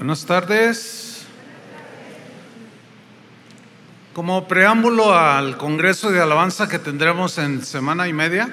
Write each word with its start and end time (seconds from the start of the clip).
Buenas 0.00 0.24
tardes. 0.24 1.26
Como 4.14 4.48
preámbulo 4.48 5.14
al 5.14 5.58
Congreso 5.58 6.10
de 6.10 6.22
Alabanza 6.22 6.70
que 6.70 6.78
tendremos 6.78 7.36
en 7.36 7.62
semana 7.62 8.08
y 8.08 8.14
media, 8.14 8.48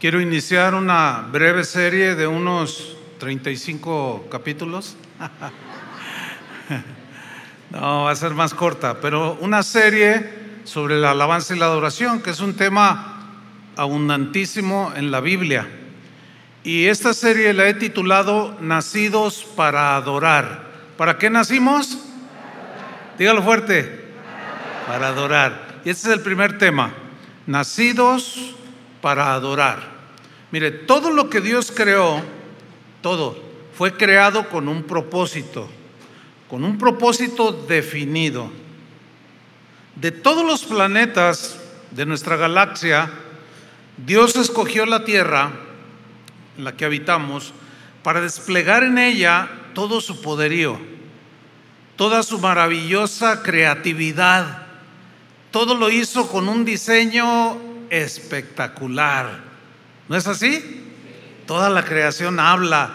quiero 0.00 0.18
iniciar 0.18 0.74
una 0.74 1.28
breve 1.30 1.64
serie 1.64 2.14
de 2.14 2.26
unos 2.26 2.96
35 3.18 4.28
capítulos. 4.30 4.96
No, 7.70 8.04
va 8.04 8.10
a 8.10 8.16
ser 8.16 8.32
más 8.32 8.54
corta, 8.54 9.00
pero 9.00 9.38
una 9.40 9.62
serie 9.62 10.60
sobre 10.64 10.98
la 10.98 11.10
alabanza 11.10 11.54
y 11.54 11.58
la 11.58 11.66
adoración, 11.66 12.20
que 12.20 12.30
es 12.30 12.40
un 12.40 12.54
tema 12.54 13.40
abundantísimo 13.76 14.92
en 14.94 15.10
la 15.10 15.20
Biblia. 15.20 15.81
Y 16.64 16.86
esta 16.86 17.12
serie 17.12 17.52
la 17.52 17.68
he 17.68 17.74
titulado 17.74 18.56
Nacidos 18.60 19.44
para 19.56 19.96
adorar. 19.96 20.70
¿Para 20.96 21.18
qué 21.18 21.28
nacimos? 21.28 21.98
Dígalo 23.18 23.42
fuerte. 23.42 24.12
Para 24.86 25.08
adorar. 25.08 25.80
Y 25.84 25.90
este 25.90 26.08
es 26.08 26.14
el 26.14 26.20
primer 26.20 26.58
tema. 26.58 26.94
Nacidos 27.46 28.54
para 29.00 29.34
adorar. 29.34 29.80
Mire, 30.52 30.70
todo 30.70 31.10
lo 31.10 31.28
que 31.28 31.40
Dios 31.40 31.72
creó, 31.74 32.22
todo, 33.00 33.42
fue 33.76 33.96
creado 33.96 34.48
con 34.48 34.68
un 34.68 34.84
propósito, 34.84 35.68
con 36.48 36.62
un 36.62 36.78
propósito 36.78 37.50
definido. 37.52 38.50
De 39.96 40.12
todos 40.12 40.46
los 40.46 40.64
planetas 40.64 41.58
de 41.90 42.06
nuestra 42.06 42.36
galaxia, 42.36 43.10
Dios 43.96 44.36
escogió 44.36 44.86
la 44.86 45.04
Tierra 45.04 45.50
en 46.56 46.64
la 46.64 46.76
que 46.76 46.84
habitamos 46.84 47.52
para 48.02 48.20
desplegar 48.20 48.82
en 48.82 48.98
ella 48.98 49.48
todo 49.74 50.00
su 50.00 50.20
poderío, 50.20 50.78
toda 51.96 52.22
su 52.22 52.38
maravillosa 52.38 53.42
creatividad. 53.42 54.66
Todo 55.50 55.74
lo 55.74 55.90
hizo 55.90 56.28
con 56.28 56.48
un 56.48 56.64
diseño 56.64 57.58
espectacular. 57.90 59.40
¿No 60.08 60.16
es 60.16 60.26
así? 60.26 60.82
Toda 61.46 61.68
la 61.70 61.84
creación 61.84 62.40
habla 62.40 62.90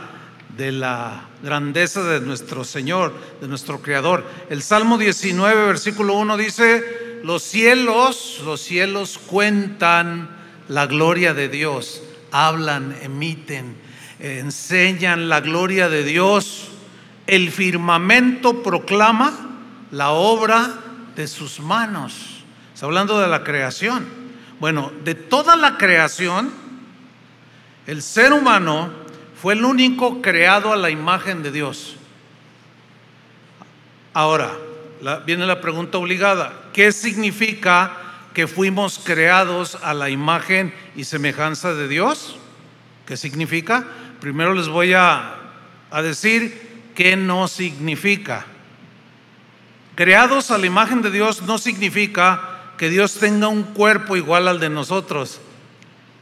de 0.58 0.72
la 0.72 1.25
grandeza 1.44 2.03
de 2.03 2.19
nuestro 2.19 2.63
Señor, 2.63 3.13
de 3.39 3.47
nuestro 3.47 3.81
Creador. 3.81 4.25
El 4.50 4.63
Salmo 4.63 4.97
19, 4.97 5.67
versículo 5.67 6.16
1 6.16 6.38
dice, 6.38 7.19
los 7.23 7.44
cielos, 7.44 8.41
los 8.44 8.59
cielos 8.59 9.19
cuentan 9.19 10.30
la 10.67 10.88
gloria 10.88 11.33
de 11.35 11.47
Dios 11.47 12.02
hablan, 12.31 12.95
emiten, 13.02 13.75
enseñan 14.20 15.30
la 15.30 15.42
gloria 15.42 15.89
de 15.89 16.03
Dios. 16.03 16.69
El 17.25 17.52
firmamento 17.52 18.64
proclama 18.64 19.34
la 19.92 20.11
obra 20.11 20.69
de 21.16 21.28
sus 21.28 21.59
manos. 21.59 22.44
Está 22.73 22.86
hablando 22.86 23.19
de 23.19 23.28
la 23.28 23.44
creación. 23.44 24.06
Bueno, 24.59 24.92
de 25.03 25.16
toda 25.16 25.56
la 25.56 25.78
creación, 25.78 26.52
el 27.86 28.02
ser 28.02 28.34
humano 28.34 28.89
fue 29.41 29.53
el 29.53 29.64
único 29.66 30.22
creado 30.22 30.73
a 30.73 30.78
la 30.78 30.89
imagen 30.89 31.44
de 31.44 31.52
Dios. 31.52 31.95
Ahora, 34.14 34.52
viene 35.25 35.45
la 35.45 35.62
pregunta 35.62 36.00
obligada. 36.00 36.53
¿Qué 36.73 36.91
significa 36.91 38.06
que 38.38 38.45
fuimos 38.45 38.99
creados 39.03 39.80
a 39.81 39.95
la 39.95 40.11
imagen 40.11 40.71
y 40.95 41.05
semejanza 41.05 41.73
de 41.73 41.88
Dios. 41.88 42.38
¿Qué 43.07 43.17
significa? 43.17 43.88
Primero 44.21 44.53
les 44.53 44.67
voy 44.67 44.94
a, 44.94 45.38
a 45.89 46.02
decir 46.03 46.91
qué 46.94 47.17
no 47.17 47.47
significa. 47.47 48.45
Creados 49.95 50.52
a 50.52 50.59
la 50.59 50.67
imagen 50.67 51.02
de 51.02 51.09
Dios 51.09 51.41
no 51.41 51.57
significa 51.57 52.75
que 52.77 52.91
Dios 52.91 53.16
tenga 53.16 53.47
un 53.47 53.63
cuerpo 53.63 54.16
igual 54.16 54.47
al 54.47 54.59
de 54.59 54.69
nosotros. 54.69 55.41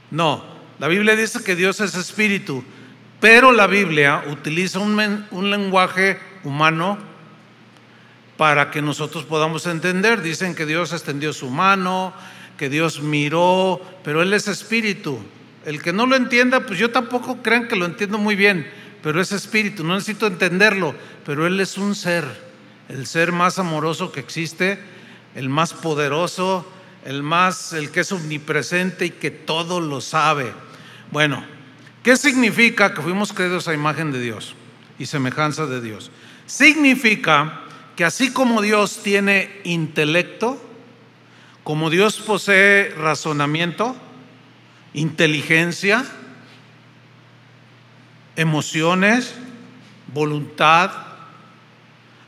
No, 0.09 0.41
la 0.79 0.87
Biblia 0.87 1.17
dice 1.17 1.43
que 1.43 1.57
Dios 1.57 1.81
es 1.81 1.95
espíritu, 1.95 2.63
pero 3.19 3.51
la 3.51 3.67
Biblia 3.67 4.23
utiliza 4.31 4.79
un, 4.79 5.25
un 5.31 5.51
lenguaje 5.51 6.17
humano 6.45 6.97
para 8.37 8.71
que 8.71 8.81
nosotros 8.81 9.23
podamos 9.23 9.65
entender. 9.65 10.21
Dicen 10.21 10.55
que 10.55 10.65
Dios 10.65 10.93
extendió 10.93 11.33
su 11.33 11.49
mano, 11.49 12.13
que 12.57 12.69
Dios 12.69 13.01
miró, 13.01 13.81
pero 14.03 14.21
Él 14.21 14.33
es 14.33 14.47
espíritu. 14.47 15.19
El 15.65 15.81
que 15.81 15.93
no 15.93 16.05
lo 16.05 16.15
entienda, 16.15 16.65
pues 16.65 16.79
yo 16.79 16.91
tampoco 16.91 17.41
crean 17.41 17.67
que 17.67 17.75
lo 17.75 17.85
entiendo 17.85 18.17
muy 18.17 18.35
bien, 18.35 18.69
pero 19.01 19.19
es 19.19 19.31
espíritu, 19.31 19.83
no 19.83 19.95
necesito 19.95 20.27
entenderlo, 20.27 20.93
pero 21.25 21.47
Él 21.47 21.59
es 21.59 21.77
un 21.77 21.95
ser, 21.95 22.25
el 22.87 23.07
ser 23.07 23.31
más 23.31 23.57
amoroso 23.57 24.11
que 24.11 24.19
existe, 24.19 24.79
el 25.33 25.49
más 25.49 25.73
poderoso, 25.73 26.65
el 27.03 27.23
más, 27.23 27.73
el 27.73 27.91
que 27.91 28.01
es 28.01 28.11
omnipresente 28.11 29.05
y 29.05 29.09
que 29.11 29.31
todo 29.31 29.79
lo 29.79 30.01
sabe. 30.01 30.53
Bueno, 31.11 31.43
¿qué 32.03 32.15
significa 32.15 32.93
que 32.93 33.01
fuimos 33.01 33.33
creados 33.33 33.67
a 33.67 33.73
imagen 33.73 34.11
de 34.11 34.19
Dios 34.19 34.55
y 34.99 35.07
semejanza 35.07 35.65
de 35.65 35.81
Dios? 35.81 36.11
Significa 36.45 37.64
que 37.95 38.03
así 38.03 38.31
como 38.31 38.61
Dios 38.61 39.01
tiene 39.03 39.61
intelecto, 39.63 40.61
como 41.63 41.89
Dios 41.89 42.17
posee 42.19 42.89
razonamiento, 42.89 43.95
inteligencia, 44.93 46.05
emociones, 48.35 49.35
voluntad, 50.13 50.91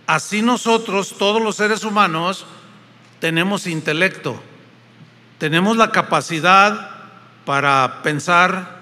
así 0.07 0.41
nosotros, 0.41 1.15
todos 1.17 1.41
los 1.41 1.57
seres 1.57 1.83
humanos, 1.83 2.45
tenemos 3.19 3.67
intelecto, 3.67 4.41
tenemos 5.37 5.75
la 5.75 5.91
capacidad 5.91 6.91
para 7.45 8.01
pensar, 8.03 8.77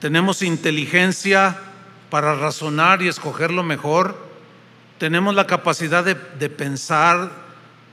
tenemos 0.00 0.42
inteligencia 0.42 1.58
para 2.08 2.34
razonar 2.36 3.02
y 3.02 3.08
escoger 3.08 3.50
lo 3.50 3.64
mejor, 3.64 4.25
tenemos 4.98 5.34
la 5.34 5.46
capacidad 5.46 6.04
de, 6.04 6.48
pensar, 6.48 7.30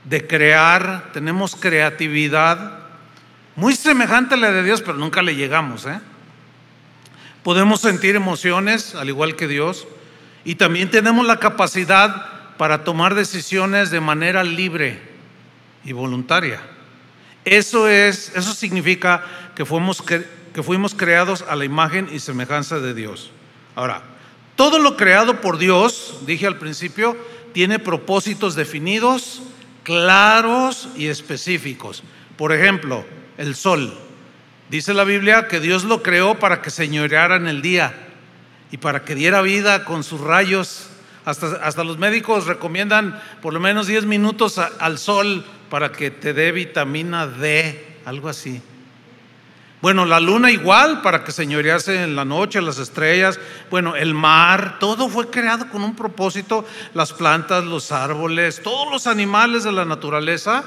de 0.04 0.26
crear, 0.26 1.10
tenemos 1.12 1.54
creatividad, 1.54 2.78
muy 3.56 3.74
semejante 3.74 4.34
a 4.34 4.38
la 4.38 4.50
de 4.50 4.62
Dios, 4.62 4.82
pero 4.82 4.94
nunca 4.94 5.22
le 5.22 5.36
llegamos. 5.36 5.86
¿eh? 5.86 6.00
Podemos 7.42 7.80
sentir 7.80 8.16
emociones, 8.16 8.94
al 8.94 9.08
igual 9.08 9.36
que 9.36 9.46
Dios, 9.46 9.86
y 10.44 10.56
también 10.56 10.90
tenemos 10.90 11.26
la 11.26 11.38
capacidad 11.38 12.26
para 12.56 12.84
tomar 12.84 13.14
decisiones 13.14 13.90
de 13.90 14.00
manera 14.00 14.44
libre 14.44 15.00
y 15.84 15.92
voluntaria. 15.92 16.60
Eso 17.44 17.88
es, 17.88 18.32
eso 18.34 18.54
significa 18.54 19.22
que 19.54 19.64
fuimos, 19.64 20.02
que 20.02 20.62
fuimos 20.62 20.94
creados 20.94 21.44
a 21.48 21.56
la 21.56 21.64
imagen 21.64 22.08
y 22.10 22.20
semejanza 22.20 22.78
de 22.80 22.94
Dios. 22.94 23.30
Ahora, 23.76 24.02
todo 24.56 24.78
lo 24.78 24.96
creado 24.96 25.40
por 25.40 25.58
Dios, 25.58 26.20
dije 26.26 26.46
al 26.46 26.58
principio, 26.58 27.16
tiene 27.52 27.78
propósitos 27.78 28.54
definidos, 28.54 29.42
claros 29.82 30.88
y 30.96 31.08
específicos. 31.08 32.02
Por 32.36 32.52
ejemplo, 32.52 33.04
el 33.36 33.54
sol. 33.54 33.96
Dice 34.70 34.94
la 34.94 35.04
Biblia 35.04 35.48
que 35.48 35.60
Dios 35.60 35.84
lo 35.84 36.02
creó 36.02 36.38
para 36.38 36.62
que 36.62 36.70
señoreara 36.70 37.36
en 37.36 37.48
el 37.48 37.62
día 37.62 37.94
y 38.70 38.78
para 38.78 39.04
que 39.04 39.14
diera 39.14 39.42
vida 39.42 39.84
con 39.84 40.02
sus 40.02 40.20
rayos. 40.20 40.88
Hasta, 41.24 41.46
hasta 41.62 41.84
los 41.84 41.98
médicos 41.98 42.46
recomiendan 42.46 43.20
por 43.40 43.54
lo 43.54 43.60
menos 43.60 43.86
10 43.86 44.04
minutos 44.04 44.58
al 44.58 44.98
sol 44.98 45.44
para 45.70 45.90
que 45.90 46.10
te 46.10 46.34
dé 46.34 46.52
vitamina 46.52 47.26
D, 47.26 47.98
algo 48.04 48.28
así. 48.28 48.60
Bueno, 49.84 50.06
la 50.06 50.18
luna 50.18 50.50
igual 50.50 51.02
para 51.02 51.24
que 51.24 51.30
señorease 51.30 52.04
en 52.04 52.16
la 52.16 52.24
noche, 52.24 52.62
las 52.62 52.78
estrellas, 52.78 53.38
bueno, 53.70 53.96
el 53.96 54.14
mar, 54.14 54.78
todo 54.80 55.10
fue 55.10 55.28
creado 55.28 55.68
con 55.68 55.84
un 55.84 55.94
propósito, 55.94 56.64
las 56.94 57.12
plantas, 57.12 57.64
los 57.64 57.92
árboles, 57.92 58.62
todos 58.62 58.90
los 58.90 59.06
animales 59.06 59.62
de 59.62 59.72
la 59.72 59.84
naturaleza 59.84 60.64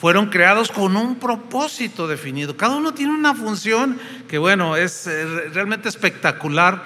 fueron 0.00 0.30
creados 0.30 0.72
con 0.72 0.96
un 0.96 1.14
propósito 1.14 2.08
definido. 2.08 2.56
Cada 2.56 2.74
uno 2.74 2.92
tiene 2.92 3.14
una 3.14 3.36
función 3.36 4.00
que, 4.26 4.36
bueno, 4.36 4.74
es 4.74 5.06
eh, 5.06 5.50
realmente 5.52 5.88
espectacular 5.88 6.82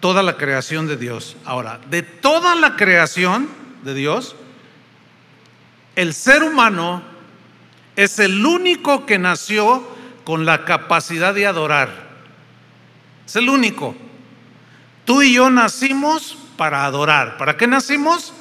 toda 0.00 0.20
la 0.24 0.36
creación 0.36 0.88
de 0.88 0.96
Dios. 0.96 1.36
Ahora, 1.44 1.78
de 1.90 2.02
toda 2.02 2.56
la 2.56 2.74
creación 2.74 3.48
de 3.84 3.94
Dios, 3.94 4.34
el 5.94 6.12
ser 6.12 6.42
humano 6.42 7.04
es 7.94 8.18
el 8.18 8.44
único 8.44 9.06
que 9.06 9.20
nació 9.20 9.94
con 10.26 10.44
la 10.44 10.64
capacidad 10.64 11.32
de 11.32 11.46
adorar. 11.46 11.88
Es 13.24 13.36
el 13.36 13.48
único. 13.48 13.94
Tú 15.04 15.22
y 15.22 15.34
yo 15.34 15.48
nacimos 15.50 16.36
para 16.56 16.84
adorar. 16.84 17.38
¿Para 17.38 17.56
qué 17.56 17.68
nacimos? 17.68 18.32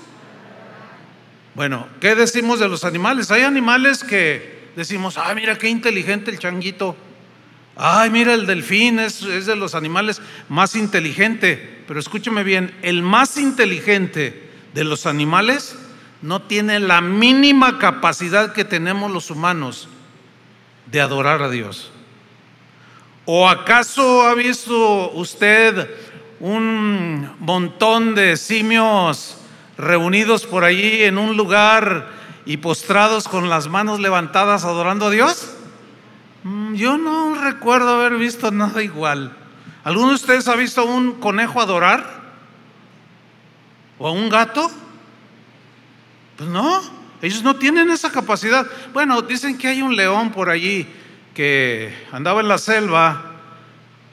Bueno, 1.54 1.88
¿qué 2.02 2.16
decimos 2.16 2.60
de 2.60 2.68
los 2.68 2.86
animales? 2.86 3.30
Hay 3.30 3.44
animales 3.44 4.04
que 4.04 4.72
decimos, 4.76 5.20
ah, 5.20 5.32
mira 5.36 5.60
qué 5.60 5.70
inteligente 5.70 6.32
el 6.32 6.40
changuito. 6.40 6.98
Ay, 7.76 8.10
mira, 8.10 8.34
el 8.34 8.48
delfín 8.48 8.98
es, 8.98 9.22
es 9.22 9.46
de 9.46 9.56
los 9.56 9.76
animales 9.76 10.24
más 10.50 10.76
inteligente. 10.76 11.84
Pero 11.88 12.00
escúcheme 12.00 12.42
bien, 12.42 12.76
el 12.81 13.04
más 13.04 13.38
inteligente 13.38 14.50
de 14.74 14.84
los 14.84 15.06
animales 15.06 15.78
no 16.24 16.42
tiene 16.42 16.80
la 16.80 17.02
mínima 17.02 17.78
capacidad 17.78 18.54
que 18.54 18.66
tenemos 18.66 19.12
los 19.12 19.30
humanos 19.30 19.88
de 20.88 21.02
adorar 21.02 21.42
a 21.42 21.50
Dios. 21.50 21.92
¿O 23.26 23.50
acaso 23.50 24.24
ha 24.24 24.36
visto 24.36 25.12
usted 25.12 25.90
un 26.40 27.30
montón 27.40 28.14
de 28.14 28.38
simios 28.38 29.38
reunidos 29.78 30.46
por 30.46 30.64
allí 30.64 31.04
en 31.04 31.18
un 31.18 31.36
lugar 31.36 32.10
y 32.46 32.58
postrados 32.58 33.28
con 33.28 33.50
las 33.50 33.68
manos 33.68 34.00
levantadas 34.00 34.64
adorando 34.64 35.08
a 35.08 35.10
Dios? 35.10 35.56
Mm, 36.44 36.76
yo 36.76 37.00
no 37.00 37.34
recuerdo 37.34 37.96
haber 37.96 38.20
visto 38.20 38.52
nada 38.52 38.84
igual. 38.84 39.36
¿Alguno 39.84 40.10
de 40.10 40.16
ustedes 40.16 40.48
ha 40.48 40.56
visto 40.56 40.86
un 40.86 41.14
conejo 41.14 41.60
adorar? 41.60 42.06
¿O 43.98 44.08
a 44.08 44.12
un 44.12 44.30
gato? 44.30 44.70
Pues 46.38 46.50
no, 46.50 46.81
ellos 47.25 47.44
no 47.44 47.56
tienen 47.56 47.89
esa 47.89 48.12
capacidad. 48.12 48.68
Bueno, 48.94 49.22
dicen 49.22 49.57
que 49.57 49.68
hay 49.68 49.81
un 49.81 49.95
león 49.95 50.31
por 50.31 50.50
allí 50.50 50.88
que 51.33 51.94
andaba 52.12 52.42
en 52.42 52.48
la 52.48 52.57
selva 52.57 53.31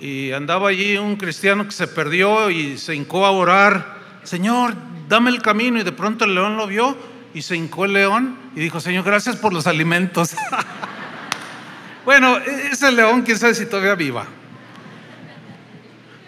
y 0.00 0.32
andaba 0.32 0.70
allí 0.70 0.96
un 0.96 1.16
cristiano 1.16 1.64
que 1.64 1.72
se 1.72 1.86
perdió 1.86 2.50
y 2.50 2.78
se 2.78 2.94
hincó 2.94 3.26
a 3.26 3.30
orar, 3.30 3.98
Señor, 4.24 4.74
dame 5.08 5.30
el 5.30 5.42
camino 5.42 5.78
y 5.78 5.82
de 5.82 5.92
pronto 5.92 6.24
el 6.24 6.34
león 6.34 6.56
lo 6.56 6.66
vio 6.66 6.96
y 7.34 7.42
se 7.42 7.54
hincó 7.54 7.84
el 7.84 7.92
león 7.92 8.36
y 8.56 8.60
dijo, 8.60 8.80
Señor, 8.80 9.04
gracias 9.04 9.36
por 9.36 9.52
los 9.52 9.66
alimentos. 9.66 10.34
bueno, 12.04 12.38
ese 12.38 12.90
león, 12.92 13.22
quién 13.22 13.38
sabe 13.38 13.54
si 13.54 13.66
todavía 13.66 13.94
viva. 13.94 14.26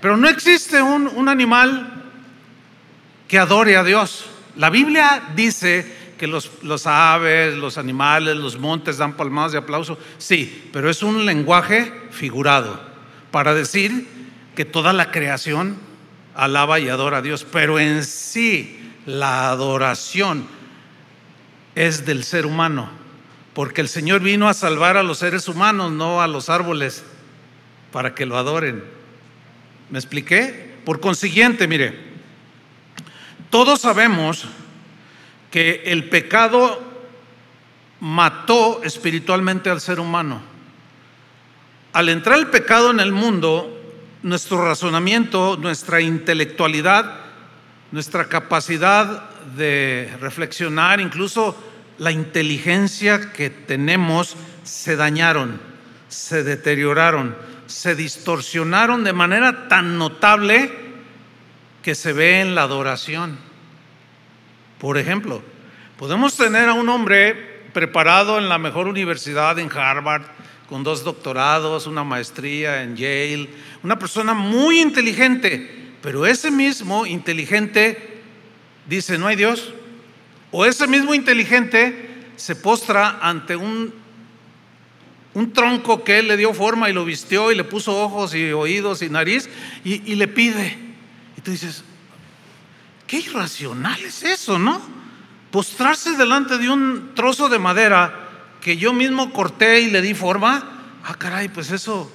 Pero 0.01 0.17
no 0.19 0.29
existe 0.29 0.83
un, 0.83 1.09
un 1.09 1.29
animal 1.31 2.13
que 3.27 3.39
adore 3.39 3.77
a 3.77 3.85
Dios. 3.85 4.27
La 4.57 4.71
Biblia 4.71 5.31
dice 5.35 5.94
que 6.19 6.27
los, 6.27 6.51
los, 6.63 6.87
aves, 6.87 7.55
los 7.55 7.79
animales, 7.79 8.37
los 8.37 8.59
montes 8.59 8.99
dan 8.99 9.15
palmadas 9.15 9.53
de 9.53 9.59
aplauso. 9.59 9.99
Sí, 10.19 10.71
pero 10.73 10.91
es 10.91 11.03
un 11.03 11.27
lenguaje 11.27 11.93
figurado 12.11 12.81
para 13.31 13.55
decir 13.55 14.07
que 14.55 14.65
toda 14.65 14.93
la 14.93 15.11
creación 15.11 15.77
alaba 16.35 16.81
y 16.81 16.89
adora 16.89 17.19
a 17.19 17.23
Dios. 17.23 17.47
Pero 17.51 17.79
en 17.79 18.05
sí 18.05 18.79
la 19.07 19.51
adoración 19.51 20.47
es 21.75 22.07
del 22.07 22.25
ser 22.25 22.47
humano, 22.47 22.89
porque 23.53 23.81
el 23.81 23.89
Señor 23.89 24.21
vino 24.21 24.49
a 24.49 24.55
salvar 24.55 24.97
a 24.97 25.03
los 25.03 25.19
seres 25.19 25.49
humanos, 25.49 25.93
no 25.93 26.23
a 26.23 26.29
los 26.29 26.49
árboles, 26.49 27.05
para 27.93 28.15
que 28.15 28.27
lo 28.27 28.37
adoren. 28.39 28.85
¿Me 29.91 29.99
expliqué? 29.99 30.75
Por 30.85 31.01
consiguiente, 31.01 31.67
mire, 31.67 31.99
todos 33.51 33.81
sabemos 33.81 34.47
que 35.55 35.85
el 35.87 36.09
pecado 36.09 36.83
mató 38.01 38.83
espiritualmente 38.83 39.71
al 39.71 39.81
ser 39.81 40.01
humano. 40.01 40.43
Al 41.93 42.09
entrar 42.09 42.41
el 42.41 42.49
pecado 42.49 42.91
en 42.91 42.99
el 42.99 43.13
mundo, 43.13 43.71
nuestro 44.25 44.65
razonamiento, 44.65 45.57
nuestra 45.57 46.01
intelectualidad, 46.01 47.21
nuestra 47.93 48.25
capacidad 48.25 49.31
de 49.57 50.11
reflexionar, 50.21 51.01
incluso 51.01 51.57
la 51.99 52.11
inteligencia 52.11 53.31
que 53.31 53.49
tenemos, 53.49 54.35
se 54.65 54.97
dañaron, 54.97 55.61
se 56.09 56.43
deterioraron, 56.43 57.37
se 57.67 57.95
distorsionaron 57.95 59.05
de 59.05 59.13
manera 59.13 59.69
tan 59.69 59.99
notable 59.99 60.73
que 61.81 61.95
se 61.95 62.13
ve 62.13 62.41
en 62.41 62.57
la 62.57 62.63
adoración. 62.63 63.54
Por 64.85 64.99
ejemplo, 64.99 65.43
podemos 65.97 66.37
tener 66.37 66.69
a 66.69 66.75
un 66.75 66.91
hombre 66.91 67.33
preparado 67.73 68.37
en 68.37 68.51
la 68.51 68.59
mejor 68.59 68.87
universidad 68.87 69.59
en 69.59 69.73
Harvard, 69.75 70.25
con 70.69 70.85
dos 70.85 71.05
doctorados, 71.05 71.87
una 71.87 72.05
maestría 72.05 72.83
en 72.83 72.95
Yale, 72.95 73.49
una 73.83 73.99
persona 73.99 74.35
muy 74.35 74.83
inteligente, 74.83 75.95
pero 76.03 76.27
ese 76.27 76.51
mismo 76.51 77.07
inteligente 77.07 78.21
dice, 78.87 79.17
no 79.17 79.27
hay 79.27 79.37
Dios. 79.37 79.73
O 80.51 80.67
ese 80.67 80.87
mismo 80.87 81.15
inteligente 81.15 82.27
se 82.37 82.55
postra 82.55 83.21
ante 83.23 83.57
un, 83.57 83.91
un 85.33 85.53
tronco 85.55 86.05
que 86.05 86.19
él 86.19 86.29
le 86.29 86.37
dio 86.37 86.53
forma 86.53 86.91
y 86.91 86.93
lo 86.93 87.07
vistió 87.07 87.51
y 87.51 87.55
le 87.55 87.65
puso 87.65 87.99
ojos 87.99 88.35
y 88.35 88.53
oídos 88.53 89.01
y 89.01 89.09
nariz 89.09 89.49
y, 89.83 90.13
y 90.13 90.17
le 90.17 90.29
pide. 90.29 90.77
Y 91.39 91.41
tú 91.41 91.53
dices, 91.53 91.85
qué 93.15 93.21
irracional 93.21 94.05
es 94.05 94.25
eso, 94.25 94.59
¿no? 94.59 94.81
Postrarse 95.53 96.17
delante 96.17 96.59
de 96.59 96.69
un 96.69 97.13
trozo 97.15 97.49
de 97.49 97.61
madera 97.61 98.29
que 98.61 98.77
yo 98.77 98.93
mismo 98.93 99.33
corté 99.33 99.83
y 99.83 99.91
le 99.91 100.03
di 100.03 100.15
forma. 100.15 100.99
Ah, 101.05 101.15
caray, 101.15 101.49
pues 101.49 101.71
eso, 101.71 102.11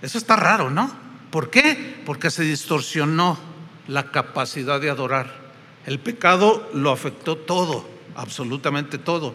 eso 0.00 0.18
está 0.18 0.36
raro, 0.36 0.70
¿no? 0.70 0.94
¿Por 1.30 1.50
qué? 1.50 2.02
Porque 2.06 2.30
se 2.30 2.44
distorsionó 2.44 3.36
la 3.88 4.12
capacidad 4.12 4.80
de 4.80 4.90
adorar. 4.90 5.34
El 5.86 5.98
pecado 5.98 6.70
lo 6.72 6.92
afectó 6.92 7.36
todo, 7.36 7.88
absolutamente 8.14 8.98
todo. 8.98 9.34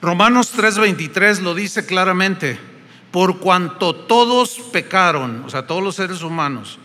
Romanos 0.00 0.54
3:23 0.56 1.40
lo 1.40 1.54
dice 1.54 1.84
claramente, 1.84 2.58
por 3.10 3.40
cuanto 3.40 3.94
todos 3.94 4.58
pecaron, 4.72 5.44
o 5.44 5.50
sea, 5.50 5.66
todos 5.66 5.82
los 5.82 5.96
seres 5.96 6.22
humanos, 6.22 6.78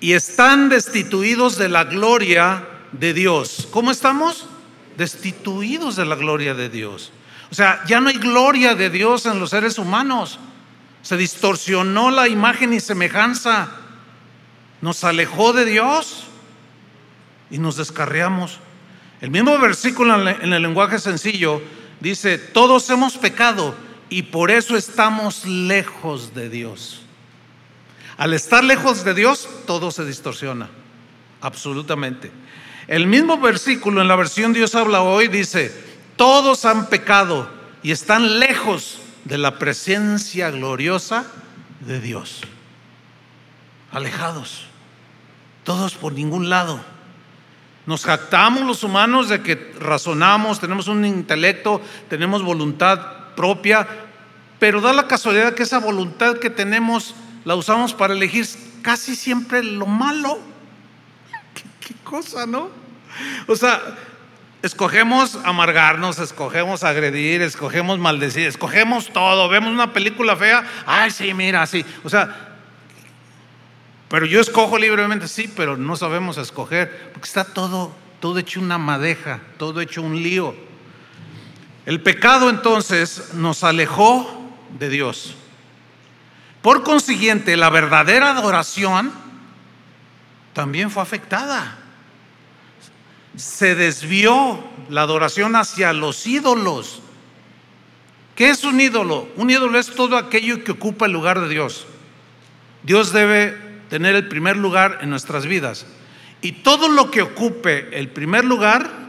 y 0.00 0.12
están 0.12 0.68
destituidos 0.68 1.58
de 1.58 1.68
la 1.68 1.84
gloria 1.84 2.64
de 2.92 3.12
Dios. 3.12 3.68
¿Cómo 3.70 3.90
estamos? 3.90 4.46
Destituidos 4.96 5.96
de 5.96 6.04
la 6.04 6.14
gloria 6.14 6.54
de 6.54 6.68
Dios. 6.68 7.12
O 7.50 7.54
sea, 7.54 7.82
ya 7.86 8.00
no 8.00 8.08
hay 8.08 8.18
gloria 8.18 8.74
de 8.74 8.90
Dios 8.90 9.26
en 9.26 9.40
los 9.40 9.50
seres 9.50 9.78
humanos. 9.78 10.38
Se 11.02 11.16
distorsionó 11.16 12.10
la 12.10 12.28
imagen 12.28 12.72
y 12.72 12.80
semejanza. 12.80 13.70
Nos 14.80 15.02
alejó 15.04 15.52
de 15.52 15.64
Dios 15.64 16.24
y 17.50 17.58
nos 17.58 17.76
descarriamos. 17.76 18.60
El 19.20 19.30
mismo 19.30 19.58
versículo 19.58 20.28
en 20.28 20.52
el 20.52 20.62
lenguaje 20.62 20.98
sencillo 20.98 21.60
dice, 22.00 22.38
todos 22.38 22.88
hemos 22.90 23.16
pecado 23.16 23.74
y 24.08 24.22
por 24.22 24.50
eso 24.50 24.76
estamos 24.76 25.44
lejos 25.44 26.34
de 26.34 26.48
Dios. 26.48 27.02
Al 28.18 28.34
estar 28.34 28.64
lejos 28.64 29.04
de 29.04 29.14
Dios, 29.14 29.48
todo 29.64 29.92
se 29.92 30.04
distorsiona, 30.04 30.68
absolutamente. 31.40 32.32
El 32.88 33.06
mismo 33.06 33.38
versículo 33.38 34.02
en 34.02 34.08
la 34.08 34.16
versión 34.16 34.52
Dios 34.52 34.74
habla 34.74 35.02
hoy 35.02 35.28
dice, 35.28 35.72
todos 36.16 36.64
han 36.64 36.88
pecado 36.88 37.48
y 37.80 37.92
están 37.92 38.40
lejos 38.40 38.98
de 39.24 39.38
la 39.38 39.56
presencia 39.58 40.50
gloriosa 40.50 41.26
de 41.78 42.00
Dios. 42.00 42.40
Alejados, 43.92 44.64
todos 45.62 45.94
por 45.94 46.12
ningún 46.12 46.50
lado. 46.50 46.80
Nos 47.86 48.04
jactamos 48.04 48.64
los 48.64 48.82
humanos 48.82 49.28
de 49.28 49.42
que 49.42 49.74
razonamos, 49.78 50.58
tenemos 50.58 50.88
un 50.88 51.04
intelecto, 51.04 51.80
tenemos 52.08 52.42
voluntad 52.42 52.98
propia, 53.36 53.86
pero 54.58 54.80
da 54.80 54.92
la 54.92 55.06
casualidad 55.06 55.54
que 55.54 55.62
esa 55.62 55.78
voluntad 55.78 56.38
que 56.38 56.50
tenemos 56.50 57.14
la 57.48 57.56
usamos 57.56 57.94
para 57.94 58.12
elegir 58.12 58.46
casi 58.82 59.16
siempre 59.16 59.62
lo 59.62 59.86
malo. 59.86 60.38
¿Qué, 61.80 61.94
cosa, 62.04 62.44
no? 62.44 62.68
O 63.46 63.56
sea, 63.56 63.80
escogemos 64.60 65.34
amargarnos, 65.44 66.18
escogemos 66.18 66.84
agredir, 66.84 67.40
escogemos 67.40 67.98
maldecir, 67.98 68.46
escogemos 68.46 69.10
todo. 69.14 69.48
Vemos 69.48 69.72
una 69.72 69.94
película 69.94 70.36
fea, 70.36 70.62
ay, 70.84 71.10
sí, 71.10 71.32
mira, 71.32 71.66
sí. 71.66 71.86
O 72.04 72.10
sea, 72.10 72.58
pero 74.10 74.26
yo 74.26 74.42
escojo 74.42 74.76
libremente, 74.76 75.26
sí, 75.26 75.50
pero 75.56 75.78
no 75.78 75.96
sabemos 75.96 76.36
escoger, 76.36 77.12
porque 77.14 77.28
está 77.28 77.44
todo, 77.44 77.94
todo 78.20 78.40
hecho 78.40 78.60
una 78.60 78.76
madeja, 78.76 79.40
todo 79.56 79.80
hecho 79.80 80.02
un 80.02 80.22
lío. 80.22 80.54
El 81.86 82.02
pecado 82.02 82.50
entonces 82.50 83.32
nos 83.32 83.64
alejó 83.64 84.52
de 84.78 84.90
Dios. 84.90 85.37
Por 86.62 86.82
consiguiente, 86.82 87.56
la 87.56 87.70
verdadera 87.70 88.30
adoración 88.30 89.12
también 90.52 90.90
fue 90.90 91.02
afectada. 91.02 91.78
Se 93.36 93.74
desvió 93.74 94.64
la 94.88 95.02
adoración 95.02 95.54
hacia 95.54 95.92
los 95.92 96.26
ídolos. 96.26 97.00
¿Qué 98.34 98.50
es 98.50 98.64
un 98.64 98.80
ídolo? 98.80 99.28
Un 99.36 99.50
ídolo 99.50 99.78
es 99.78 99.94
todo 99.94 100.16
aquello 100.16 100.64
que 100.64 100.72
ocupa 100.72 101.06
el 101.06 101.12
lugar 101.12 101.40
de 101.40 101.48
Dios. 101.48 101.86
Dios 102.82 103.12
debe 103.12 103.56
tener 103.88 104.14
el 104.14 104.28
primer 104.28 104.56
lugar 104.56 104.98
en 105.00 105.10
nuestras 105.10 105.46
vidas. 105.46 105.86
Y 106.40 106.52
todo 106.52 106.88
lo 106.88 107.10
que 107.10 107.22
ocupe 107.22 107.88
el 107.98 108.08
primer 108.08 108.44
lugar 108.44 109.07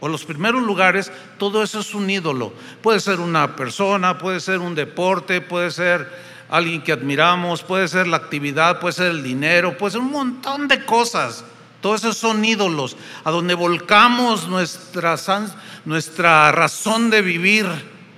o 0.00 0.08
los 0.08 0.24
primeros 0.24 0.62
lugares, 0.62 1.10
todo 1.38 1.62
eso 1.62 1.80
es 1.80 1.94
un 1.94 2.10
ídolo. 2.10 2.52
Puede 2.82 3.00
ser 3.00 3.20
una 3.20 3.56
persona, 3.56 4.18
puede 4.18 4.40
ser 4.40 4.58
un 4.58 4.74
deporte, 4.74 5.40
puede 5.40 5.70
ser 5.70 6.26
alguien 6.48 6.82
que 6.82 6.92
admiramos, 6.92 7.62
puede 7.62 7.88
ser 7.88 8.06
la 8.06 8.18
actividad, 8.18 8.78
puede 8.78 8.92
ser 8.92 9.10
el 9.10 9.22
dinero, 9.22 9.76
puede 9.76 9.92
ser 9.92 10.00
un 10.00 10.12
montón 10.12 10.68
de 10.68 10.84
cosas. 10.84 11.44
Todos 11.80 12.00
esos 12.00 12.16
son 12.16 12.44
ídolos, 12.44 12.96
a 13.24 13.30
donde 13.30 13.54
volcamos 13.54 14.48
nuestra, 14.48 16.52
razón 16.52 17.10
de 17.10 17.22
vivir. 17.22 17.66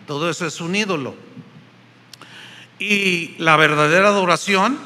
Todo 0.07 0.31
eso 0.31 0.47
es 0.47 0.61
un 0.61 0.75
ídolo. 0.75 1.15
Y 2.79 3.35
la 3.39 3.57
verdadera 3.57 4.09
adoración 4.09 4.79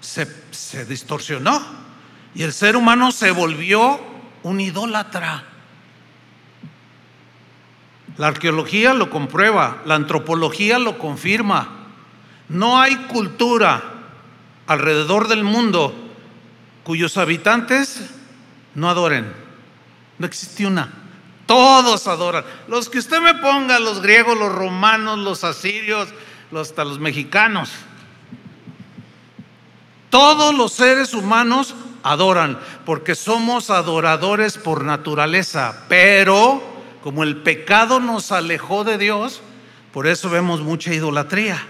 se, 0.00 0.28
se 0.50 0.84
distorsionó. 0.84 1.80
Y 2.34 2.42
el 2.42 2.52
ser 2.52 2.76
humano 2.76 3.10
se 3.10 3.30
volvió 3.30 4.00
un 4.42 4.60
idólatra. 4.60 5.49
La 8.20 8.26
arqueología 8.26 8.92
lo 8.92 9.08
comprueba, 9.08 9.80
la 9.86 9.94
antropología 9.94 10.78
lo 10.78 10.98
confirma. 10.98 11.86
No 12.50 12.78
hay 12.78 12.96
cultura 13.06 13.82
alrededor 14.66 15.26
del 15.26 15.42
mundo 15.42 15.94
cuyos 16.84 17.16
habitantes 17.16 18.10
no 18.74 18.90
adoren. 18.90 19.32
No 20.18 20.26
existe 20.26 20.66
una. 20.66 20.92
Todos 21.46 22.06
adoran. 22.08 22.44
Los 22.68 22.90
que 22.90 22.98
usted 22.98 23.22
me 23.22 23.36
ponga, 23.36 23.80
los 23.80 24.02
griegos, 24.02 24.36
los 24.36 24.54
romanos, 24.54 25.18
los 25.18 25.42
asirios, 25.42 26.10
hasta 26.54 26.84
los 26.84 26.98
mexicanos. 26.98 27.70
Todos 30.10 30.54
los 30.54 30.72
seres 30.74 31.14
humanos 31.14 31.74
adoran, 32.02 32.58
porque 32.84 33.14
somos 33.14 33.70
adoradores 33.70 34.58
por 34.58 34.84
naturaleza, 34.84 35.86
pero 35.88 36.69
como 37.02 37.22
el 37.22 37.38
pecado 37.38 38.00
nos 38.00 38.32
alejó 38.32 38.84
de 38.84 38.98
Dios, 38.98 39.42
por 39.92 40.06
eso 40.06 40.30
vemos 40.30 40.60
mucha 40.60 40.92
idolatría. 40.94 41.60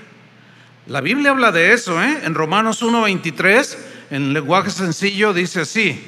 La 0.86 1.00
Biblia 1.00 1.30
habla 1.30 1.52
de 1.52 1.72
eso, 1.72 2.02
¿eh? 2.02 2.20
en 2.24 2.34
Romanos 2.34 2.82
1.23, 2.82 3.78
en 4.10 4.32
lenguaje 4.32 4.70
sencillo, 4.70 5.32
dice 5.32 5.60
así, 5.60 6.02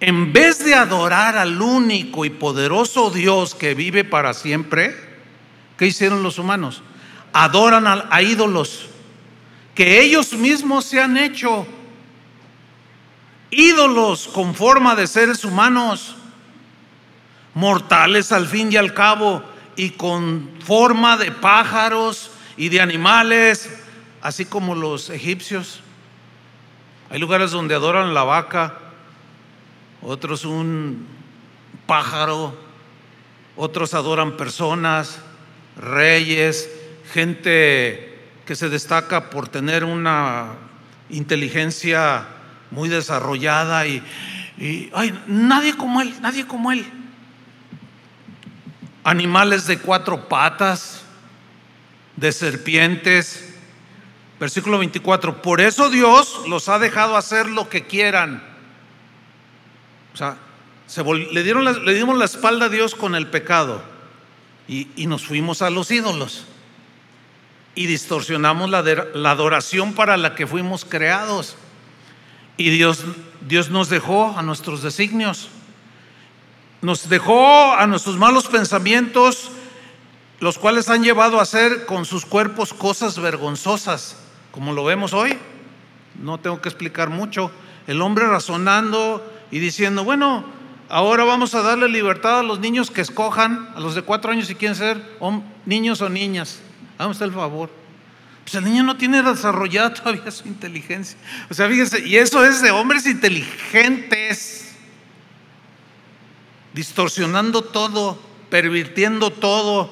en 0.00 0.32
vez 0.32 0.64
de 0.64 0.74
adorar 0.74 1.36
al 1.36 1.60
único 1.60 2.24
y 2.24 2.30
poderoso 2.30 3.10
Dios 3.10 3.54
que 3.54 3.74
vive 3.74 4.04
para 4.04 4.34
siempre, 4.34 4.94
¿qué 5.76 5.86
hicieron 5.86 6.22
los 6.22 6.38
humanos? 6.38 6.82
Adoran 7.32 7.86
a, 7.86 8.06
a 8.10 8.22
ídolos 8.22 8.88
que 9.74 10.00
ellos 10.00 10.32
mismos 10.32 10.84
se 10.84 11.00
han 11.00 11.16
hecho 11.16 11.66
ídolos 13.50 14.28
con 14.28 14.54
forma 14.54 14.94
de 14.94 15.06
seres 15.06 15.44
humanos, 15.44 16.16
mortales 17.58 18.30
al 18.30 18.46
fin 18.46 18.70
y 18.72 18.76
al 18.76 18.94
cabo, 18.94 19.42
y 19.74 19.90
con 19.90 20.48
forma 20.64 21.16
de 21.16 21.32
pájaros 21.32 22.30
y 22.56 22.68
de 22.68 22.80
animales, 22.80 23.68
así 24.22 24.44
como 24.44 24.76
los 24.76 25.10
egipcios. 25.10 25.80
Hay 27.10 27.18
lugares 27.18 27.50
donde 27.50 27.74
adoran 27.74 28.14
la 28.14 28.22
vaca, 28.22 28.78
otros 30.02 30.44
un 30.44 31.04
pájaro, 31.86 32.56
otros 33.56 33.92
adoran 33.92 34.36
personas, 34.36 35.18
reyes, 35.76 36.70
gente 37.12 38.20
que 38.46 38.54
se 38.54 38.68
destaca 38.68 39.30
por 39.30 39.48
tener 39.48 39.82
una 39.82 40.52
inteligencia 41.10 42.24
muy 42.70 42.88
desarrollada 42.88 43.84
y, 43.88 44.00
ay, 44.94 45.24
nadie 45.26 45.76
como 45.76 46.00
él, 46.00 46.14
nadie 46.20 46.46
como 46.46 46.70
él. 46.70 46.86
Animales 49.08 49.66
de 49.66 49.78
cuatro 49.78 50.28
patas, 50.28 51.00
de 52.16 52.30
serpientes. 52.30 53.54
Versículo 54.38 54.78
24, 54.78 55.40
por 55.40 55.62
eso 55.62 55.88
Dios 55.88 56.42
los 56.46 56.68
ha 56.68 56.78
dejado 56.78 57.16
hacer 57.16 57.48
lo 57.48 57.70
que 57.70 57.86
quieran. 57.86 58.42
O 60.12 60.16
sea, 60.18 60.36
le, 61.32 61.42
dieron 61.42 61.64
le 61.64 61.94
dimos 61.94 62.18
la 62.18 62.26
espalda 62.26 62.66
a 62.66 62.68
Dios 62.68 62.94
con 62.94 63.14
el 63.14 63.28
pecado 63.28 63.82
y, 64.68 64.88
y 64.94 65.06
nos 65.06 65.24
fuimos 65.24 65.62
a 65.62 65.70
los 65.70 65.90
ídolos 65.90 66.44
y 67.74 67.86
distorsionamos 67.86 68.68
la, 68.68 68.82
la 69.14 69.30
adoración 69.30 69.94
para 69.94 70.18
la 70.18 70.34
que 70.34 70.46
fuimos 70.46 70.84
creados. 70.84 71.56
Y 72.58 72.68
Dios, 72.68 73.04
Dios 73.40 73.70
nos 73.70 73.88
dejó 73.88 74.36
a 74.36 74.42
nuestros 74.42 74.82
designios. 74.82 75.48
Nos 76.80 77.08
dejó 77.08 77.72
a 77.72 77.86
nuestros 77.86 78.16
malos 78.16 78.46
pensamientos, 78.46 79.50
los 80.40 80.58
cuales 80.58 80.88
han 80.88 81.02
llevado 81.02 81.40
a 81.40 81.42
hacer 81.42 81.86
con 81.86 82.04
sus 82.04 82.24
cuerpos 82.24 82.72
cosas 82.72 83.18
vergonzosas, 83.18 84.16
como 84.52 84.72
lo 84.72 84.84
vemos 84.84 85.12
hoy. 85.12 85.36
No 86.22 86.38
tengo 86.38 86.60
que 86.60 86.68
explicar 86.68 87.10
mucho. 87.10 87.50
El 87.86 88.00
hombre 88.00 88.26
razonando 88.26 89.24
y 89.50 89.58
diciendo, 89.58 90.04
bueno, 90.04 90.44
ahora 90.88 91.24
vamos 91.24 91.54
a 91.54 91.62
darle 91.62 91.88
libertad 91.88 92.40
a 92.40 92.42
los 92.42 92.60
niños 92.60 92.90
que 92.90 93.00
escojan, 93.00 93.70
a 93.74 93.80
los 93.80 93.94
de 93.94 94.02
cuatro 94.02 94.30
años 94.30 94.46
si 94.46 94.54
quieren 94.54 94.76
ser 94.76 95.18
niños 95.66 96.00
o 96.00 96.08
niñas. 96.08 96.60
Vamos 96.98 97.20
el 97.20 97.32
favor. 97.32 97.70
Pues 98.44 98.54
el 98.54 98.64
niño 98.64 98.82
no 98.82 98.96
tiene 98.96 99.22
desarrollada 99.22 99.92
todavía 99.92 100.30
su 100.30 100.48
inteligencia. 100.48 101.18
O 101.50 101.54
sea, 101.54 101.68
fíjense, 101.68 102.06
y 102.06 102.16
eso 102.16 102.44
es 102.44 102.62
de 102.62 102.70
hombres 102.70 103.04
inteligentes, 103.06 104.67
distorsionando 106.78 107.62
todo, 107.62 108.16
pervirtiendo 108.50 109.30
todo, 109.30 109.90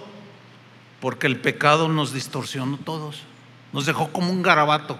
porque 1.00 1.26
el 1.26 1.40
pecado 1.40 1.88
nos 1.88 2.12
distorsionó 2.12 2.78
todos, 2.78 3.22
nos 3.72 3.86
dejó 3.86 4.12
como 4.12 4.30
un 4.30 4.40
garabato. 4.40 4.96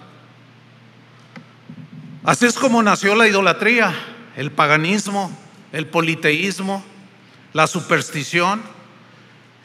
Así 2.24 2.44
es 2.44 2.54
como 2.54 2.82
nació 2.82 3.14
la 3.14 3.28
idolatría, 3.28 3.94
el 4.34 4.50
paganismo, 4.50 5.30
el 5.70 5.86
politeísmo, 5.86 6.82
la 7.52 7.68
superstición 7.68 8.64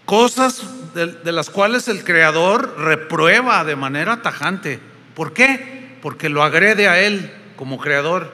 cosas 0.06 0.62
de, 0.94 1.32
las 1.32 1.50
cuales 1.50 1.88
el 1.88 2.04
Creador 2.04 2.76
reprueba 2.78 3.64
de 3.64 3.76
manera 3.76 4.22
tajante. 4.22 4.80
¿Por 5.16 5.34
qué? 5.34 5.98
Porque 6.04 6.30
lo 6.30 6.44
agrede 6.44 6.88
a 6.88 7.00
Él 7.00 7.34
como 7.56 7.80
Creador, 7.80 8.32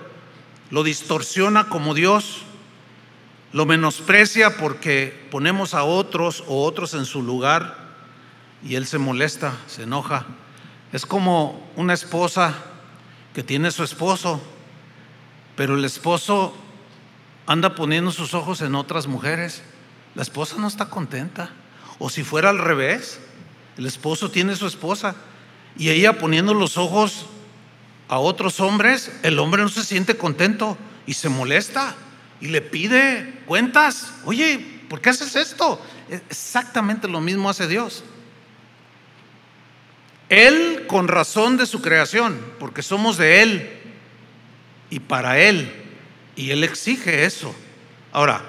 lo 0.71 0.83
distorsiona 0.83 1.69
como 1.69 1.93
Dios, 1.93 2.43
lo 3.53 3.65
menosprecia 3.65 4.57
porque 4.57 5.27
ponemos 5.31 5.73
a 5.73 5.83
otros 5.83 6.43
o 6.47 6.63
otros 6.63 6.93
en 6.93 7.05
su 7.05 7.21
lugar 7.23 7.77
y 8.63 8.75
Él 8.75 8.85
se 8.85 8.97
molesta, 8.97 9.53
se 9.67 9.83
enoja. 9.83 10.25
Es 10.91 11.05
como 11.05 11.69
una 11.75 11.93
esposa 11.93 12.53
que 13.33 13.43
tiene 13.43 13.71
su 13.71 13.83
esposo, 13.83 14.41
pero 15.55 15.75
el 15.75 15.85
esposo 15.85 16.55
anda 17.45 17.75
poniendo 17.75 18.11
sus 18.11 18.33
ojos 18.33 18.61
en 18.61 18.75
otras 18.75 19.07
mujeres. 19.07 19.63
La 20.15 20.21
esposa 20.23 20.55
no 20.57 20.67
está 20.67 20.89
contenta. 20.89 21.49
O 21.99 22.09
si 22.09 22.23
fuera 22.23 22.49
al 22.49 22.59
revés, 22.59 23.19
el 23.77 23.85
esposo 23.85 24.29
tiene 24.29 24.55
su 24.55 24.67
esposa 24.67 25.15
y 25.77 25.89
ella 25.89 26.17
poniendo 26.17 26.53
los 26.53 26.77
ojos 26.77 27.27
a 28.09 28.19
otros 28.19 28.59
hombres, 28.59 29.11
el 29.23 29.37
hombre 29.39 29.61
no 29.61 29.69
se 29.69 29.83
siente 29.83 30.17
contento 30.17 30.77
y 31.05 31.13
se 31.13 31.29
molesta 31.29 31.95
y 32.41 32.47
le 32.47 32.61
pide 32.61 33.41
cuentas. 33.45 34.13
Oye, 34.25 34.59
¿por 34.89 35.01
qué 35.01 35.09
haces 35.09 35.35
esto? 35.35 35.81
Exactamente 36.09 37.07
lo 37.07 37.21
mismo 37.21 37.49
hace 37.49 37.67
Dios. 37.67 38.03
Él 40.29 40.85
con 40.87 41.07
razón 41.07 41.57
de 41.57 41.65
su 41.65 41.81
creación, 41.81 42.39
porque 42.59 42.81
somos 42.81 43.17
de 43.17 43.41
Él 43.41 43.69
y 44.89 44.99
para 44.99 45.39
Él, 45.39 45.71
y 46.35 46.51
Él 46.51 46.63
exige 46.63 47.25
eso. 47.25 47.55
Ahora, 48.11 48.41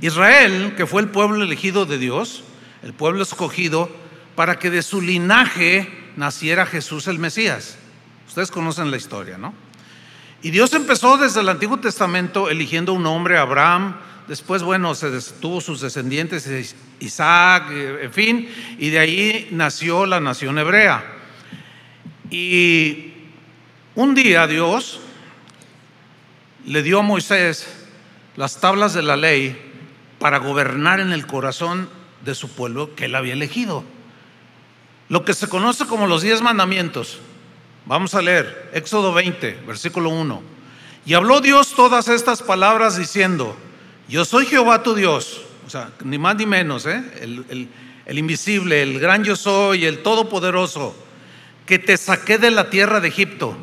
Israel, 0.00 0.74
que 0.76 0.86
fue 0.86 1.02
el 1.02 1.08
pueblo 1.08 1.42
elegido 1.42 1.86
de 1.86 1.98
Dios, 1.98 2.44
el 2.82 2.92
pueblo 2.92 3.22
escogido, 3.22 3.90
para 4.34 4.58
que 4.58 4.70
de 4.70 4.82
su 4.82 5.00
linaje 5.00 5.90
naciera 6.16 6.66
Jesús 6.66 7.06
el 7.08 7.18
Mesías. 7.18 7.76
Ustedes 8.28 8.50
conocen 8.50 8.90
la 8.90 8.96
historia, 8.96 9.38
¿no? 9.38 9.54
Y 10.42 10.50
Dios 10.50 10.72
empezó 10.72 11.18
desde 11.18 11.40
el 11.40 11.48
Antiguo 11.48 11.78
Testamento 11.78 12.48
eligiendo 12.48 12.94
un 12.94 13.04
hombre, 13.06 13.36
Abraham, 13.36 13.96
después, 14.26 14.62
bueno, 14.62 14.94
se 14.94 15.10
tuvo 15.40 15.60
sus 15.60 15.80
descendientes, 15.80 16.74
Isaac, 16.98 17.64
eh, 17.70 18.00
en 18.04 18.12
fin, 18.12 18.48
y 18.78 18.88
de 18.90 18.98
ahí 18.98 19.48
nació 19.50 20.06
la 20.06 20.20
nación 20.20 20.58
hebrea. 20.58 21.04
Y 22.30 23.12
un 23.94 24.14
día 24.14 24.46
Dios 24.46 25.00
le 26.64 26.82
dio 26.82 27.00
a 27.00 27.02
Moisés 27.02 27.66
las 28.36 28.60
tablas 28.60 28.94
de 28.94 29.02
la 29.02 29.16
ley 29.16 29.60
para 30.18 30.38
gobernar 30.38 31.00
en 31.00 31.12
el 31.12 31.26
corazón 31.26 31.88
de 32.24 32.34
su 32.34 32.50
pueblo 32.50 32.94
que 32.94 33.06
él 33.06 33.14
había 33.14 33.32
elegido. 33.32 33.84
Lo 35.08 35.24
que 35.24 35.34
se 35.34 35.48
conoce 35.48 35.86
como 35.86 36.06
los 36.06 36.22
diez 36.22 36.40
mandamientos. 36.40 37.18
Vamos 37.86 38.14
a 38.14 38.22
leer 38.22 38.70
Éxodo 38.72 39.12
20, 39.12 39.62
versículo 39.66 40.10
1. 40.10 40.42
Y 41.06 41.14
habló 41.14 41.40
Dios 41.40 41.74
todas 41.74 42.08
estas 42.08 42.42
palabras 42.42 42.96
diciendo, 42.96 43.56
yo 44.08 44.24
soy 44.24 44.46
Jehová 44.46 44.82
tu 44.82 44.94
Dios, 44.94 45.42
o 45.66 45.70
sea, 45.70 45.90
ni 46.04 46.18
más 46.18 46.36
ni 46.36 46.46
menos, 46.46 46.86
¿eh? 46.86 47.02
el, 47.20 47.68
el 48.10 48.18
invisible, 48.18 48.82
el 48.82 48.98
gran 48.98 49.22
yo 49.22 49.36
soy, 49.36 49.86
el 49.86 50.02
todopoderoso, 50.02 50.96
que 51.64 51.78
te 51.78 51.96
saqué 51.96 52.38
de 52.38 52.50
la 52.50 52.68
tierra 52.68 52.98
de 52.98 53.06
Egipto, 53.06 53.56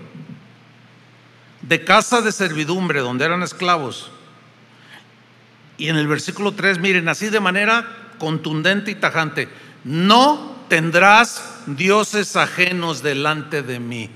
de 1.62 1.83
casa 1.83 2.21
de 2.21 2.31
servidumbre, 2.31 3.01
donde 3.01 3.25
eran 3.25 3.43
esclavos. 3.43 4.09
Y 5.77 5.89
en 5.89 5.97
el 5.97 6.07
versículo 6.07 6.53
3, 6.53 6.79
miren, 6.79 7.09
así 7.09 7.29
de 7.29 7.41
manera 7.41 7.86
contundente 8.17 8.91
y 8.91 8.95
tajante, 8.95 9.50
no 9.84 10.55
tendrás 10.67 11.43
dioses 11.65 12.36
ajenos 12.36 13.03
delante 13.03 13.62
de 13.62 13.79
mí. 13.79 14.10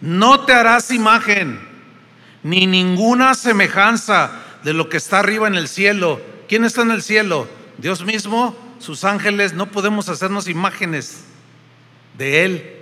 No 0.00 0.40
te 0.40 0.52
harás 0.52 0.90
imagen, 0.90 1.60
ni 2.42 2.66
ninguna 2.66 3.34
semejanza 3.34 4.32
de 4.64 4.72
lo 4.72 4.88
que 4.88 4.96
está 4.96 5.20
arriba 5.20 5.46
en 5.46 5.54
el 5.54 5.68
cielo. 5.68 6.20
¿Quién 6.48 6.64
está 6.64 6.82
en 6.82 6.90
el 6.90 7.02
cielo? 7.02 7.48
Dios 7.78 8.04
mismo, 8.04 8.56
sus 8.78 9.04
ángeles. 9.04 9.54
No 9.54 9.66
podemos 9.66 10.08
hacernos 10.08 10.48
imágenes 10.48 11.24
de 12.18 12.44
Él. 12.44 12.76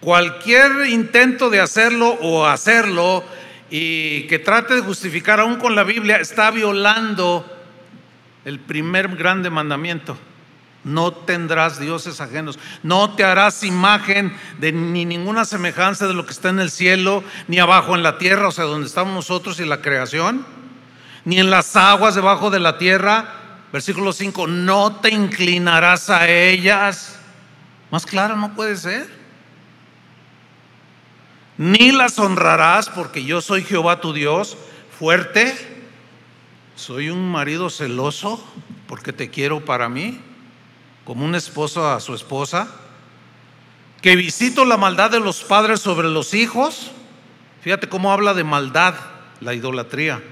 Cualquier 0.00 0.86
intento 0.88 1.48
de 1.48 1.60
hacerlo 1.60 2.18
o 2.20 2.44
hacerlo 2.44 3.24
y 3.70 4.26
que 4.26 4.38
trate 4.38 4.74
de 4.74 4.82
justificar 4.82 5.40
aún 5.40 5.56
con 5.56 5.74
la 5.74 5.84
Biblia 5.84 6.18
está 6.18 6.50
violando 6.50 7.50
el 8.44 8.60
primer 8.60 9.16
grande 9.16 9.50
mandamiento. 9.50 10.16
No 10.84 11.12
tendrás 11.12 11.80
dioses 11.80 12.20
ajenos, 12.20 12.58
no 12.82 13.14
te 13.14 13.24
harás 13.24 13.62
imagen 13.62 14.36
de 14.58 14.70
ni 14.70 15.06
ninguna 15.06 15.46
semejanza 15.46 16.06
de 16.06 16.12
lo 16.12 16.26
que 16.26 16.32
está 16.32 16.50
en 16.50 16.60
el 16.60 16.70
cielo, 16.70 17.24
ni 17.48 17.58
abajo 17.58 17.94
en 17.94 18.02
la 18.02 18.18
tierra, 18.18 18.48
o 18.48 18.52
sea, 18.52 18.64
donde 18.64 18.86
estamos 18.86 19.14
nosotros 19.14 19.58
y 19.60 19.64
la 19.64 19.80
creación, 19.80 20.44
ni 21.24 21.40
en 21.40 21.50
las 21.50 21.74
aguas 21.74 22.14
debajo 22.14 22.50
de 22.50 22.60
la 22.60 22.76
tierra. 22.76 23.40
Versículo 23.72 24.12
5, 24.12 24.46
no 24.46 24.96
te 24.96 25.08
inclinarás 25.08 26.10
a 26.10 26.28
ellas. 26.28 27.18
Más 27.90 28.04
claro 28.04 28.36
no 28.36 28.54
puede 28.54 28.76
ser. 28.76 29.08
Ni 31.56 31.92
las 31.92 32.18
honrarás 32.18 32.90
porque 32.90 33.24
yo 33.24 33.40
soy 33.40 33.62
Jehová 33.62 34.00
tu 34.00 34.12
Dios, 34.12 34.56
fuerte. 34.98 35.83
Soy 36.76 37.10
un 37.10 37.30
marido 37.30 37.70
celoso 37.70 38.44
porque 38.88 39.12
te 39.12 39.30
quiero 39.30 39.64
para 39.64 39.88
mí 39.88 40.20
como 41.04 41.24
un 41.24 41.34
esposo 41.34 41.88
a 41.88 42.00
su 42.00 42.14
esposa, 42.14 42.68
que 44.00 44.16
visito 44.16 44.64
la 44.64 44.76
maldad 44.76 45.10
de 45.10 45.20
los 45.20 45.44
padres 45.44 45.80
sobre 45.80 46.08
los 46.08 46.34
hijos. 46.34 46.90
Fíjate 47.62 47.88
cómo 47.88 48.12
habla 48.12 48.34
de 48.34 48.44
maldad 48.44 48.94
la 49.40 49.54
idolatría. 49.54 50.22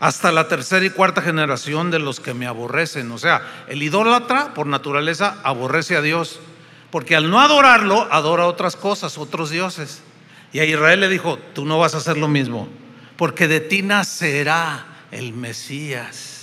Hasta 0.00 0.32
la 0.32 0.48
tercera 0.48 0.84
y 0.84 0.90
cuarta 0.90 1.22
generación 1.22 1.90
de 1.90 1.98
los 1.98 2.20
que 2.20 2.34
me 2.34 2.46
aborrecen. 2.46 3.10
O 3.12 3.18
sea, 3.18 3.64
el 3.68 3.82
idólatra 3.82 4.54
por 4.54 4.66
naturaleza 4.66 5.38
aborrece 5.44 5.96
a 5.96 6.02
Dios, 6.02 6.40
porque 6.90 7.16
al 7.16 7.30
no 7.30 7.40
adorarlo, 7.40 8.08
adora 8.10 8.46
otras 8.46 8.76
cosas, 8.76 9.18
otros 9.18 9.50
dioses. 9.50 10.02
Y 10.52 10.60
a 10.60 10.64
Israel 10.64 11.00
le 11.00 11.08
dijo, 11.08 11.38
tú 11.54 11.64
no 11.64 11.78
vas 11.78 11.94
a 11.94 11.98
hacer 11.98 12.16
lo 12.16 12.28
mismo, 12.28 12.68
porque 13.16 13.48
de 13.48 13.60
ti 13.60 13.82
nacerá 13.82 14.86
el 15.10 15.32
Mesías. 15.32 16.34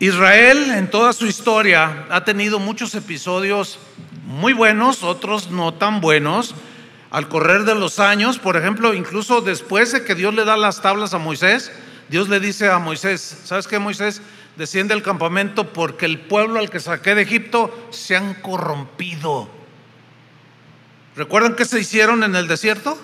Israel 0.00 0.70
en 0.76 0.88
toda 0.88 1.12
su 1.12 1.26
historia 1.26 2.06
ha 2.10 2.22
tenido 2.24 2.60
muchos 2.60 2.94
episodios 2.94 3.80
muy 4.24 4.52
buenos, 4.52 5.02
otros 5.02 5.50
no 5.50 5.74
tan 5.74 6.00
buenos. 6.00 6.54
Al 7.10 7.28
correr 7.28 7.64
de 7.64 7.74
los 7.74 7.98
años, 7.98 8.38
por 8.38 8.56
ejemplo, 8.56 8.94
incluso 8.94 9.40
después 9.40 9.92
de 9.92 10.04
que 10.04 10.14
Dios 10.14 10.34
le 10.34 10.44
da 10.44 10.56
las 10.56 10.82
tablas 10.82 11.14
a 11.14 11.18
Moisés, 11.18 11.72
Dios 12.08 12.28
le 12.28 12.38
dice 12.38 12.68
a 12.70 12.78
Moisés, 12.78 13.40
¿sabes 13.44 13.66
qué 13.66 13.78
Moisés? 13.78 14.22
Desciende 14.56 14.94
al 14.94 15.02
campamento 15.02 15.72
porque 15.72 16.06
el 16.06 16.20
pueblo 16.20 16.60
al 16.60 16.70
que 16.70 16.80
saqué 16.80 17.14
de 17.14 17.22
Egipto 17.22 17.88
se 17.90 18.14
han 18.14 18.34
corrompido. 18.34 19.48
¿Recuerdan 21.16 21.56
qué 21.56 21.64
se 21.64 21.80
hicieron 21.80 22.22
en 22.22 22.36
el 22.36 22.46
desierto? 22.46 22.98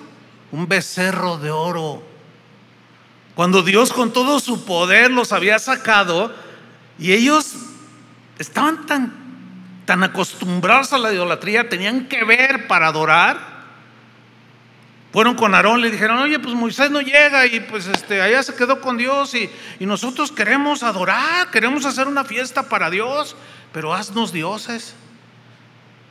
Un 0.53 0.69
becerro 0.69 1.39
de 1.39 1.51
oro. 1.51 2.03
Cuando 3.35 3.62
Dios 3.62 3.92
con 3.92 4.12
todo 4.12 4.38
su 4.38 4.64
poder 4.64 5.11
los 5.11 5.33
había 5.33 5.59
sacado, 5.59 6.33
y 6.99 7.12
ellos 7.12 7.55
estaban 8.38 8.87
tan, 8.87 9.12
tan 9.85 10.03
acostumbrados 10.05 10.92
a 10.92 10.99
la 10.99 11.12
idolatría, 11.12 11.68
tenían 11.68 12.07
que 12.07 12.25
ver 12.25 12.66
para 12.68 12.88
adorar. 12.88 13.55
Fueron 15.12 15.35
con 15.35 15.55
Aarón, 15.55 15.81
le 15.81 15.90
dijeron, 15.90 16.18
oye, 16.18 16.38
pues 16.38 16.55
Moisés 16.55 16.90
no 16.90 17.01
llega 17.01 17.47
y 17.47 17.61
pues 17.61 17.87
este, 17.87 18.21
allá 18.21 18.42
se 18.42 18.55
quedó 18.55 18.81
con 18.81 18.97
Dios 18.97 19.35
y, 19.35 19.49
y 19.79 19.87
nosotros 19.87 20.33
queremos 20.33 20.83
adorar, 20.83 21.51
queremos 21.51 21.85
hacer 21.85 22.09
una 22.09 22.25
fiesta 22.25 22.68
para 22.68 22.90
Dios, 22.90 23.37
pero 23.73 23.95
haznos 23.95 24.33
dioses. 24.33 24.95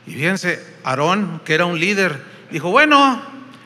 Y 0.06 0.12
fíjense, 0.12 0.62
Aarón, 0.84 1.40
que 1.44 1.54
era 1.54 1.66
un 1.66 1.78
líder, 1.78 2.22
dijo, 2.50 2.70
bueno, 2.70 3.22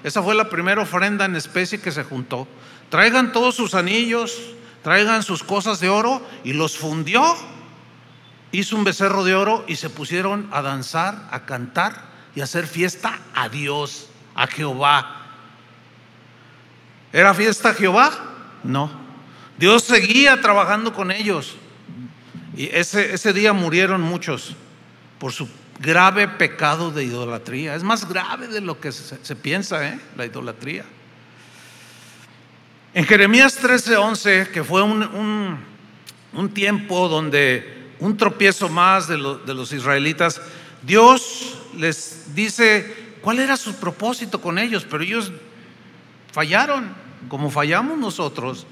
esa 0.09 0.23
fue 0.23 0.35
la 0.35 0.49
primera 0.49 0.81
ofrenda 0.81 1.27
en 1.27 1.37
especie 1.37 1.81
que 1.81 1.92
se 1.92 2.03
juntó. 2.03 2.49
Traigan 2.88 3.31
todos 3.31 3.55
sus 3.55 3.75
anillos, 3.75 4.40
traigan 4.83 5.23
sus 5.23 5.42
cosas 5.42 5.81
de 5.81 5.90
oro 5.90 6.27
y 6.44 6.55
los 6.55 6.79
fundió. 6.79 7.23
Hizo 8.51 8.75
un 8.77 8.85
becerro 8.85 9.23
de 9.23 9.35
oro 9.35 9.66
y 9.68 9.77
se 9.77 9.90
pusieron 9.90 10.49
a 10.51 10.62
danzar, 10.62 11.29
a 11.31 11.44
cantar 11.44 12.07
y 12.35 12.40
a 12.40 12.44
hacer 12.44 12.66
fiesta 12.66 13.18
a 13.35 13.51
Dios, 13.51 14.09
a 14.35 14.47
Jehová. 14.47 15.27
¿Era 17.12 17.35
fiesta 17.35 17.68
a 17.68 17.75
Jehová? 17.75 18.11
No. 18.64 18.90
Dios 19.59 19.83
seguía 19.83 20.40
trabajando 20.40 20.94
con 20.94 21.11
ellos. 21.11 21.57
Y 22.57 22.71
ese, 22.73 23.12
ese 23.12 23.35
día 23.35 23.53
murieron 23.53 24.01
muchos 24.01 24.57
por 25.18 25.33
su 25.33 25.47
grave 25.79 26.29
pecado 26.29 26.91
de 26.91 27.05
idolatría. 27.05 27.75
Es 27.75 27.83
más 27.83 28.09
grave 28.09 28.49
de 28.49 28.61
lo 28.61 28.81
que 28.81 28.93
se, 28.93 29.37
piensa, 29.37 29.88
¿eh? 29.88 29.99
la 30.17 30.27
idolatría. 30.27 30.85
En 32.95 33.05
Jeremías 33.05 33.62
13:11, 33.62 34.49
que 34.51 34.64
fue 34.64 34.83
un, 34.83 35.59
tiempo 36.53 37.09
donde 37.09 37.93
un 38.01 38.17
tropiezo 38.17 38.69
más 38.69 39.09
de, 39.09 39.17
de 39.47 39.55
los 39.55 39.73
israelitas, 39.73 40.41
Dios 40.83 41.59
les 41.77 42.35
dice 42.35 43.17
cuál 43.21 43.41
era 43.41 43.57
su 43.57 43.75
propósito 43.75 44.41
con 44.41 44.59
ellos, 44.59 44.87
pero 44.88 45.03
ellos 45.03 45.33
fallaron, 46.33 46.95
como 47.29 47.51
fallamos 47.51 47.99
nosotros. 47.99 48.67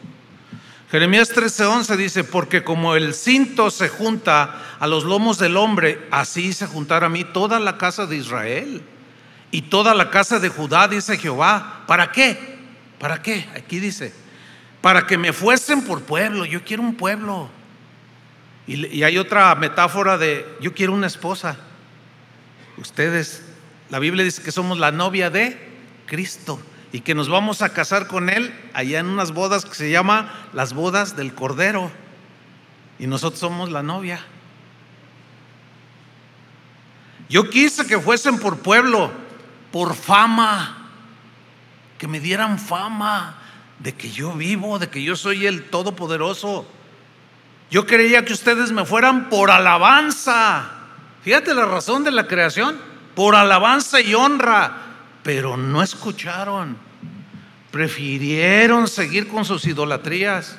Jeremías 0.90 1.33
13:11 1.35 1.96
dice, 1.96 2.22
porque 2.22 2.62
como 2.62 2.94
el 2.94 3.12
cinto 3.12 3.70
se 3.70 3.88
junta 3.88 4.62
a 4.79 4.87
los 4.87 5.05
lomos 5.05 5.38
del 5.38 5.57
hombre, 5.57 6.07
así 6.12 6.53
se 6.53 6.66
juntará 6.66 7.07
a 7.07 7.11
mí 7.11 7.25
toda 7.25 7.59
la 7.59 7.77
casa 7.77 8.07
de 8.07 8.16
Israel 8.16 8.83
y 9.51 9.62
toda 9.62 9.94
la 9.94 10.11
casa 10.11 10.38
de 10.38 10.49
Judá, 10.49 10.87
dice 10.87 11.18
Jehová. 11.18 11.83
¿Para 11.88 12.12
qué? 12.12 12.57
¿Para 13.01 13.20
qué? 13.20 13.49
Aquí 13.57 13.81
dice, 13.81 14.12
para 14.81 15.07
que 15.07 15.18
me 15.18 15.33
fuesen 15.33 15.83
por 15.83 16.03
pueblo, 16.03 16.44
yo 16.44 16.62
quiero 16.64 16.83
un 16.85 16.94
pueblo. 16.94 17.51
Y, 18.68 19.03
hay 19.03 19.18
otra 19.18 19.55
metáfora 19.55 20.18
de, 20.18 20.46
yo 20.61 20.72
quiero 20.72 20.92
una 20.92 21.07
esposa. 21.09 21.57
Ustedes, 22.79 23.42
la 23.90 23.99
Biblia 23.99 24.25
dice 24.25 24.42
que 24.42 24.53
somos 24.53 24.79
la 24.79 24.92
novia 24.92 25.31
de 25.31 25.59
Cristo 26.07 26.61
y 26.92 27.01
que 27.01 27.14
nos 27.14 27.29
vamos 27.29 27.62
a 27.62 27.70
casar 27.70 28.07
con 28.07 28.31
Él 28.31 28.55
allá 28.75 29.01
en 29.01 29.07
unas 29.07 29.33
bodas 29.33 29.64
que 29.64 29.75
se 29.75 29.90
llama 29.90 30.49
las 30.53 30.72
bodas 30.72 31.16
del 31.16 31.35
Cordero. 31.35 31.90
Y 32.99 33.07
nosotros 33.07 33.40
somos 33.40 33.70
la 33.70 33.83
novia. 33.83 34.20
Yo 37.29 37.51
quise 37.51 37.87
que 37.87 37.99
fuesen 37.99 38.38
por 38.38 38.59
pueblo, 38.59 39.11
por 39.72 39.94
fama 39.94 40.87
que 41.99 42.07
me 42.07 42.20
dieran 42.20 42.59
fama 42.59 43.38
de 43.79 43.94
que 43.94 44.11
yo 44.11 44.33
vivo, 44.33 44.79
de 44.79 44.88
que 44.88 45.03
yo 45.03 45.16
soy 45.16 45.46
el 45.46 45.64
Todopoderoso. 45.64 46.66
Yo 47.70 47.87
creía 47.87 48.25
que 48.25 48.33
ustedes 48.33 48.70
me 48.70 48.85
fueran 48.85 49.29
por 49.29 49.51
alabanza. 49.51 50.70
Fíjate 51.22 51.55
la 51.55 51.66
razón 51.66 52.05
de 52.05 52.12
la 52.12 52.27
creación, 52.27 52.79
por 53.14 53.35
alabanza 53.35 54.01
y 54.01 54.14
honra, 54.14 54.86
pero 55.27 55.57
no 55.57 55.83
escucharon. 55.83 56.77
Prefirieron 57.73 58.87
seguir 58.87 59.27
con 59.27 59.45
sus 59.45 59.65
idolatrías. 59.67 60.57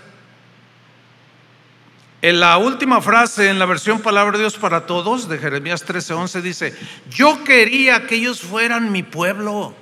En 2.22 2.42
la 2.42 2.58
última 2.58 3.00
frase, 3.00 3.50
en 3.50 3.60
la 3.60 3.66
versión 3.66 4.02
Palabra 4.02 4.34
de 4.34 4.40
Dios 4.40 4.58
para 4.58 4.86
Todos 4.86 5.30
de 5.30 5.38
Jeremías 5.38 5.88
13:11 5.88 6.42
dice, 6.42 6.78
yo 7.10 7.46
quería 7.46 8.08
que 8.08 8.16
ellos 8.16 8.42
fueran 8.42 8.92
mi 8.92 9.04
pueblo 9.04 9.74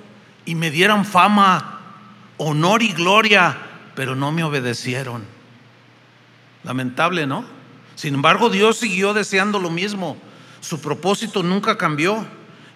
y 0.44 0.54
me 0.54 0.70
dieran 0.70 1.04
fama, 1.04 1.80
honor 2.36 2.80
y 2.80 2.92
gloria, 2.92 3.58
pero 3.96 4.14
no 4.14 4.30
me 4.30 4.44
obedecieron. 4.44 5.24
Lamentable, 6.62 7.26
¿no? 7.26 7.44
Sin 7.96 8.14
embargo, 8.14 8.50
Dios 8.50 8.76
siguió 8.76 9.14
deseando 9.14 9.58
lo 9.58 9.70
mismo. 9.70 10.16
Su 10.60 10.80
propósito 10.80 11.42
nunca 11.42 11.76
cambió. 11.76 12.24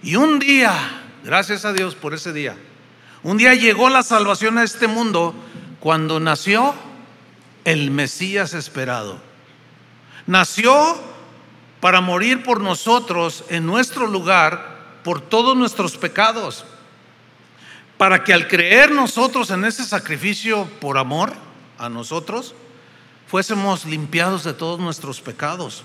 Y 0.02 0.16
un 0.16 0.40
día, 0.40 0.99
gracias 1.24 1.64
a 1.64 1.72
Dios 1.72 1.94
por 1.94 2.14
ese 2.14 2.32
día, 2.32 2.56
un 3.22 3.36
día 3.36 3.54
llegó 3.54 3.90
la 3.90 4.02
salvación 4.02 4.58
a 4.58 4.64
este 4.64 4.86
mundo 4.86 5.34
cuando 5.78 6.20
nació 6.20 6.74
el 7.64 7.90
Mesías 7.90 8.54
esperado. 8.54 9.20
Nació 10.26 10.98
para 11.80 12.00
morir 12.00 12.42
por 12.42 12.60
nosotros 12.60 13.44
en 13.48 13.66
nuestro 13.66 14.06
lugar 14.06 14.80
por 15.02 15.20
todos 15.20 15.56
nuestros 15.56 15.96
pecados, 15.96 16.64
para 17.96 18.22
que 18.24 18.32
al 18.32 18.48
creer 18.48 18.90
nosotros 18.92 19.50
en 19.50 19.64
ese 19.64 19.84
sacrificio 19.84 20.66
por 20.80 20.98
amor 20.98 21.32
a 21.78 21.88
nosotros, 21.88 22.54
fuésemos 23.26 23.84
limpiados 23.84 24.44
de 24.44 24.54
todos 24.54 24.80
nuestros 24.80 25.20
pecados. 25.20 25.84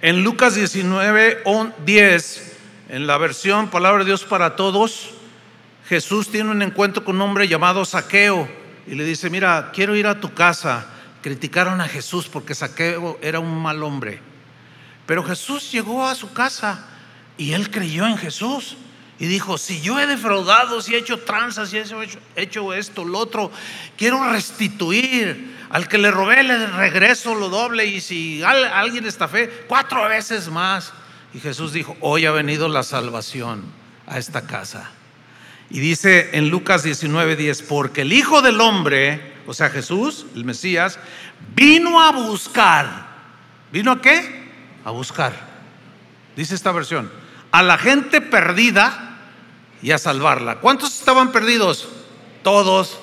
En 0.00 0.22
Lucas 0.22 0.54
19, 0.54 1.44
10, 1.84 2.51
en 2.88 3.06
la 3.06 3.18
versión 3.18 3.68
Palabra 3.68 4.00
de 4.00 4.06
Dios 4.06 4.24
para 4.24 4.56
Todos, 4.56 5.10
Jesús 5.88 6.30
tiene 6.30 6.50
un 6.50 6.62
encuentro 6.62 7.04
con 7.04 7.16
un 7.16 7.22
hombre 7.22 7.48
llamado 7.48 7.84
Saqueo 7.84 8.48
y 8.86 8.94
le 8.94 9.04
dice, 9.04 9.30
mira, 9.30 9.70
quiero 9.72 9.94
ir 9.94 10.06
a 10.06 10.20
tu 10.20 10.32
casa. 10.34 10.86
Criticaron 11.22 11.80
a 11.80 11.88
Jesús 11.88 12.28
porque 12.28 12.54
Saqueo 12.54 13.18
era 13.22 13.38
un 13.38 13.62
mal 13.62 13.82
hombre. 13.82 14.20
Pero 15.06 15.22
Jesús 15.22 15.70
llegó 15.70 16.06
a 16.06 16.14
su 16.14 16.32
casa 16.32 16.86
y 17.36 17.52
él 17.52 17.70
creyó 17.70 18.06
en 18.06 18.16
Jesús. 18.16 18.76
Y 19.18 19.26
dijo, 19.26 19.56
si 19.56 19.80
yo 19.80 20.00
he 20.00 20.06
defraudado, 20.06 20.82
si 20.82 20.94
he 20.94 20.98
hecho 20.98 21.18
tranzas, 21.18 21.70
si 21.70 21.78
he 21.78 21.84
hecho, 22.34 22.72
esto, 22.72 23.04
lo 23.04 23.18
otro, 23.18 23.52
quiero 23.96 24.28
restituir. 24.30 25.52
Al 25.70 25.88
que 25.88 25.96
le 25.96 26.10
robé, 26.10 26.42
le 26.42 26.66
regreso 26.66 27.34
lo 27.34 27.48
doble. 27.48 27.86
Y 27.86 28.00
si 28.00 28.42
alguien 28.42 29.06
está 29.06 29.28
fe, 29.28 29.64
cuatro 29.68 30.08
veces 30.08 30.48
más. 30.48 30.92
Y 31.34 31.40
Jesús 31.40 31.72
dijo, 31.72 31.96
hoy 32.00 32.26
ha 32.26 32.32
venido 32.32 32.68
la 32.68 32.82
salvación 32.82 33.64
a 34.06 34.18
esta 34.18 34.42
casa. 34.42 34.90
Y 35.70 35.80
dice 35.80 36.30
en 36.34 36.50
Lucas 36.50 36.82
19, 36.82 37.36
10, 37.36 37.62
porque 37.62 38.02
el 38.02 38.12
Hijo 38.12 38.42
del 38.42 38.60
Hombre, 38.60 39.34
o 39.46 39.54
sea 39.54 39.70
Jesús, 39.70 40.26
el 40.34 40.44
Mesías, 40.44 40.98
vino 41.54 42.02
a 42.02 42.12
buscar. 42.12 43.06
¿Vino 43.72 43.92
a 43.92 44.02
qué? 44.02 44.50
A 44.84 44.90
buscar. 44.90 45.32
Dice 46.36 46.54
esta 46.54 46.72
versión, 46.72 47.10
a 47.50 47.62
la 47.62 47.78
gente 47.78 48.20
perdida 48.20 49.18
y 49.82 49.92
a 49.92 49.98
salvarla. 49.98 50.60
¿Cuántos 50.60 50.98
estaban 50.98 51.32
perdidos? 51.32 51.88
Todos. 52.42 52.98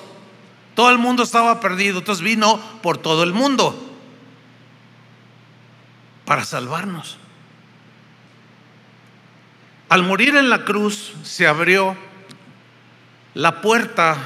Todo 0.74 0.90
el 0.90 0.98
mundo 0.98 1.24
estaba 1.24 1.60
perdido. 1.60 1.98
Entonces 1.98 2.24
vino 2.24 2.60
por 2.82 2.98
todo 2.98 3.24
el 3.24 3.32
mundo 3.32 3.90
para 6.24 6.44
salvarnos. 6.44 7.19
Al 9.90 10.04
morir 10.04 10.36
en 10.36 10.50
la 10.50 10.64
cruz 10.64 11.14
se 11.24 11.48
abrió 11.48 11.96
la 13.34 13.60
puerta 13.60 14.16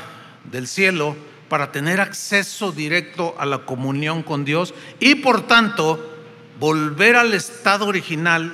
del 0.45 0.67
cielo 0.69 1.17
para 1.49 1.73
tener 1.73 2.03
acceso 2.03 2.71
directo 2.71 3.35
a 3.39 3.47
la 3.47 3.61
comunión 3.61 4.23
con 4.23 4.45
Dios 4.45 4.75
y 5.01 5.15
por 5.15 5.47
tanto 5.47 6.19
volver 6.61 7.17
al 7.17 7.33
estado 7.33 7.87
original 7.87 8.53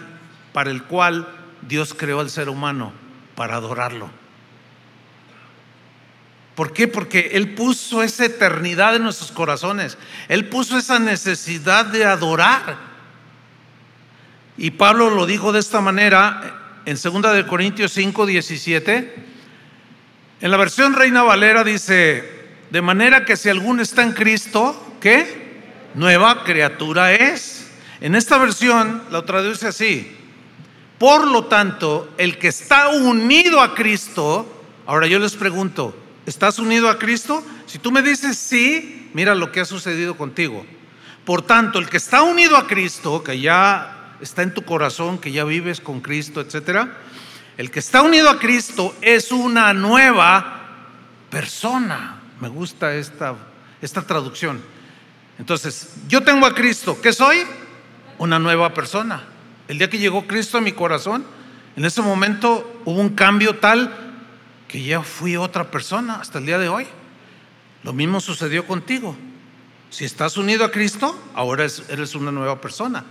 para 0.52 0.70
el 0.70 0.84
cual 0.84 1.26
Dios 1.62 1.94
creó 1.94 2.20
al 2.20 2.30
ser 2.30 2.48
humano, 2.48 2.92
para 3.34 3.56
adorarlo. 3.56 4.08
¿Por 6.54 6.72
qué? 6.72 6.86
Porque 6.86 7.30
Él 7.32 7.54
puso 7.56 8.04
esa 8.04 8.24
eternidad 8.24 8.94
en 8.94 9.02
nuestros 9.02 9.32
corazones. 9.32 9.98
Él 10.28 10.48
puso 10.48 10.78
esa 10.78 11.00
necesidad 11.00 11.86
de 11.86 12.04
adorar. 12.04 12.76
Y 14.56 14.70
Pablo 14.70 15.10
lo 15.10 15.26
dijo 15.26 15.50
de 15.50 15.58
esta 15.58 15.80
manera 15.80 16.59
en 16.86 16.96
2 17.02 17.34
de 17.34 17.46
Corintios 17.46 17.92
5, 17.92 18.26
17 18.26 19.30
en 20.40 20.50
la 20.50 20.56
versión 20.56 20.94
Reina 20.94 21.22
Valera 21.22 21.64
dice, 21.64 22.24
de 22.70 22.80
manera 22.80 23.26
que 23.26 23.36
si 23.36 23.50
alguno 23.50 23.82
está 23.82 24.02
en 24.02 24.12
Cristo, 24.12 24.96
¿qué? 24.98 25.60
Nueva 25.94 26.44
criatura 26.44 27.12
es. 27.12 27.70
En 28.00 28.14
esta 28.14 28.38
versión 28.38 29.02
lo 29.10 29.24
traduce 29.24 29.66
así. 29.66 30.16
Por 30.96 31.26
lo 31.26 31.44
tanto, 31.44 32.14
el 32.16 32.38
que 32.38 32.48
está 32.48 32.88
unido 32.88 33.60
a 33.60 33.74
Cristo, 33.74 34.64
ahora 34.86 35.06
yo 35.06 35.18
les 35.18 35.36
pregunto, 35.36 35.94
¿estás 36.24 36.58
unido 36.58 36.88
a 36.88 36.98
Cristo? 36.98 37.44
Si 37.66 37.78
tú 37.78 37.92
me 37.92 38.00
dices 38.00 38.38
sí, 38.38 39.10
mira 39.12 39.34
lo 39.34 39.52
que 39.52 39.60
ha 39.60 39.66
sucedido 39.66 40.16
contigo. 40.16 40.64
Por 41.26 41.42
tanto, 41.42 41.78
el 41.78 41.90
que 41.90 41.98
está 41.98 42.22
unido 42.22 42.56
a 42.56 42.66
Cristo, 42.66 43.22
que 43.22 43.38
ya 43.38 43.99
está 44.20 44.42
en 44.42 44.54
tu 44.54 44.62
corazón, 44.62 45.18
que 45.18 45.32
ya 45.32 45.44
vives 45.44 45.80
con 45.80 46.00
Cristo, 46.00 46.40
etcétera, 46.40 46.96
el 47.56 47.70
que 47.70 47.80
está 47.80 48.02
unido 48.02 48.30
a 48.30 48.38
Cristo 48.38 48.94
es 49.02 49.32
una 49.32 49.74
nueva 49.74 50.60
persona. 51.28 52.20
Me 52.40 52.48
gusta 52.48 52.94
esta, 52.94 53.34
esta 53.82 54.02
traducción. 54.02 54.62
Entonces, 55.38 55.94
yo 56.08 56.22
tengo 56.22 56.46
a 56.46 56.54
Cristo. 56.54 56.98
¿Qué 57.02 57.12
soy? 57.12 57.42
Una 58.18 58.38
nueva 58.38 58.72
persona. 58.72 59.24
El 59.68 59.78
día 59.78 59.90
que 59.90 59.98
llegó 59.98 60.26
Cristo 60.26 60.58
a 60.58 60.60
mi 60.60 60.72
corazón, 60.72 61.24
en 61.76 61.84
ese 61.84 62.02
momento 62.02 62.80
hubo 62.84 63.00
un 63.00 63.10
cambio 63.10 63.56
tal 63.56 63.94
que 64.66 64.82
ya 64.82 65.02
fui 65.02 65.36
otra 65.36 65.70
persona 65.70 66.16
hasta 66.16 66.38
el 66.38 66.46
día 66.46 66.58
de 66.58 66.68
hoy. 66.68 66.86
Lo 67.82 67.92
mismo 67.92 68.20
sucedió 68.20 68.66
contigo. 68.66 69.16
Si 69.90 70.04
estás 70.04 70.36
unido 70.36 70.64
a 70.64 70.70
Cristo, 70.70 71.18
ahora 71.34 71.66
eres 71.88 72.14
una 72.14 72.30
nueva 72.32 72.60
persona. 72.60 73.04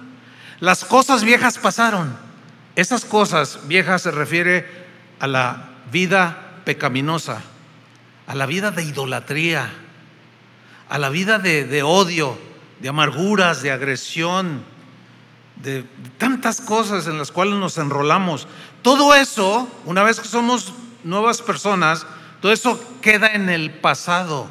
Las 0.60 0.84
cosas 0.84 1.24
viejas 1.24 1.58
pasaron 1.58 2.30
esas 2.80 3.04
cosas 3.04 3.60
viejas 3.64 4.04
se 4.04 4.12
refiere 4.12 4.66
a 5.20 5.28
la 5.28 5.72
vida 5.92 6.62
pecaminosa, 6.64 7.42
a 8.26 8.36
la 8.36 8.46
vida 8.46 8.72
de 8.72 8.84
idolatría, 8.84 9.70
a 10.88 10.98
la 10.98 11.10
vida 11.10 11.40
de, 11.40 11.84
odio, 11.84 12.38
de 12.80 12.88
amarguras, 12.88 13.62
de 13.62 13.72
agresión, 13.72 14.64
de, 15.58 15.84
tantas 16.18 16.62
cosas 16.62 17.08
en 17.08 17.18
las 17.18 17.34
cuales 17.34 17.56
nos 17.56 17.78
enrolamos. 17.78 18.48
Todo 18.82 19.14
eso, 19.14 19.68
una 19.84 20.04
vez 20.04 20.22
que 20.22 20.30
somos 20.30 20.72
nuevas 21.04 21.42
personas, 21.42 22.06
todo 22.42 22.54
eso 22.54 22.82
queda 23.02 23.28
en 23.34 23.50
el 23.50 23.72
pasado. 23.72 24.50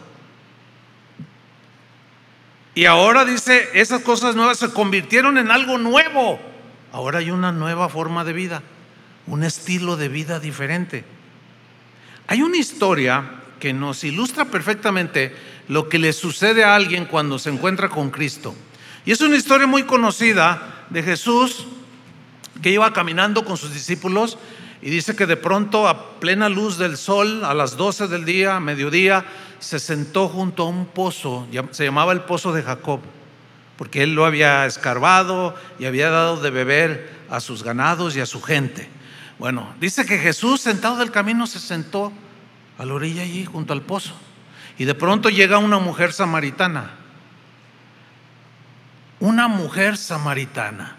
Y 2.79 2.87
ahora 2.87 3.25
dice, 3.25 3.71
esas 3.75 4.03
cosas 4.03 4.37
nuevas 4.37 4.57
se 4.57 4.71
convirtieron 4.71 5.37
en 5.37 5.51
algo 5.51 5.79
nuevo. 5.79 6.39
Ahora 6.93 7.19
hay 7.19 7.33
una 7.33 7.51
nueva 7.51 7.89
forma 7.89 8.23
de 8.23 8.33
vida, 8.33 8.63
un 9.27 9.43
estilo 9.43 9.97
de 9.97 10.09
vida 10.09 10.39
diferente. 10.39 11.05
Hay 12.29 12.41
una 12.41 12.57
historia 12.57 13.41
que 13.59 13.73
nos 13.73 14.05
ilustra 14.05 14.45
perfectamente 14.45 15.35
lo 15.67 15.89
que 15.89 15.99
le 15.99 16.13
sucede 16.13 16.63
a 16.63 16.77
alguien 16.77 17.07
cuando 17.07 17.41
se 17.41 17.51
encuentra 17.51 17.89
con 17.89 18.11
Cristo. 18.11 18.55
Y 19.05 19.11
es 19.11 19.21
una 19.23 19.37
historia 19.37 19.67
muy 19.67 19.83
conocida 19.83 20.87
de 20.89 21.03
Jesús 21.03 21.67
que 22.63 22.71
iba 22.71 22.93
caminando 22.93 23.45
con 23.45 23.57
sus 23.57 23.75
discípulos 23.75 24.39
y 24.81 24.91
dice 24.91 25.17
que 25.17 25.27
de 25.27 25.37
pronto 25.37 25.89
a 25.89 26.21
plena 26.21 26.49
luz 26.49 26.79
del 26.79 26.97
sol, 26.97 27.45
a 27.45 27.55
las 27.55 27.77
12 27.77 28.07
del 28.07 28.25
día, 28.25 28.61
mediodía, 28.61 29.25
se 29.59 29.79
sentó 29.79 30.29
junto 30.29 30.65
a 30.65 30.69
un 30.69 30.87
pozo, 30.87 31.47
se 31.71 31.85
llamaba 31.85 32.13
el 32.13 32.21
pozo 32.23 32.53
de 32.53 32.63
Jacob 32.63 33.01
porque 33.79 34.03
él 34.03 34.15
lo 34.15 34.27
había 34.27 34.67
escarbado 34.67 35.55
y 35.79 35.87
había 35.87 36.11
dado 36.11 36.41
de 36.41 36.51
beber 36.51 37.17
a 37.31 37.39
sus 37.39 37.63
ganados 37.63 38.17
y 38.17 38.21
a 38.21 38.27
su 38.27 38.43
gente. 38.43 38.91
Bueno, 39.39 39.73
dice 39.79 40.05
que 40.05 40.19
Jesús 40.19 40.61
sentado 40.61 40.97
del 40.97 41.13
camino 41.13 41.47
se 41.47 41.61
sentó 41.61 42.13
a 42.77 42.85
la 42.85 42.95
orilla 42.95 43.23
allí 43.23 43.45
junto 43.45 43.73
al 43.73 43.83
pozo. 43.83 44.15
Y 44.79 44.85
de 44.85 44.97
pronto 44.97 45.31
llega 45.31 45.59
una 45.59 45.79
mujer 45.79 46.13
samaritana. 46.13 46.91
Una 49.21 49.47
mujer 49.47 49.97
samaritana. 49.97 50.97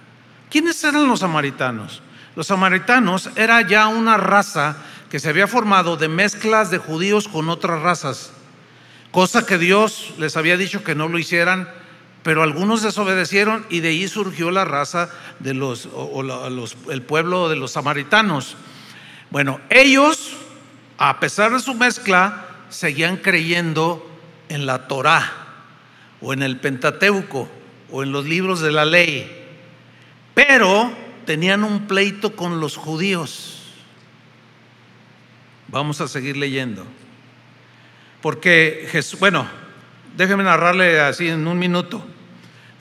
¿Quiénes 0.49 0.81
eran 0.81 1.05
los 1.05 1.19
samaritanos? 1.19 2.01
Los 2.37 2.47
samaritanos 2.47 3.29
era 3.35 3.61
ya 3.67 3.87
una 3.87 4.15
raza 4.15 4.77
que 5.09 5.19
se 5.19 5.27
había 5.27 5.47
formado 5.47 5.97
de 5.97 6.07
mezclas 6.07 6.71
de 6.71 6.77
judíos 6.77 7.27
con 7.27 7.49
otras 7.49 7.81
razas, 7.81 8.31
cosa 9.11 9.45
que 9.45 9.57
Dios 9.57 10.13
les 10.17 10.37
había 10.37 10.57
dicho 10.57 10.83
que 10.83 10.95
no 10.95 11.07
lo 11.07 11.19
hicieran 11.19 11.67
pero 12.23 12.43
algunos 12.43 12.81
desobedecieron 12.81 13.65
y 13.69 13.79
de 13.79 13.89
ahí 13.89 14.07
surgió 14.07 14.51
la 14.51 14.65
raza 14.65 15.09
de 15.39 15.53
los, 15.53 15.87
o, 15.93 16.21
el 16.91 17.01
pueblo 17.01 17.49
de 17.49 17.55
los 17.55 17.71
samaritanos. 17.71 18.57
Bueno, 19.29 19.59
ellos, 19.69 20.33
a 20.97 21.19
pesar 21.19 21.51
de 21.53 21.59
su 21.59 21.73
mezcla, 21.75 22.45
seguían 22.69 23.17
creyendo 23.17 24.05
en 24.49 24.65
la 24.65 24.87
Torá 24.87 25.31
o 26.21 26.33
en 26.33 26.43
el 26.43 26.59
Pentateuco 26.59 27.49
o 27.89 28.03
en 28.03 28.11
los 28.11 28.25
libros 28.25 28.59
de 28.59 28.71
la 28.71 28.85
ley, 28.85 29.47
pero 30.33 30.91
tenían 31.25 31.63
un 31.63 31.87
pleito 31.87 32.35
con 32.35 32.59
los 32.59 32.75
judíos. 32.75 33.61
Vamos 35.69 36.01
a 36.01 36.07
seguir 36.07 36.35
leyendo. 36.35 36.85
Porque 38.21 38.87
Jesús, 38.91 39.19
bueno, 39.19 39.47
Déjeme 40.19 40.43
narrarle 40.43 40.99
así 40.99 41.29
en 41.29 41.47
un 41.47 41.57
minuto. 41.57 42.03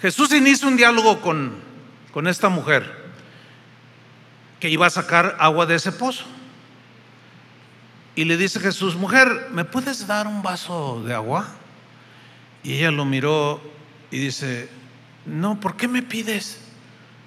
Jesús 0.03 0.33
inicia 0.33 0.66
un 0.66 0.77
diálogo 0.77 1.20
con, 1.20 1.53
con 2.12 2.27
esta 2.27 2.48
mujer 2.48 3.11
que 4.59 4.68
iba 4.68 4.87
a 4.87 4.90
sacar 4.90 5.37
agua 5.38 5.64
de 5.64 5.77
ese 5.77 5.92
pozo. 5.92 6.24
Y 8.16 8.24
le 8.24 8.37
dice 8.37 8.59
Jesús, 8.59 8.96
mujer, 8.96 9.51
¿me 9.53 9.64
puedes 9.64 10.09
dar 10.09 10.27
un 10.27 10.42
vaso 10.42 11.01
de 11.07 11.14
agua? 11.14 11.46
Y 12.64 12.74
ella 12.74 12.90
lo 12.90 13.05
miró 13.05 13.61
y 14.11 14.18
dice, 14.18 14.68
no, 15.24 15.61
¿por 15.61 15.77
qué 15.77 15.87
me 15.87 16.03
pides? 16.03 16.61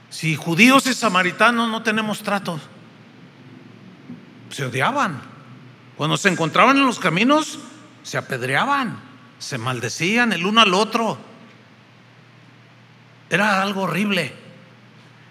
Si 0.10 0.36
judíos 0.36 0.88
y 0.88 0.94
samaritanos 0.94 1.70
no 1.70 1.84
tenemos 1.84 2.22
trato. 2.22 2.60
Se 4.50 4.66
odiaban. 4.66 5.22
Cuando 5.96 6.18
se 6.18 6.28
encontraban 6.28 6.76
en 6.76 6.86
los 6.86 7.00
caminos, 7.00 7.60
se 8.04 8.18
apedreaban, 8.18 9.00
se 9.40 9.58
maldecían 9.58 10.34
el 10.34 10.46
uno 10.46 10.62
al 10.62 10.74
otro. 10.74 11.18
Era 13.30 13.62
algo 13.62 13.84
horrible. 13.84 14.34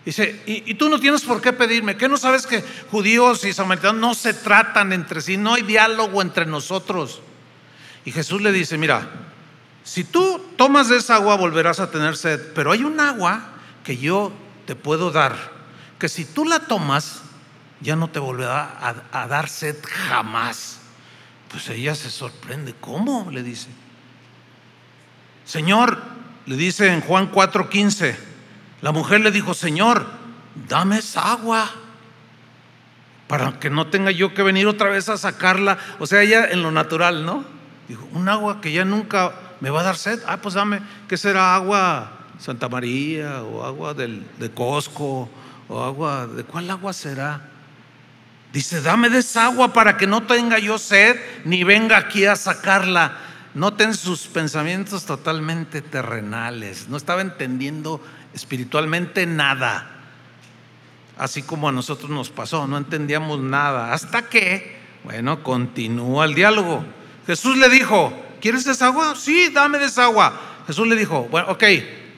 Dice, 0.04 0.42
y, 0.46 0.74
tú 0.74 0.88
no 0.88 0.98
tienes 0.98 1.22
por 1.22 1.42
qué 1.42 1.52
pedirme, 1.52 1.96
¿qué 1.96 2.08
no 2.08 2.16
sabes 2.16 2.46
que 2.46 2.64
judíos 2.90 3.44
y 3.44 3.52
samaritanos 3.52 4.00
no 4.00 4.14
se 4.14 4.32
tratan 4.32 4.94
entre 4.94 5.20
sí, 5.20 5.36
no 5.36 5.54
hay 5.54 5.62
diálogo 5.62 6.22
entre 6.22 6.46
nosotros? 6.46 7.20
Y 8.06 8.12
Jesús 8.12 8.40
le 8.40 8.50
dice, 8.50 8.78
mira, 8.78 9.06
si 9.84 10.04
tú 10.04 10.52
tomas 10.56 10.88
de 10.88 10.96
esa 10.96 11.16
agua 11.16 11.36
volverás 11.36 11.80
a 11.80 11.90
tener 11.90 12.16
sed, 12.16 12.40
pero 12.54 12.72
hay 12.72 12.82
un 12.82 12.98
agua 12.98 13.52
que 13.84 13.98
yo 13.98 14.32
te 14.66 14.74
puedo 14.74 15.10
dar, 15.10 15.36
que 15.98 16.08
si 16.08 16.24
tú 16.24 16.46
la 16.46 16.60
tomas, 16.60 17.20
ya 17.82 17.94
no 17.94 18.08
te 18.08 18.18
volverá 18.18 18.62
a, 18.80 19.22
a 19.22 19.26
dar 19.26 19.50
sed 19.50 19.76
jamás. 20.08 20.79
Pues 21.50 21.68
ella 21.70 21.94
se 21.94 22.10
sorprende, 22.10 22.74
¿cómo? 22.80 23.30
Le 23.30 23.42
dice. 23.42 23.68
Señor, 25.44 26.00
le 26.46 26.56
dice 26.56 26.92
en 26.92 27.00
Juan 27.00 27.30
4:15, 27.30 28.16
la 28.82 28.92
mujer 28.92 29.20
le 29.20 29.30
dijo, 29.30 29.54
Señor, 29.54 30.06
dame 30.68 30.98
esa 30.98 31.32
agua 31.32 31.70
para 33.26 33.58
que 33.58 33.70
no 33.70 33.88
tenga 33.88 34.10
yo 34.10 34.34
que 34.34 34.42
venir 34.42 34.66
otra 34.66 34.90
vez 34.90 35.08
a 35.08 35.16
sacarla. 35.16 35.78
O 35.98 36.06
sea, 36.06 36.22
ella 36.22 36.46
en 36.50 36.62
lo 36.62 36.70
natural, 36.70 37.24
¿no? 37.24 37.44
Dijo, 37.88 38.08
un 38.12 38.28
agua 38.28 38.60
que 38.60 38.72
ya 38.72 38.84
nunca 38.84 39.32
me 39.60 39.70
va 39.70 39.80
a 39.80 39.84
dar 39.84 39.96
sed. 39.96 40.20
Ah, 40.26 40.38
pues 40.38 40.54
dame, 40.54 40.80
¿qué 41.08 41.16
será? 41.16 41.54
Agua 41.54 42.12
Santa 42.40 42.68
María 42.68 43.42
o 43.42 43.64
agua 43.64 43.92
del, 43.92 44.26
de 44.38 44.50
Costco 44.50 45.28
o 45.68 45.84
agua, 45.84 46.26
¿de 46.26 46.42
cuál 46.44 46.70
agua 46.70 46.92
será? 46.92 47.48
Dice, 48.52 48.80
dame 48.80 49.10
de 49.10 49.18
esa 49.18 49.44
agua 49.44 49.72
para 49.72 49.96
que 49.96 50.06
no 50.06 50.24
tenga 50.24 50.58
yo 50.58 50.78
sed 50.78 51.16
ni 51.44 51.62
venga 51.62 51.96
aquí 51.96 52.24
a 52.24 52.34
sacarla. 52.34 53.16
Noten 53.54 53.94
sus 53.94 54.26
pensamientos 54.26 55.04
totalmente 55.06 55.82
terrenales. 55.82 56.88
No 56.88 56.96
estaba 56.96 57.20
entendiendo 57.20 58.00
espiritualmente 58.34 59.26
nada. 59.26 59.88
Así 61.16 61.42
como 61.42 61.68
a 61.68 61.72
nosotros 61.72 62.10
nos 62.10 62.30
pasó, 62.30 62.66
no 62.66 62.78
entendíamos 62.78 63.40
nada. 63.40 63.92
Hasta 63.92 64.28
que, 64.28 64.78
bueno, 65.04 65.42
continúa 65.42 66.24
el 66.24 66.34
diálogo. 66.34 66.84
Jesús 67.26 67.56
le 67.56 67.68
dijo, 67.68 68.12
¿quieres 68.40 68.66
esa 68.66 68.86
agua? 68.86 69.14
Sí, 69.14 69.50
dame 69.52 69.78
de 69.78 69.86
esa 69.86 70.04
agua. 70.04 70.40
Jesús 70.66 70.88
le 70.88 70.96
dijo, 70.96 71.28
bueno, 71.30 71.50
ok, 71.50 71.64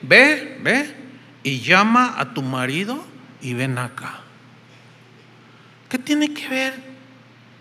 ve, 0.03 0.59
ve 0.63 0.95
y 1.43 1.59
llama 1.59 2.15
a 2.17 2.33
tu 2.33 2.41
marido 2.41 3.03
y 3.41 3.53
ven 3.53 3.77
acá. 3.77 4.22
¿Qué 5.93 5.99
tiene 5.99 6.33
que 6.33 6.49
ver 6.49 6.73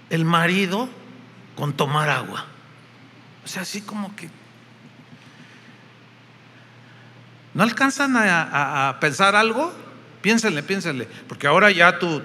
el 0.09 0.25
marido 0.25 0.88
con 1.55 1.75
tomar 1.75 2.09
agua? 2.09 2.47
O 3.45 3.47
sea, 3.47 3.61
así 3.61 3.83
como 3.83 4.16
que... 4.16 4.31
¿No 7.53 7.62
alcanzan 7.62 8.14
a, 8.16 8.97
pensar 9.03 9.37
algo? 9.37 9.71
Piénsenle, 10.23 10.62
piénsenle, 10.62 11.09
porque 11.29 11.47
ahora 11.47 11.71
ya 11.73 11.99
tu, 11.99 12.23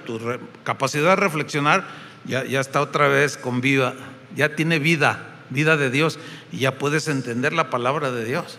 capacidad 0.64 1.10
de 1.10 1.16
reflexionar 1.16 1.84
ya, 2.24 2.42
ya 2.42 2.60
está 2.60 2.80
otra 2.80 3.08
vez 3.08 3.36
con 3.36 3.60
vida, 3.60 3.92
ya 4.34 4.56
tiene 4.56 4.78
vida, 4.78 5.42
vida 5.50 5.76
de 5.76 5.90
Dios, 5.90 6.18
y 6.50 6.60
ya 6.60 6.78
puedes 6.78 7.06
entender 7.08 7.52
la 7.52 7.68
palabra 7.68 8.10
de 8.10 8.24
Dios. 8.24 8.58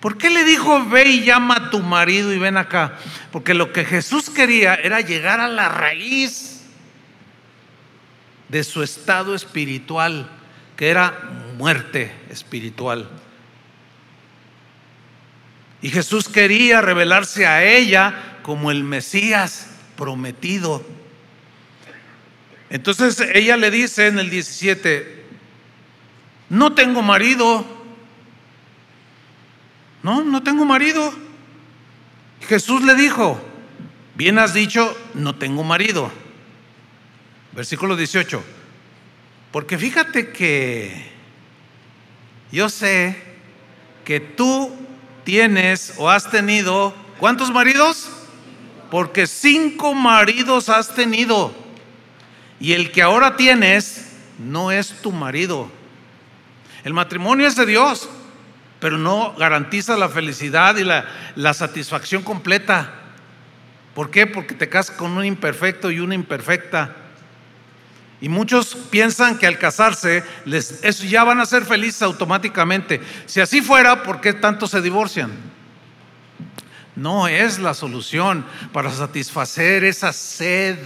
¿Por 0.00 0.18
qué 0.18 0.28
le 0.28 0.42
dijo, 0.42 0.84
ve 0.86 1.04
y 1.04 1.24
llama 1.24 1.54
a 1.54 1.70
tu 1.70 1.78
marido 1.78 2.32
y 2.32 2.38
ven 2.40 2.56
acá? 2.56 2.94
Porque 3.30 3.54
lo 3.54 3.72
que 3.72 3.84
Jesús 3.84 4.28
quería 4.28 4.74
era 4.74 5.00
llegar 5.02 5.38
a 5.38 5.46
la 5.46 5.68
raíz 5.68 6.53
de 8.54 8.62
su 8.62 8.84
estado 8.84 9.34
espiritual, 9.34 10.30
que 10.76 10.88
era 10.88 11.28
muerte 11.58 12.12
espiritual. 12.30 13.10
Y 15.82 15.90
Jesús 15.90 16.28
quería 16.28 16.80
revelarse 16.80 17.48
a 17.48 17.64
ella 17.64 18.38
como 18.44 18.70
el 18.70 18.84
Mesías 18.84 19.70
prometido. 19.96 20.86
Entonces 22.70 23.20
ella 23.34 23.56
le 23.56 23.72
dice 23.72 24.06
en 24.06 24.20
el 24.20 24.30
17, 24.30 25.24
no 26.50 26.74
tengo 26.74 27.02
marido. 27.02 27.66
No, 30.04 30.22
no 30.22 30.44
tengo 30.44 30.64
marido. 30.64 31.12
Jesús 32.46 32.84
le 32.84 32.94
dijo, 32.94 33.44
bien 34.14 34.38
has 34.38 34.54
dicho, 34.54 34.96
no 35.14 35.34
tengo 35.34 35.64
marido. 35.64 36.12
Versículo 37.54 37.96
18. 37.96 38.42
Porque 39.52 39.78
fíjate 39.78 40.30
que 40.30 41.06
yo 42.50 42.68
sé 42.68 43.16
que 44.04 44.18
tú 44.18 44.74
tienes 45.22 45.94
o 45.96 46.10
has 46.10 46.30
tenido, 46.30 46.92
¿cuántos 47.18 47.52
maridos? 47.52 48.10
Porque 48.90 49.28
cinco 49.28 49.94
maridos 49.94 50.68
has 50.68 50.94
tenido. 50.94 51.54
Y 52.58 52.72
el 52.72 52.90
que 52.90 53.02
ahora 53.02 53.36
tienes 53.36 54.16
no 54.38 54.72
es 54.72 55.00
tu 55.00 55.12
marido. 55.12 55.70
El 56.82 56.92
matrimonio 56.92 57.46
es 57.46 57.54
de 57.54 57.66
Dios, 57.66 58.08
pero 58.80 58.98
no 58.98 59.34
garantiza 59.36 59.96
la 59.96 60.08
felicidad 60.08 60.76
y 60.76 60.84
la, 60.84 61.06
la 61.36 61.54
satisfacción 61.54 62.22
completa. 62.22 62.92
¿Por 63.94 64.10
qué? 64.10 64.26
Porque 64.26 64.54
te 64.54 64.68
casas 64.68 64.96
con 64.96 65.12
un 65.12 65.24
imperfecto 65.24 65.92
y 65.92 66.00
una 66.00 66.16
imperfecta. 66.16 67.03
Y 68.24 68.30
muchos 68.30 68.74
piensan 68.88 69.36
que 69.36 69.46
al 69.46 69.58
casarse 69.58 70.24
les, 70.46 70.82
eso 70.82 71.04
ya 71.04 71.24
van 71.24 71.40
a 71.40 71.44
ser 71.44 71.66
felices 71.66 72.00
automáticamente. 72.00 73.02
Si 73.26 73.38
así 73.38 73.60
fuera, 73.60 74.02
¿por 74.02 74.22
qué 74.22 74.32
tanto 74.32 74.66
se 74.66 74.80
divorcian? 74.80 75.30
No 76.96 77.28
es 77.28 77.58
la 77.58 77.74
solución 77.74 78.46
para 78.72 78.90
satisfacer 78.90 79.84
esa 79.84 80.14
sed 80.14 80.78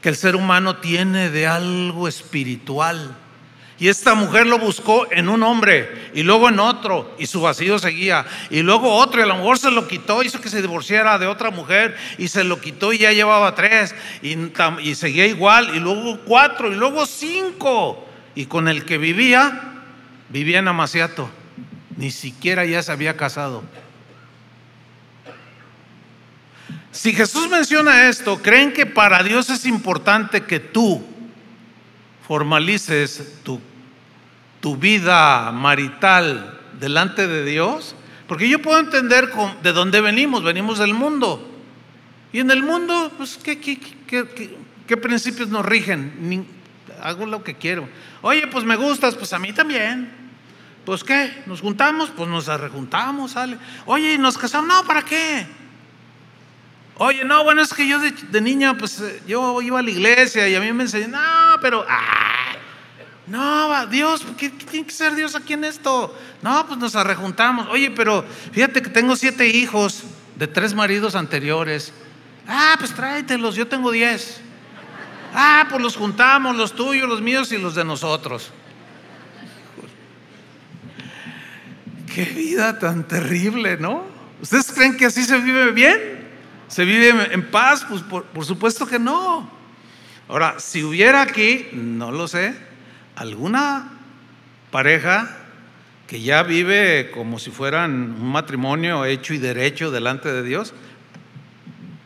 que 0.00 0.08
el 0.08 0.16
ser 0.16 0.34
humano 0.34 0.78
tiene 0.78 1.28
de 1.28 1.46
algo 1.46 2.08
espiritual. 2.08 3.14
Y 3.80 3.88
esta 3.88 4.14
mujer 4.14 4.46
lo 4.46 4.58
buscó 4.58 5.10
en 5.10 5.30
un 5.30 5.42
hombre 5.42 6.10
y 6.12 6.22
luego 6.22 6.50
en 6.50 6.60
otro 6.60 7.16
y 7.18 7.26
su 7.26 7.40
vacío 7.40 7.78
seguía. 7.78 8.26
Y 8.50 8.60
luego 8.60 8.94
otro 8.94 9.20
y 9.20 9.22
a 9.24 9.26
lo 9.26 9.36
mejor 9.36 9.58
se 9.58 9.70
lo 9.70 9.88
quitó, 9.88 10.22
hizo 10.22 10.38
que 10.38 10.50
se 10.50 10.60
divorciara 10.60 11.18
de 11.18 11.26
otra 11.26 11.50
mujer 11.50 11.96
y 12.18 12.28
se 12.28 12.44
lo 12.44 12.60
quitó 12.60 12.92
y 12.92 12.98
ya 12.98 13.12
llevaba 13.12 13.54
tres 13.54 13.94
y, 14.20 14.36
y 14.82 14.94
seguía 14.94 15.24
igual. 15.24 15.74
Y 15.74 15.80
luego 15.80 16.20
cuatro 16.26 16.70
y 16.70 16.76
luego 16.76 17.06
cinco. 17.06 18.06
Y 18.34 18.44
con 18.44 18.68
el 18.68 18.84
que 18.84 18.98
vivía, 18.98 19.82
vivía 20.28 20.58
en 20.58 20.68
Amaciato. 20.68 21.30
Ni 21.96 22.10
siquiera 22.10 22.66
ya 22.66 22.82
se 22.82 22.92
había 22.92 23.16
casado. 23.16 23.64
Si 26.92 27.14
Jesús 27.14 27.48
menciona 27.48 28.10
esto, 28.10 28.42
¿creen 28.42 28.74
que 28.74 28.84
para 28.84 29.22
Dios 29.22 29.48
es 29.48 29.64
importante 29.64 30.42
que 30.42 30.60
tú 30.60 31.02
formalices 32.28 33.38
tu 33.42 33.58
tu 34.60 34.76
vida 34.76 35.50
marital 35.52 36.58
delante 36.78 37.26
de 37.26 37.44
Dios? 37.44 37.94
Porque 38.26 38.48
yo 38.48 38.62
puedo 38.62 38.78
entender 38.78 39.30
de 39.62 39.72
dónde 39.72 40.00
venimos, 40.00 40.42
venimos 40.44 40.78
del 40.78 40.94
mundo. 40.94 41.46
Y 42.32 42.38
en 42.38 42.50
el 42.50 42.62
mundo, 42.62 43.12
pues, 43.16 43.38
¿qué, 43.42 43.58
qué, 43.58 44.96
principios 44.96 45.48
nos 45.48 45.66
rigen? 45.66 46.46
hago 47.02 47.26
lo 47.26 47.42
que 47.42 47.54
quiero. 47.54 47.88
Oye, 48.22 48.46
pues 48.46 48.64
me 48.64 48.76
gustas, 48.76 49.16
pues 49.16 49.32
a 49.32 49.38
mí 49.38 49.52
también. 49.52 50.10
Pues 50.84 51.04
qué, 51.04 51.42
nos 51.46 51.60
juntamos, 51.60 52.10
pues 52.10 52.28
nos 52.28 52.46
rejuntamos, 52.46 53.32
sale. 53.32 53.58
Oye, 53.86 54.16
nos 54.18 54.38
casamos, 54.38 54.68
no, 54.68 54.84
¿para 54.84 55.02
qué? 55.02 55.46
Oye, 56.96 57.24
no, 57.24 57.44
bueno, 57.44 57.62
es 57.62 57.72
que 57.72 57.86
yo 57.86 57.98
de, 57.98 58.40
niña, 58.40 58.76
pues 58.76 59.02
yo 59.26 59.60
iba 59.62 59.78
a 59.78 59.82
la 59.82 59.90
iglesia 59.90 60.48
y 60.48 60.54
a 60.54 60.60
mí 60.60 60.72
me 60.72 60.84
enseñó, 60.84 61.08
no, 61.08 61.60
pero, 61.60 61.84
ah, 61.88 62.49
no, 63.30 63.86
Dios, 63.86 64.26
¿qué, 64.36 64.50
tiene 64.50 64.84
que 64.84 64.92
ser 64.92 65.14
Dios 65.14 65.36
aquí 65.36 65.52
en 65.52 65.62
esto? 65.62 66.18
No, 66.42 66.66
pues 66.66 66.80
nos 66.80 66.96
arrejuntamos. 66.96 67.68
Oye, 67.68 67.92
pero 67.92 68.24
fíjate 68.50 68.82
que 68.82 68.90
tengo 68.90 69.14
siete 69.14 69.46
hijos 69.46 70.02
de 70.34 70.48
tres 70.48 70.74
maridos 70.74 71.14
anteriores. 71.14 71.92
Ah, 72.48 72.74
pues 72.76 72.92
tráetelos, 72.92 73.54
yo 73.54 73.68
tengo 73.68 73.92
diez. 73.92 74.40
Ah, 75.32 75.64
pues 75.70 75.80
los 75.80 75.96
juntamos, 75.96 76.56
los 76.56 76.74
tuyos, 76.74 77.08
los 77.08 77.20
míos 77.20 77.52
y 77.52 77.58
los 77.58 77.76
de 77.76 77.84
nosotros. 77.84 78.50
Qué 82.12 82.24
vida 82.24 82.80
tan 82.80 83.06
terrible, 83.06 83.76
¿no? 83.76 84.04
¿Ustedes 84.42 84.72
creen 84.72 84.96
que 84.96 85.06
así 85.06 85.22
se 85.22 85.38
vive 85.38 85.70
bien? 85.70 86.28
¿Se 86.66 86.84
vive 86.84 87.32
en 87.32 87.48
paz? 87.48 87.86
Pues 87.88 88.02
por, 88.02 88.44
supuesto 88.44 88.88
que 88.88 88.98
no. 88.98 89.48
Ahora, 90.26 90.58
si 90.58 90.82
hubiera 90.82 91.22
aquí, 91.22 91.68
no 91.72 92.10
lo 92.10 92.26
sé, 92.26 92.69
alguna 93.20 93.86
pareja 94.70 95.28
que 96.06 96.22
ya 96.22 96.42
vive 96.42 97.10
como 97.12 97.38
si 97.38 97.50
fueran 97.50 98.16
un 98.18 98.32
matrimonio 98.32 99.04
hecho 99.04 99.34
y 99.34 99.38
derecho 99.38 99.90
delante 99.90 100.32
de 100.32 100.42
Dios, 100.42 100.72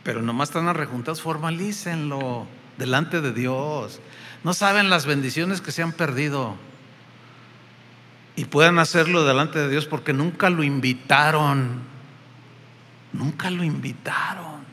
pero 0.03 0.21
nomás 0.21 0.49
están 0.49 0.67
arrejuntados, 0.67 1.21
formalícenlo 1.21 2.45
delante 2.77 3.21
de 3.21 3.31
Dios. 3.31 4.01
No 4.43 4.53
saben 4.53 4.89
las 4.89 5.05
bendiciones 5.05 5.61
que 5.61 5.71
se 5.71 5.81
han 5.81 5.93
perdido. 5.93 6.57
Y 8.35 8.45
puedan 8.45 8.77
hacerlo 8.77 9.23
delante 9.23 9.57
de 9.57 9.69
Dios 9.69 9.85
porque 9.85 10.11
nunca 10.11 10.49
lo 10.49 10.63
invitaron. 10.63 11.79
Nunca 13.13 13.49
lo 13.49 13.63
invitaron. 13.63 14.65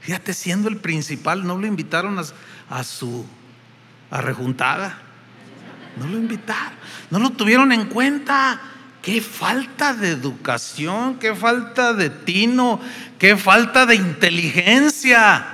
Fíjate, 0.00 0.34
siendo 0.34 0.68
el 0.68 0.76
principal, 0.76 1.46
no 1.46 1.56
lo 1.56 1.66
invitaron 1.66 2.20
a, 2.68 2.84
su 2.84 3.24
arrejuntada. 4.10 4.98
No 5.96 6.06
lo 6.06 6.16
invitaron. 6.16 6.74
No 7.10 7.18
lo 7.18 7.30
tuvieron 7.30 7.72
en 7.72 7.86
cuenta. 7.86 8.60
Qué 9.02 9.20
falta 9.20 9.92
de 9.92 10.10
educación, 10.10 11.18
qué 11.18 11.34
falta 11.34 11.92
de 11.92 12.08
tino, 12.08 12.80
qué 13.18 13.36
falta 13.36 13.84
de 13.84 13.96
inteligencia. 13.96 15.46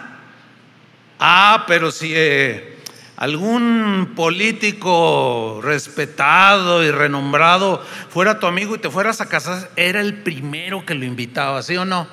Ah, 1.19 1.65
pero 1.67 1.91
si 1.91 2.13
eh, 2.15 2.79
algún 3.17 4.13
político 4.15 5.61
respetado 5.63 6.85
y 6.85 6.93
renombrado 6.93 7.85
fuera 8.09 8.39
tu 8.39 8.47
amigo 8.47 8.77
y 8.77 8.79
te 8.79 8.89
fueras 8.89 9.21
a 9.21 9.29
casar, 9.29 9.71
era 9.75 10.01
el 10.01 10.23
primero 10.23 10.87
que 10.87 10.95
lo 10.95 11.05
invitaba, 11.05 11.61
¿sí 11.63 11.77
o 11.77 11.85
no? 11.85 12.07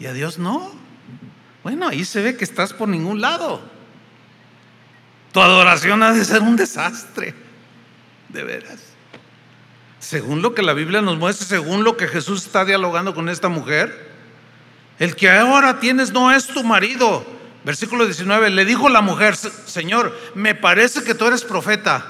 Y 0.00 0.06
a 0.06 0.14
Dios 0.14 0.38
no. 0.38 0.72
Bueno, 1.62 1.88
ahí 1.88 2.04
se 2.04 2.22
ve 2.22 2.36
que 2.36 2.44
estás 2.44 2.72
por 2.72 2.88
ningún 2.88 3.20
lado. 3.20 3.60
Tu 5.38 5.42
adoración 5.44 6.02
ha 6.02 6.12
de 6.12 6.24
ser 6.24 6.42
un 6.42 6.56
desastre 6.56 7.32
de 8.28 8.42
veras. 8.42 8.80
Según 10.00 10.42
lo 10.42 10.52
que 10.52 10.62
la 10.62 10.72
Biblia 10.72 11.00
nos 11.00 11.16
muestra, 11.16 11.46
según 11.46 11.84
lo 11.84 11.96
que 11.96 12.08
Jesús 12.08 12.44
está 12.44 12.64
dialogando 12.64 13.14
con 13.14 13.28
esta 13.28 13.48
mujer, 13.48 14.10
el 14.98 15.14
que 15.14 15.30
ahora 15.30 15.78
tienes 15.78 16.10
no 16.10 16.32
es 16.32 16.48
tu 16.48 16.64
marido. 16.64 17.24
Versículo 17.62 18.04
19, 18.04 18.50
le 18.50 18.64
dijo 18.64 18.88
la 18.88 19.00
mujer, 19.00 19.36
Señor, 19.36 20.12
me 20.34 20.56
parece 20.56 21.04
que 21.04 21.14
tú 21.14 21.28
eres 21.28 21.44
profeta. 21.44 22.04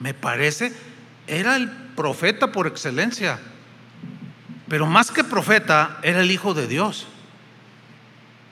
Me 0.00 0.12
parece, 0.12 0.72
era 1.28 1.54
el 1.54 1.70
profeta 1.70 2.50
por 2.50 2.66
excelencia. 2.66 3.38
Pero 4.66 4.86
más 4.86 5.12
que 5.12 5.22
profeta, 5.22 6.00
era 6.02 6.22
el 6.22 6.32
Hijo 6.32 6.52
de 6.52 6.66
Dios. 6.66 7.06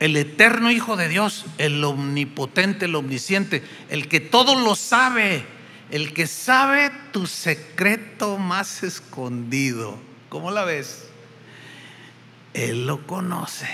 El 0.01 0.17
eterno 0.17 0.73
Hijo 0.73 0.97
de 0.97 1.09
Dios, 1.09 1.47
el 1.59 1.85
omnipotente, 1.85 2.87
el 2.87 2.97
omnisciente, 2.97 3.63
el 3.89 4.09
que 4.09 4.19
todo 4.19 4.59
lo 4.59 4.75
sabe 4.75 5.45
el 5.91 6.13
que 6.13 6.27
sabe 6.27 6.91
tu 7.13 7.27
secreto 7.27 8.39
más 8.39 8.83
escondido. 8.83 9.99
¿Cómo 10.29 10.51
la 10.51 10.65
ves? 10.65 11.09
Él 12.55 12.87
lo 12.87 13.07
conoce. 13.07 13.69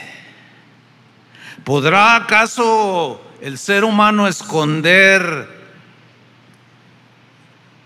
¿Podrá 1.64 2.16
acaso 2.16 3.22
el 3.40 3.58
ser 3.58 3.84
humano 3.84 4.28
esconder 4.28 5.54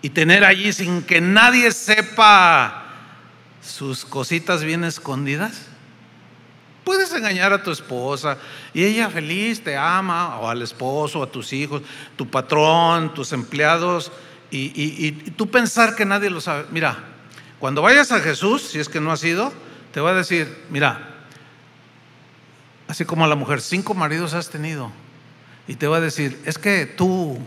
y 0.02 0.10
tener 0.10 0.44
allí 0.44 0.72
sin 0.72 1.02
que 1.02 1.20
nadie 1.20 1.72
sepa 1.72 2.84
sus 3.62 4.04
cositas 4.04 4.64
bien 4.64 4.84
escondidas? 4.84 5.66
Puedes 6.84 7.12
engañar 7.12 7.52
a 7.52 7.62
tu 7.62 7.70
esposa 7.70 8.38
y 8.72 8.84
ella 8.84 9.10
feliz 9.10 9.62
te 9.62 9.76
ama, 9.76 10.38
o 10.38 10.48
al 10.48 10.62
esposo, 10.62 11.22
a 11.22 11.30
tus 11.30 11.52
hijos, 11.52 11.82
tu 12.16 12.28
patrón, 12.28 13.12
tus 13.14 13.32
empleados, 13.32 14.10
y, 14.50 15.12
tú 15.36 15.48
pensar 15.48 15.94
que 15.94 16.04
nadie 16.04 16.30
lo 16.30 16.40
sabe. 16.40 16.66
Mira, 16.70 16.98
cuando 17.58 17.82
vayas 17.82 18.10
a 18.12 18.20
Jesús, 18.20 18.62
si 18.62 18.80
es 18.80 18.88
que 18.88 19.00
no 19.00 19.12
has 19.12 19.22
ido, 19.22 19.52
te 19.92 20.00
va 20.00 20.10
a 20.10 20.14
decir, 20.14 20.64
mira, 20.70 21.08
así 22.88 23.04
como 23.04 23.24
a 23.24 23.28
la 23.28 23.36
mujer, 23.36 23.60
cinco 23.60 23.94
maridos 23.94 24.34
has 24.34 24.50
tenido, 24.50 24.90
y 25.68 25.76
te 25.76 25.86
va 25.86 25.98
a 25.98 26.00
decir, 26.00 26.40
es 26.46 26.58
que 26.58 26.86
tú, 26.86 27.38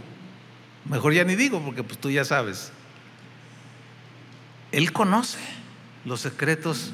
mejor 0.85 1.13
ya 1.13 1.23
ni 1.23 1.35
digo, 1.35 1.61
porque 1.61 1.83
pues 1.83 1.97
tú 1.97 2.09
ya 2.09 2.23
sabes, 2.23 2.71
Él 4.71 4.93
conoce 4.93 5.39
los 6.05 6.21
secretos 6.21 6.93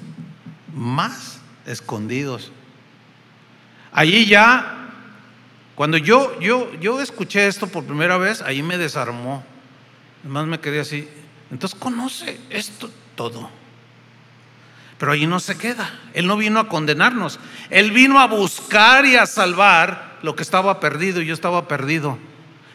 más 0.74 1.39
escondidos. 1.66 2.52
Allí 3.92 4.26
ya, 4.26 4.90
cuando 5.76 5.98
yo, 5.98 6.40
yo, 6.40 6.72
yo 6.80 7.02
escuché 7.02 7.48
esto 7.48 7.68
por 7.68 7.86
primera 7.86 8.18
vez, 8.18 8.42
ahí 8.42 8.62
me 8.62 8.78
desarmó. 8.78 9.44
Además 10.24 10.48
me 10.48 10.60
quedé 10.60 10.80
así. 10.80 11.08
Entonces 11.52 11.80
conoce 11.80 12.40
esto 12.50 12.90
todo. 13.16 13.50
Pero 14.98 15.14
allí 15.14 15.26
no 15.26 15.40
se 15.40 15.58
queda. 15.58 15.90
Él 16.14 16.28
no 16.28 16.36
vino 16.36 16.60
a 16.60 16.68
condenarnos. 16.68 17.40
Él 17.70 17.92
vino 17.92 18.20
a 18.20 18.28
buscar 18.28 19.06
y 19.06 19.16
a 19.16 19.26
salvar 19.26 20.20
lo 20.22 20.36
que 20.36 20.44
estaba 20.44 20.82
perdido. 20.82 21.22
Yo 21.22 21.34
estaba 21.34 21.68
perdido. 21.68 22.18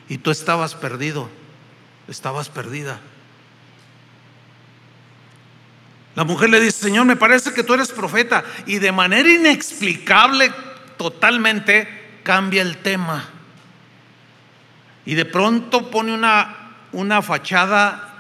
Y 0.09 0.19
tú 0.19 0.31
estabas 0.31 0.75
perdido. 0.75 1.29
Estabas 2.09 2.49
perdida. 2.49 3.01
La 6.15 6.25
mujer 6.25 6.51
le 6.51 6.61
dice, 6.61 6.85
Señor, 6.85 7.07
me 7.07 7.17
parece 7.17 7.53
que 7.53 7.65
tú 7.65 7.75
eres 7.75 7.91
profeta. 7.91 8.45
Y 8.67 8.79
de 8.79 8.93
manera 8.93 9.29
inexplicable, 9.29 10.53
totalmente, 10.97 11.89
cambia 12.23 12.63
el 12.63 12.79
tema. 12.79 13.29
Y 15.05 15.15
de 15.15 15.25
pronto 15.25 15.91
pone 15.91 16.15
una, 16.15 16.77
una 16.93 17.21
fachada 17.21 18.15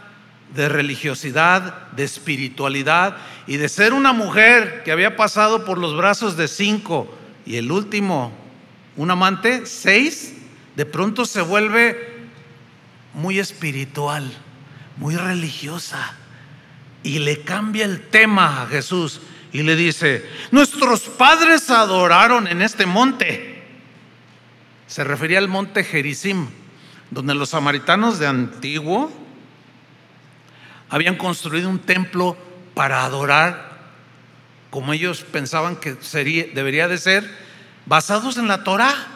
de 0.55 0.69
religiosidad, 0.69 1.89
de 1.93 2.05
espiritualidad 2.05 3.17
y 3.47 3.57
de 3.57 3.69
ser 3.69 3.93
una 3.93 4.13
mujer 4.13 4.83
que 4.85 4.93
había 4.93 5.17
pasado 5.17 5.65
por 5.65 5.79
los 5.79 5.97
brazos 5.97 6.37
de 6.37 6.49
cinco 6.49 7.17
y 7.47 7.57
el 7.57 7.71
último, 7.71 8.33
un 8.97 9.11
amante, 9.11 9.67
seis, 9.67 10.35
de 10.77 10.87
pronto 10.87 11.25
se 11.25 11.41
vuelve 11.41 12.29
muy 13.15 13.39
espiritual, 13.39 14.31
muy 14.97 15.17
religiosa 15.17 16.17
y 17.05 17.21
le 17.21 17.43
cambia 17.43 17.85
el 17.85 18.01
tema 18.09 18.63
a 18.63 18.67
Jesús 18.67 19.21
y 19.53 19.63
le 19.63 19.77
dice, 19.77 20.29
nuestros 20.51 21.03
padres 21.03 21.71
adoraron 21.71 22.49
en 22.49 22.61
este 22.61 22.87
monte. 22.87 23.63
Se 24.89 25.05
refería 25.05 25.39
al 25.39 25.47
monte 25.47 25.85
Gerizim, 25.85 26.49
donde 27.13 27.37
los 27.37 27.51
samaritanos 27.51 28.19
de 28.19 28.27
antiguo 28.27 29.13
habían 30.89 31.15
construido 31.15 31.69
un 31.69 31.79
templo 31.79 32.37
para 32.75 33.05
adorar 33.05 33.75
como 34.75 34.93
ellos 34.93 35.23
pensaban 35.23 35.77
que 35.77 35.95
sería, 36.01 36.47
debería 36.53 36.89
de 36.89 36.99
ser, 36.99 37.31
basados 37.87 38.39
en 38.39 38.49
la 38.49 38.65
Torah, 38.65 39.07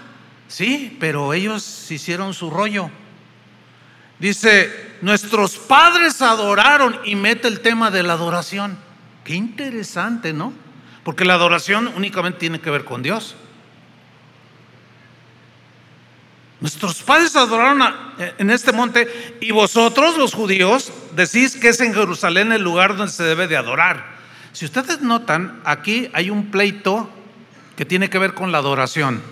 sí, 0.46 0.96
pero 1.01 1.35
ellos 1.35 1.90
hicieron 1.90 2.33
su 2.33 2.48
rollo. 2.48 2.92
Dice, 4.20 4.88
nuestros 5.02 5.56
padres 5.56 6.20
adoraron 6.22 6.98
y 7.04 7.14
mete 7.14 7.48
el 7.48 7.61
tema 7.61 7.90
de 7.90 8.02
la 8.02 8.14
adoración. 8.14 8.78
Qué 9.24 9.34
interesante, 9.34 10.32
¿no? 10.32 10.52
Porque 11.04 11.24
la 11.24 11.34
adoración 11.34 11.92
únicamente 11.96 12.38
tiene 12.38 12.61
que 12.61 12.70
ver 12.70 12.84
con 12.84 13.02
Dios. 13.02 13.37
Nuestros 16.61 17.02
padres 17.02 17.37
adoraron 17.37 17.80
en 18.38 18.50
este 18.50 18.72
monte 18.72 19.37
y 19.40 19.52
vosotros 19.52 20.16
los 20.18 20.34
judíos 20.34 20.92
decís 21.14 21.56
que 21.56 21.68
es 21.68 21.80
en 21.80 21.94
Jerusalén 21.94 22.50
el 22.50 22.62
lugar 22.62 22.96
donde 22.96 23.12
se 23.12 23.22
debe 23.22 23.46
de 23.46 23.56
adorar. 23.56 24.18
Si 24.52 24.64
ustedes 24.64 25.00
notan, 25.00 25.61
aquí 25.64 26.11
hay 26.12 26.30
un 26.30 26.50
pleito 26.50 27.08
que 27.76 27.84
tiene 27.84 28.11
que 28.11 28.18
ver 28.18 28.34
con 28.34 28.50
la 28.50 28.58
adoración. 28.58 29.22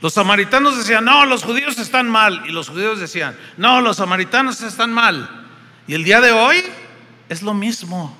Los 0.00 0.14
samaritanos 0.14 0.76
decían, 0.76 1.04
no, 1.04 1.24
los 1.24 1.42
judíos 1.42 1.78
están 1.78 2.08
mal. 2.08 2.42
Y 2.46 2.52
los 2.52 2.68
judíos 2.68 3.00
decían, 3.00 3.36
no, 3.56 3.80
los 3.80 3.96
samaritanos 3.96 4.60
están 4.60 4.92
mal. 4.92 5.46
Y 5.86 5.94
el 5.94 6.04
día 6.04 6.20
de 6.20 6.32
hoy 6.32 6.62
es 7.28 7.42
lo 7.42 7.54
mismo. 7.54 8.16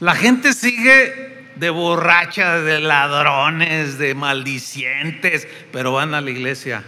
La 0.00 0.14
gente 0.14 0.52
sigue 0.52 1.52
de 1.56 1.70
borracha, 1.70 2.58
de 2.58 2.80
ladrones, 2.80 3.98
de 3.98 4.14
maldicientes, 4.14 5.46
pero 5.72 5.92
van 5.92 6.14
a 6.14 6.20
la 6.20 6.30
iglesia. 6.30 6.84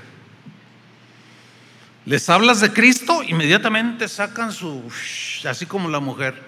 Les 2.05 2.29
hablas 2.29 2.61
de 2.61 2.73
Cristo, 2.73 3.23
inmediatamente 3.23 4.09
sacan 4.09 4.53
su, 4.53 4.91
así 5.49 5.67
como 5.67 5.89
la 5.89 6.01
mujer. 6.01 6.43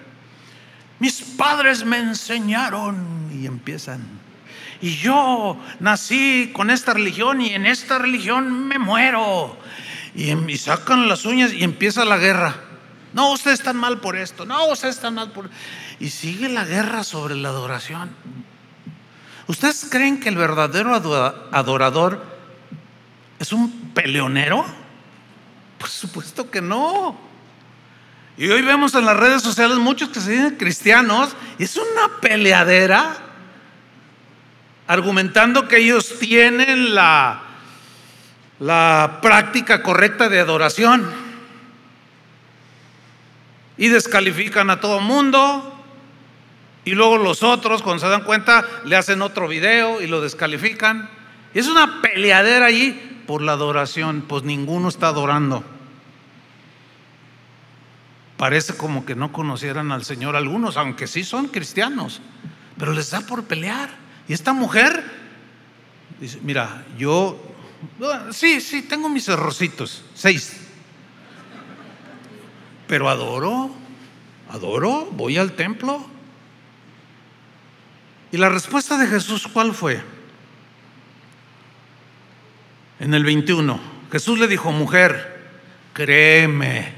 Mis 0.99 1.21
padres 1.21 1.83
me 1.85 1.97
enseñaron 1.97 3.29
y 3.31 3.45
empiezan 3.45 4.01
y 4.81 4.97
yo 4.97 5.57
nací 5.79 6.49
con 6.53 6.71
esta 6.71 6.93
religión 6.93 7.39
y 7.39 7.53
en 7.53 7.67
esta 7.67 7.99
religión 7.99 8.67
me 8.67 8.79
muero. 8.79 9.57
Y, 10.15 10.57
sacan 10.57 11.07
las 11.07 11.23
uñas 11.23 11.53
y 11.53 11.63
empieza 11.63 12.03
la 12.03 12.17
guerra. 12.17 12.55
No, 13.13 13.31
ustedes 13.31 13.59
están 13.59 13.77
mal 13.77 13.99
por 13.99 14.17
esto. 14.17 14.45
No, 14.45 14.67
ustedes 14.67 14.95
están 14.95 15.15
mal 15.15 15.31
por... 15.31 15.49
Y 15.99 16.09
sigue 16.09 16.49
la 16.49 16.65
guerra 16.65 17.03
sobre 17.03 17.35
la 17.35 17.49
adoración. 17.49 18.09
¿Ustedes 19.47 19.87
creen 19.89 20.19
que 20.19 20.29
el 20.29 20.35
verdadero 20.35 20.95
adorador 21.51 22.25
es 23.37 23.53
un 23.53 23.91
peleonero? 23.93 24.65
Por 25.77 25.89
supuesto 25.89 26.49
que 26.49 26.61
no. 26.61 27.17
Y 28.37 28.49
hoy 28.49 28.61
vemos 28.63 28.95
en 28.95 29.05
las 29.05 29.17
redes 29.17 29.43
sociales 29.43 29.77
muchos 29.77 30.09
que 30.09 30.19
se 30.19 30.31
dicen 30.31 30.55
cristianos 30.55 31.35
y 31.59 31.63
es 31.65 31.75
una 31.75 32.19
peleadera 32.21 33.30
argumentando 34.91 35.69
que 35.69 35.77
ellos 35.77 36.19
tienen 36.19 36.93
la, 36.93 37.43
la 38.59 39.19
práctica 39.21 39.81
correcta 39.81 40.27
de 40.27 40.37
adoración 40.37 41.09
y 43.77 43.87
descalifican 43.87 44.69
a 44.69 44.81
todo 44.81 44.99
mundo 44.99 45.81
y 46.83 46.91
luego 46.91 47.17
los 47.17 47.41
otros 47.41 47.81
cuando 47.83 48.01
se 48.01 48.09
dan 48.09 48.25
cuenta 48.25 48.65
le 48.83 48.97
hacen 48.97 49.21
otro 49.21 49.47
video 49.47 50.01
y 50.01 50.07
lo 50.07 50.19
descalifican. 50.19 51.09
Es 51.53 51.67
una 51.67 52.01
peleadera 52.01 52.65
allí 52.65 53.23
por 53.25 53.41
la 53.41 53.53
adoración, 53.53 54.25
pues 54.27 54.43
ninguno 54.43 54.89
está 54.89 55.07
adorando. 55.07 55.63
Parece 58.35 58.75
como 58.75 59.05
que 59.05 59.15
no 59.15 59.31
conocieran 59.31 59.93
al 59.93 60.03
Señor 60.03 60.35
algunos, 60.35 60.75
aunque 60.75 61.07
sí 61.07 61.23
son 61.23 61.47
cristianos, 61.47 62.19
pero 62.77 62.91
les 62.91 63.11
da 63.11 63.21
por 63.21 63.45
pelear. 63.45 64.00
Y 64.27 64.33
esta 64.33 64.53
mujer 64.53 65.03
dice, 66.19 66.39
mira, 66.41 66.85
yo, 66.97 67.39
sí, 68.31 68.61
sí, 68.61 68.83
tengo 68.83 69.09
mis 69.09 69.27
errorcitos, 69.27 70.03
seis, 70.13 70.53
pero 72.87 73.09
adoro, 73.09 73.71
adoro, 74.49 75.07
voy 75.11 75.37
al 75.37 75.53
templo. 75.53 76.05
Y 78.31 78.37
la 78.37 78.49
respuesta 78.49 78.97
de 78.97 79.07
Jesús, 79.07 79.47
¿cuál 79.51 79.73
fue? 79.73 80.01
En 82.99 83.13
el 83.13 83.23
21, 83.23 83.79
Jesús 84.11 84.39
le 84.39 84.47
dijo, 84.47 84.71
mujer, 84.71 85.49
créeme, 85.93 86.93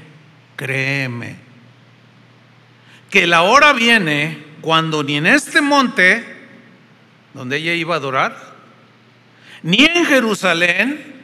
créeme, 0.56 1.36
que 3.10 3.26
la 3.26 3.42
hora 3.42 3.72
viene 3.72 4.44
cuando 4.60 5.02
ni 5.02 5.16
en 5.16 5.26
este 5.26 5.60
monte, 5.60 6.33
donde 7.34 7.56
ella 7.56 7.74
iba 7.74 7.94
a 7.94 7.98
adorar, 7.98 8.54
ni 9.62 9.84
en 9.84 10.06
Jerusalén 10.06 11.14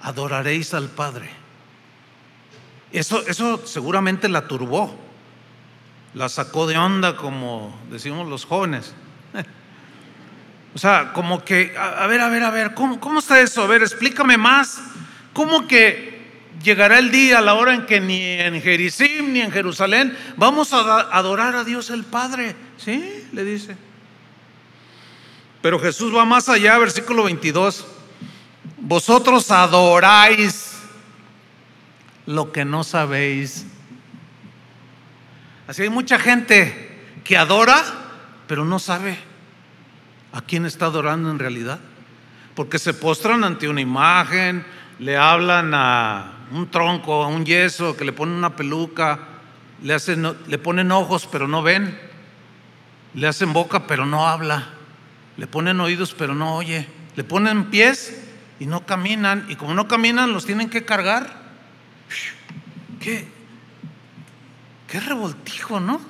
adoraréis 0.00 0.74
al 0.74 0.88
Padre. 0.88 1.30
Eso, 2.90 3.26
eso 3.26 3.66
seguramente 3.66 4.28
la 4.28 4.48
turbó, 4.48 4.98
la 6.14 6.28
sacó 6.28 6.66
de 6.66 6.78
onda, 6.78 7.16
como 7.16 7.78
decimos 7.90 8.26
los 8.28 8.44
jóvenes. 8.44 8.94
O 10.74 10.78
sea, 10.78 11.12
como 11.14 11.42
que, 11.44 11.74
a, 11.76 12.06
ver, 12.06 12.20
a 12.20 12.28
ver, 12.28 12.42
a 12.42 12.50
ver, 12.50 12.74
¿cómo, 12.74 13.00
¿cómo 13.00 13.18
está 13.20 13.40
eso? 13.40 13.62
A 13.62 13.66
ver, 13.66 13.82
explícame 13.82 14.36
más. 14.36 14.80
¿Cómo 15.32 15.66
que 15.66 16.22
llegará 16.62 16.98
el 16.98 17.10
día, 17.10 17.40
la 17.40 17.54
hora 17.54 17.74
en 17.74 17.86
que 17.86 18.00
ni 18.00 18.22
en 18.22 18.60
Jericim 18.60 19.32
ni 19.32 19.40
en 19.40 19.50
Jerusalén 19.50 20.16
vamos 20.36 20.72
a 20.74 21.00
adorar 21.16 21.56
a 21.56 21.64
Dios 21.64 21.90
el 21.90 22.04
Padre? 22.04 22.54
Sí, 22.76 23.26
le 23.32 23.44
dice. 23.44 23.87
Pero 25.60 25.78
Jesús 25.78 26.14
va 26.14 26.24
más 26.24 26.48
allá, 26.48 26.78
versículo 26.78 27.24
22. 27.24 27.86
Vosotros 28.78 29.50
adoráis 29.50 30.78
lo 32.26 32.52
que 32.52 32.64
no 32.64 32.84
sabéis. 32.84 33.66
Así 35.66 35.82
hay 35.82 35.90
mucha 35.90 36.18
gente 36.18 37.00
que 37.24 37.36
adora, 37.36 37.82
pero 38.46 38.64
no 38.64 38.78
sabe. 38.78 39.18
¿A 40.32 40.42
quién 40.42 40.66
está 40.66 40.86
adorando 40.86 41.30
en 41.30 41.38
realidad? 41.38 41.80
Porque 42.54 42.78
se 42.78 42.94
postran 42.94 43.44
ante 43.44 43.68
una 43.68 43.80
imagen, 43.80 44.64
le 44.98 45.16
hablan 45.16 45.72
a 45.74 46.32
un 46.52 46.70
tronco, 46.70 47.22
a 47.24 47.28
un 47.28 47.44
yeso, 47.44 47.96
que 47.96 48.04
le 48.04 48.12
ponen 48.12 48.36
una 48.36 48.56
peluca, 48.56 49.18
le, 49.82 49.94
hacen, 49.94 50.36
le 50.46 50.58
ponen 50.58 50.92
ojos 50.92 51.28
pero 51.30 51.48
no 51.48 51.62
ven, 51.62 51.98
le 53.14 53.26
hacen 53.26 53.52
boca 53.52 53.86
pero 53.86 54.06
no 54.06 54.26
habla, 54.28 54.68
le 55.38 55.46
ponen 55.46 55.80
oídos 55.80 56.14
pero 56.16 56.34
no 56.34 56.56
oye, 56.56 56.86
le 57.16 57.24
ponen 57.24 57.70
pies 57.70 58.20
y 58.60 58.66
no 58.66 58.84
caminan, 58.84 59.46
y 59.48 59.56
como 59.56 59.72
no 59.72 59.88
caminan 59.88 60.34
los 60.34 60.44
tienen 60.44 60.68
que 60.68 60.84
cargar. 60.84 61.48
¿Qué? 63.00 63.26
Qué 64.86 65.00
revoltijo, 65.00 65.80
¿no? 65.80 66.00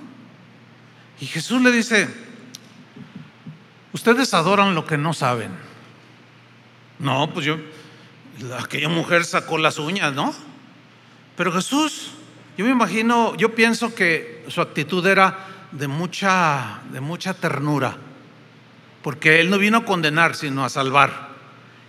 Y 1.21 1.27
Jesús 1.27 1.63
le 1.63 1.71
dice, 1.71 2.09
Ustedes 3.93 4.33
adoran 4.35 4.75
lo 4.75 4.87
que 4.87 4.99
no 4.99 5.13
saben. 5.13 5.51
No, 6.99 7.31
pues 7.33 7.47
yo, 7.47 7.57
aquella 8.59 8.89
mujer 8.89 9.25
sacó 9.25 9.59
las 9.59 9.79
uñas, 9.79 10.13
¿no? 10.13 10.35
Pero 11.37 11.51
Jesús, 11.53 12.11
yo 12.57 12.65
me 12.65 12.71
imagino, 12.71 13.35
yo 13.37 13.55
pienso 13.55 13.95
que 13.95 14.45
su 14.49 14.61
actitud 14.61 15.07
era 15.07 15.47
de 15.73 15.89
mucha, 15.89 16.81
de 16.93 17.01
mucha 17.01 17.35
ternura, 17.35 17.97
porque 19.09 19.41
él 19.41 19.49
no 19.49 19.57
vino 19.57 19.79
a 19.79 19.85
condenar, 19.87 20.37
sino 20.37 20.67
a 20.67 20.69
salvar. 20.69 21.31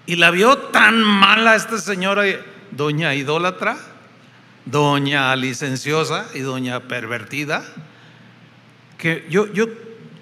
Y 0.05 0.15
la 0.15 0.31
vio 0.31 0.57
tan 0.57 1.03
mala 1.03 1.53
esta 1.57 1.77
señora, 1.77 2.23
doña 2.71 3.13
idólatra, 3.13 3.75
doña 4.63 5.35
licenciosa 5.35 6.27
y 6.33 6.39
doña 6.39 6.79
pervertida, 6.79 7.65
que 8.97 9.27
yo, 9.29 9.51
yo 9.51 9.65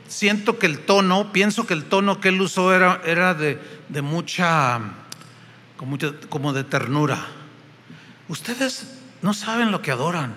siento 0.07 0.57
que 0.57 0.65
el 0.65 0.79
tono, 0.79 1.31
pienso 1.31 1.67
que 1.67 1.75
el 1.75 1.83
tono 1.83 2.19
que 2.19 2.29
él 2.29 2.41
usó 2.41 2.73
era, 2.73 2.99
era 3.05 3.35
de, 3.35 3.59
mucha, 4.01 4.81
como, 5.77 5.99
como 6.29 6.51
de 6.51 6.63
ternura. 6.63 7.27
Ustedes 8.27 8.97
no 9.21 9.35
saben 9.35 9.71
lo 9.71 9.83
que 9.83 9.91
adoran. 9.91 10.35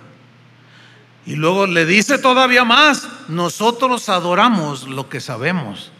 Y 1.25 1.37
luego 1.37 1.67
le 1.67 1.87
dice 1.87 2.19
todavía 2.19 2.67
más, 2.67 3.09
nosotros 3.29 4.11
adoramos 4.11 4.87
lo 4.89 5.09
que 5.09 5.23
sabemos. 5.23 5.91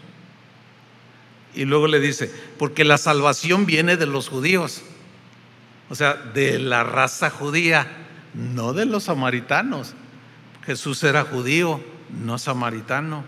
Y 1.53 1.65
luego 1.65 1.87
le 1.87 1.99
dice, 1.99 2.31
porque 2.57 2.85
la 2.85 2.97
salvación 2.97 3.65
viene 3.65 3.97
de 3.97 4.05
los 4.05 4.29
judíos, 4.29 4.83
o 5.89 5.95
sea, 5.95 6.13
de 6.13 6.59
la 6.59 6.83
raza 6.83 7.29
judía, 7.29 7.87
no 8.33 8.73
de 8.73 8.85
los 8.85 9.03
samaritanos. 9.03 9.93
Jesús 10.65 11.03
era 11.03 11.23
judío, 11.23 11.83
no 12.23 12.37
samaritano. 12.37 13.25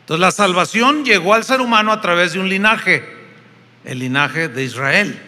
Entonces 0.00 0.20
la 0.20 0.30
salvación 0.30 1.04
llegó 1.04 1.34
al 1.34 1.44
ser 1.44 1.60
humano 1.60 1.92
a 1.92 2.00
través 2.00 2.32
de 2.32 2.40
un 2.40 2.48
linaje, 2.48 3.04
el 3.84 3.98
linaje 3.98 4.48
de 4.48 4.64
Israel. 4.64 5.20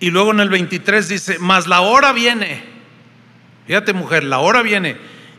Y 0.00 0.10
luego 0.10 0.32
en 0.32 0.40
el 0.40 0.48
23 0.48 1.08
dice, 1.08 1.38
mas 1.38 1.66
la 1.66 1.80
hora 1.82 2.12
viene, 2.12 2.64
fíjate 3.66 3.92
mujer, 3.92 4.24
la 4.24 4.40
hora 4.40 4.62
viene, 4.62 4.96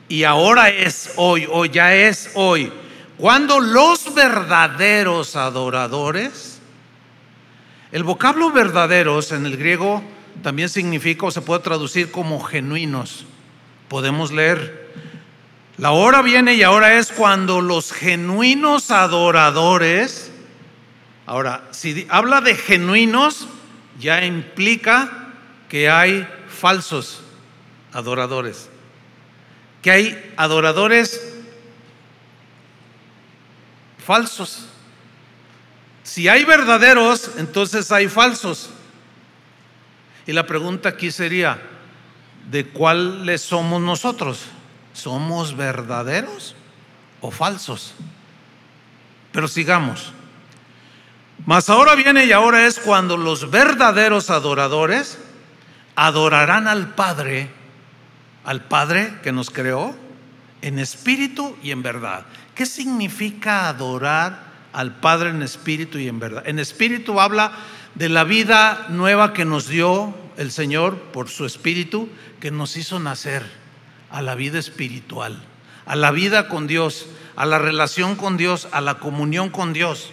y 0.07 0.23
ahora 0.23 0.69
es 0.69 1.11
hoy, 1.17 1.47
o 1.49 1.65
ya 1.65 1.93
es 1.93 2.31
hoy, 2.35 2.71
cuando 3.17 3.59
los 3.59 4.13
verdaderos 4.13 5.35
adoradores, 5.35 6.59
el 7.91 8.03
vocablo 8.03 8.51
verdaderos 8.51 9.31
en 9.31 9.45
el 9.45 9.57
griego 9.57 10.03
también 10.41 10.69
significa 10.69 11.27
o 11.27 11.31
se 11.31 11.41
puede 11.41 11.61
traducir 11.61 12.11
como 12.11 12.41
genuinos. 12.41 13.25
Podemos 13.87 14.31
leer 14.31 14.83
la 15.77 15.91
hora 15.91 16.21
viene 16.21 16.53
y 16.53 16.63
ahora 16.63 16.97
es 16.97 17.11
cuando 17.11 17.59
los 17.59 17.91
genuinos 17.91 18.91
adoradores, 18.91 20.31
ahora, 21.25 21.67
si 21.71 22.05
habla 22.09 22.41
de 22.41 22.55
genuinos, 22.55 23.47
ya 23.99 24.23
implica 24.23 25.31
que 25.69 25.89
hay 25.89 26.27
falsos 26.47 27.21
adoradores, 27.91 28.69
que 29.81 29.91
hay 29.91 30.33
adoradores 30.37 31.32
falsos. 34.05 34.65
Si 36.03 36.27
hay 36.27 36.43
verdaderos, 36.43 37.31
entonces 37.37 37.91
hay 37.91 38.07
falsos. 38.07 38.69
Y 40.27 40.33
la 40.33 40.45
pregunta 40.45 40.89
aquí 40.89 41.11
sería, 41.11 41.61
¿de 42.49 42.67
cuáles 42.67 43.41
somos 43.41 43.81
nosotros? 43.81 44.41
¿Somos 44.93 45.55
verdaderos 45.55 46.55
o 47.21 47.31
falsos? 47.31 47.93
Pero 49.31 49.47
sigamos. 49.47 50.13
Mas 51.45 51.69
ahora 51.69 51.95
viene 51.95 52.25
y 52.25 52.31
ahora 52.31 52.67
es 52.67 52.79
cuando 52.79 53.17
los 53.17 53.49
verdaderos 53.49 54.29
adoradores 54.29 55.17
adorarán 55.95 56.67
al 56.67 56.93
Padre, 56.93 57.49
al 58.45 58.63
Padre 58.63 59.19
que 59.23 59.31
nos 59.31 59.49
creó, 59.49 59.95
en 60.61 60.79
espíritu 60.79 61.57
y 61.61 61.71
en 61.71 61.83
verdad. 61.83 62.25
¿Qué 62.55 62.65
significa 62.67 63.67
adorar 63.67 64.53
al 64.73 64.95
Padre 64.95 65.29
en 65.29 65.41
espíritu 65.41 65.97
y 65.97 66.07
en 66.07 66.19
verdad? 66.19 66.43
En 66.45 66.59
espíritu 66.59 67.19
habla 67.19 67.51
de 67.95 68.09
la 68.09 68.23
vida 68.23 68.85
nueva 68.89 69.33
que 69.33 69.45
nos 69.45 69.67
dio 69.67 70.13
el 70.37 70.51
Señor 70.51 70.97
por 71.11 71.29
su 71.29 71.45
espíritu, 71.45 72.09
que 72.39 72.51
nos 72.51 72.77
hizo 72.77 72.99
nacer 72.99 73.43
a 74.11 74.21
la 74.21 74.35
vida 74.35 74.59
espiritual, 74.59 75.43
a 75.85 75.95
la 75.95 76.11
vida 76.11 76.47
con 76.47 76.67
Dios, 76.67 77.07
a 77.35 77.47
la 77.47 77.57
relación 77.57 78.15
con 78.15 78.37
Dios, 78.37 78.67
a 78.71 78.81
la 78.81 78.95
comunión 78.95 79.49
con 79.49 79.73
Dios. 79.73 80.11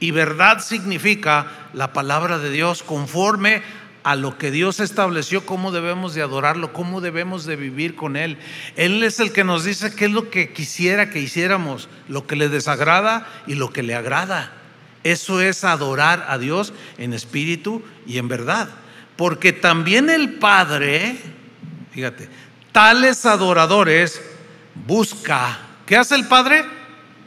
Y 0.00 0.10
verdad 0.10 0.60
significa 0.60 1.68
la 1.72 1.92
palabra 1.92 2.38
de 2.38 2.50
Dios 2.50 2.82
conforme 2.82 3.62
a 4.08 4.16
lo 4.16 4.38
que 4.38 4.50
Dios 4.50 4.80
estableció, 4.80 5.44
cómo 5.44 5.70
debemos 5.70 6.14
de 6.14 6.22
adorarlo, 6.22 6.72
cómo 6.72 7.02
debemos 7.02 7.44
de 7.44 7.56
vivir 7.56 7.94
con 7.94 8.16
Él. 8.16 8.38
Él 8.74 9.02
es 9.02 9.20
el 9.20 9.32
que 9.32 9.44
nos 9.44 9.64
dice 9.64 9.94
qué 9.94 10.06
es 10.06 10.10
lo 10.10 10.30
que 10.30 10.50
quisiera 10.54 11.10
que 11.10 11.20
hiciéramos, 11.20 11.90
lo 12.08 12.26
que 12.26 12.34
le 12.34 12.48
desagrada 12.48 13.28
y 13.46 13.54
lo 13.54 13.70
que 13.70 13.82
le 13.82 13.94
agrada. 13.94 14.50
Eso 15.04 15.42
es 15.42 15.62
adorar 15.62 16.24
a 16.30 16.38
Dios 16.38 16.72
en 16.96 17.12
espíritu 17.12 17.82
y 18.06 18.16
en 18.16 18.28
verdad. 18.28 18.70
Porque 19.16 19.52
también 19.52 20.08
el 20.08 20.38
Padre, 20.38 21.18
fíjate, 21.92 22.30
tales 22.72 23.26
adoradores 23.26 24.22
busca. 24.86 25.58
¿Qué 25.84 25.98
hace 25.98 26.14
el 26.14 26.26
Padre? 26.26 26.64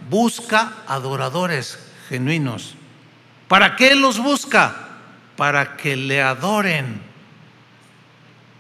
Busca 0.10 0.78
adoradores 0.88 1.78
genuinos. 2.10 2.74
¿Para 3.48 3.76
qué 3.76 3.94
los 3.94 4.18
busca? 4.18 4.88
Para 5.42 5.76
que 5.76 5.96
le 5.96 6.22
adoren. 6.22 7.02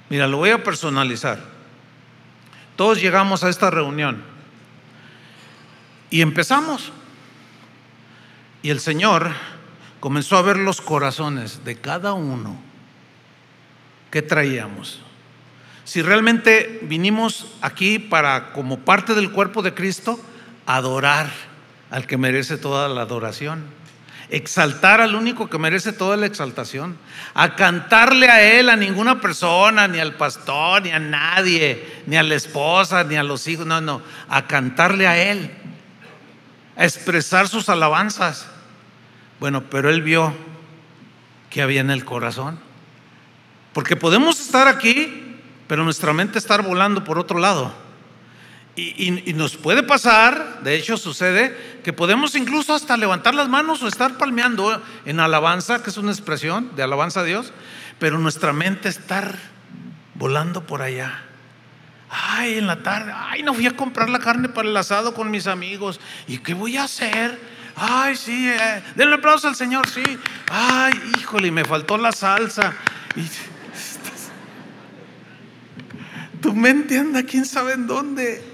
Mira, 0.09 0.25
lo 0.25 0.37
voy 0.37 0.49
a 0.49 0.63
personalizar. 0.63 1.37
Todos 2.75 2.99
llegamos 2.99 3.43
a 3.43 3.49
esta 3.49 3.69
reunión 3.69 4.23
y 6.09 6.21
empezamos. 6.21 6.91
Y 8.63 8.71
el 8.71 8.79
Señor 8.79 9.29
comenzó 9.99 10.37
a 10.37 10.41
ver 10.41 10.57
los 10.57 10.81
corazones 10.81 11.63
de 11.63 11.75
cada 11.75 12.13
uno 12.13 12.59
que 14.09 14.23
traíamos. 14.23 15.01
Si 15.83 16.01
realmente 16.01 16.79
vinimos 16.81 17.45
aquí 17.61 17.99
para, 17.99 18.53
como 18.53 18.79
parte 18.79 19.13
del 19.13 19.29
cuerpo 19.29 19.61
de 19.61 19.75
Cristo, 19.75 20.19
adorar 20.65 21.29
al 21.91 22.07
que 22.07 22.17
merece 22.17 22.57
toda 22.57 22.89
la 22.89 23.01
adoración, 23.01 23.65
exaltar 24.31 25.01
al 25.01 25.13
único 25.13 25.49
que 25.49 25.57
merece 25.57 25.91
toda 25.91 26.15
la 26.15 26.25
exaltación, 26.25 26.97
a 27.33 27.55
cantarle 27.55 28.29
a 28.29 28.41
Él, 28.41 28.69
a 28.69 28.77
ninguna 28.77 29.19
persona, 29.19 29.89
ni 29.89 29.99
al 29.99 30.15
pastor, 30.15 30.83
ni 30.83 30.91
a 30.91 30.99
nadie, 30.99 32.01
ni 32.07 32.15
a 32.15 32.23
la 32.23 32.35
esposa, 32.35 33.03
ni 33.03 33.17
a 33.17 33.23
los 33.23 33.45
hijos, 33.47 33.65
no, 33.65 33.81
no, 33.81 34.01
a 34.29 34.47
cantarle 34.47 35.05
a 35.05 35.21
Él, 35.21 35.51
a 36.77 36.85
expresar 36.85 37.49
sus 37.49 37.67
alabanzas. 37.67 38.47
Bueno, 39.41 39.65
pero 39.69 39.89
Él 39.89 40.01
vio 40.01 40.33
que 41.49 41.61
había 41.61 41.81
en 41.81 41.91
el 41.91 42.05
corazón, 42.05 42.57
porque 43.73 43.97
podemos 43.97 44.39
estar 44.39 44.69
aquí, 44.69 45.37
pero 45.67 45.83
nuestra 45.83 46.13
mente 46.13 46.39
estar 46.39 46.61
volando 46.61 47.03
por 47.03 47.19
otro 47.19 47.37
lado. 47.37 47.73
Y, 48.75 49.33
nos 49.33 49.57
puede 49.57 49.83
pasar, 49.83 50.61
de 50.63 50.75
hecho 50.75 50.95
sucede, 50.95 51.81
que 51.83 51.91
podemos 51.91 52.35
incluso 52.35 52.73
hasta 52.73 52.95
levantar 52.95 53.35
las 53.35 53.49
manos 53.49 53.83
o 53.83 53.87
estar 53.87 54.17
palmeando 54.17 54.81
en 55.05 55.19
alabanza, 55.19 55.83
que 55.83 55.89
es 55.89 55.97
una 55.97 56.11
expresión 56.11 56.73
de 56.75 56.83
alabanza 56.83 57.19
a 57.19 57.23
Dios, 57.23 57.51
pero 57.99 58.17
nuestra 58.17 58.53
mente 58.53 58.87
estar 58.87 59.37
volando 60.15 60.65
por 60.65 60.81
allá. 60.81 61.23
Ay, 62.09 62.57
en 62.57 62.67
la 62.67 62.81
tarde, 62.81 63.11
ay, 63.13 63.43
no 63.43 63.53
fui 63.53 63.67
a 63.67 63.75
comprar 63.75 64.09
la 64.09 64.19
carne 64.19 64.47
para 64.47 64.69
el 64.69 64.77
asado 64.77 65.13
con 65.13 65.29
mis 65.31 65.47
amigos. 65.47 65.99
¿Y 66.27 66.37
qué 66.37 66.53
voy 66.53 66.77
a 66.77 66.83
hacer? 66.85 67.39
Ay, 67.75 68.15
sí, 68.15 68.49
eh, 68.49 68.83
denle 68.95 69.15
aplauso 69.15 69.49
al 69.49 69.55
Señor, 69.55 69.87
sí. 69.87 70.03
Ay, 70.49 70.93
híjole, 71.19 71.51
me 71.51 71.65
faltó 71.65 71.97
la 71.97 72.11
salsa. 72.11 72.73
Tu 76.41 76.53
mente 76.53 76.97
anda 76.97 77.21
quién 77.21 77.45
sabe 77.45 77.73
en 77.73 77.85
dónde. 77.85 78.50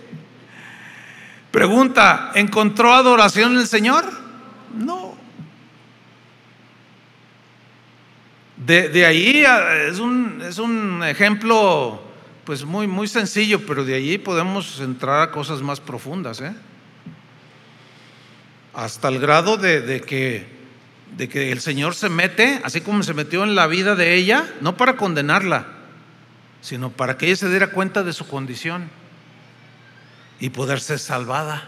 Pregunta, 1.58 2.34
¿encontró 2.36 2.94
adoración 2.94 3.54
en 3.54 3.62
el 3.62 3.68
Señor? 3.68 4.06
No. 4.78 5.18
De, 8.58 9.04
ahí 9.08 9.44
es 9.90 9.98
un, 9.98 10.44
es 10.48 10.60
un, 10.60 11.02
ejemplo 11.04 12.00
pues 12.44 12.64
muy, 12.64 12.86
muy 12.86 13.08
sencillo, 13.08 13.66
pero 13.66 13.84
de 13.84 13.96
ahí 13.96 14.20
podemos 14.20 14.80
entrar 14.82 15.20
a 15.24 15.32
cosas 15.32 15.64
más 15.64 15.80
profundas. 15.80 16.42
¿eh? 16.42 16.54
Hasta 18.76 19.08
el 19.08 19.18
grado 19.18 19.58
de, 19.58 19.82
de, 19.82 20.02
que, 20.02 20.46
de 21.18 21.28
que 21.28 21.52
el 21.52 21.60
Señor 21.60 21.96
se 21.96 22.10
mete, 22.10 22.62
así 22.66 22.82
como 22.82 23.02
se 23.02 23.16
metió 23.16 23.44
en 23.44 23.56
la 23.56 23.66
vida 23.66 23.96
de 23.96 24.14
ella, 24.14 24.48
no 24.62 24.78
para 24.78 24.96
condenarla, 24.96 25.66
sino 26.62 26.92
para 26.92 27.18
que 27.18 27.26
ella 27.26 27.36
se 27.36 27.50
diera 27.50 27.72
cuenta 27.72 28.04
de 28.04 28.14
su 28.14 28.28
condición 28.28 29.07
y 30.40 30.50
poder 30.50 30.80
ser 30.80 31.00
salvada. 31.00 31.68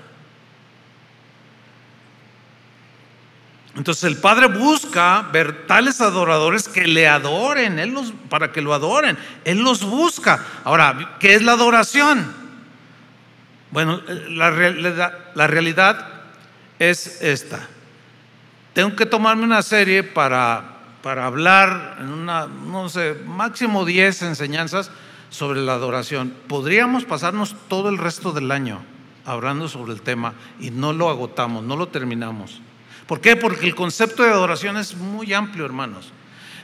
Entonces 3.75 4.03
el 4.03 4.17
Padre 4.17 4.47
busca 4.47 5.27
ver 5.31 5.65
tales 5.67 6.01
adoradores 6.01 6.67
que 6.67 6.85
le 6.85 7.07
adoren, 7.07 7.79
Él 7.79 7.91
los, 7.91 8.13
para 8.29 8.51
que 8.51 8.61
lo 8.61 8.73
adoren. 8.73 9.17
Él 9.45 9.59
los 9.59 9.83
busca. 9.83 10.43
Ahora, 10.63 11.17
¿qué 11.19 11.35
es 11.35 11.43
la 11.43 11.53
adoración? 11.53 12.33
Bueno, 13.71 14.01
la 14.29 14.49
realidad, 14.49 16.07
es 16.79 17.21
esta. 17.21 17.59
Tengo 18.73 18.95
que 18.95 19.05
tomarme 19.05 19.43
una 19.43 19.61
serie 19.61 20.03
para, 20.03 20.63
para 21.03 21.25
hablar 21.25 21.97
en 21.99 22.09
una, 22.09 22.47
no 22.47 22.89
sé, 22.89 23.15
máximo 23.25 23.85
10 23.85 24.23
enseñanzas 24.23 24.91
sobre 25.29 25.61
la 25.61 25.73
adoración. 25.73 26.33
Podríamos 26.47 27.05
pasarnos 27.05 27.55
todo 27.67 27.89
el 27.89 27.97
resto 27.97 28.31
del 28.31 28.51
año 28.51 28.81
hablando 29.25 29.67
sobre 29.67 29.93
el 29.93 30.01
tema 30.01 30.33
y 30.59 30.71
no 30.71 30.93
lo 30.93 31.09
agotamos, 31.09 31.63
no 31.63 31.75
lo 31.75 31.87
terminamos. 31.87 32.61
¿Por 33.05 33.21
qué? 33.21 33.35
Porque 33.35 33.65
el 33.65 33.75
concepto 33.75 34.23
de 34.23 34.29
adoración 34.29 34.77
es 34.77 34.95
muy 34.95 35.33
amplio, 35.33 35.65
hermanos. 35.65 36.11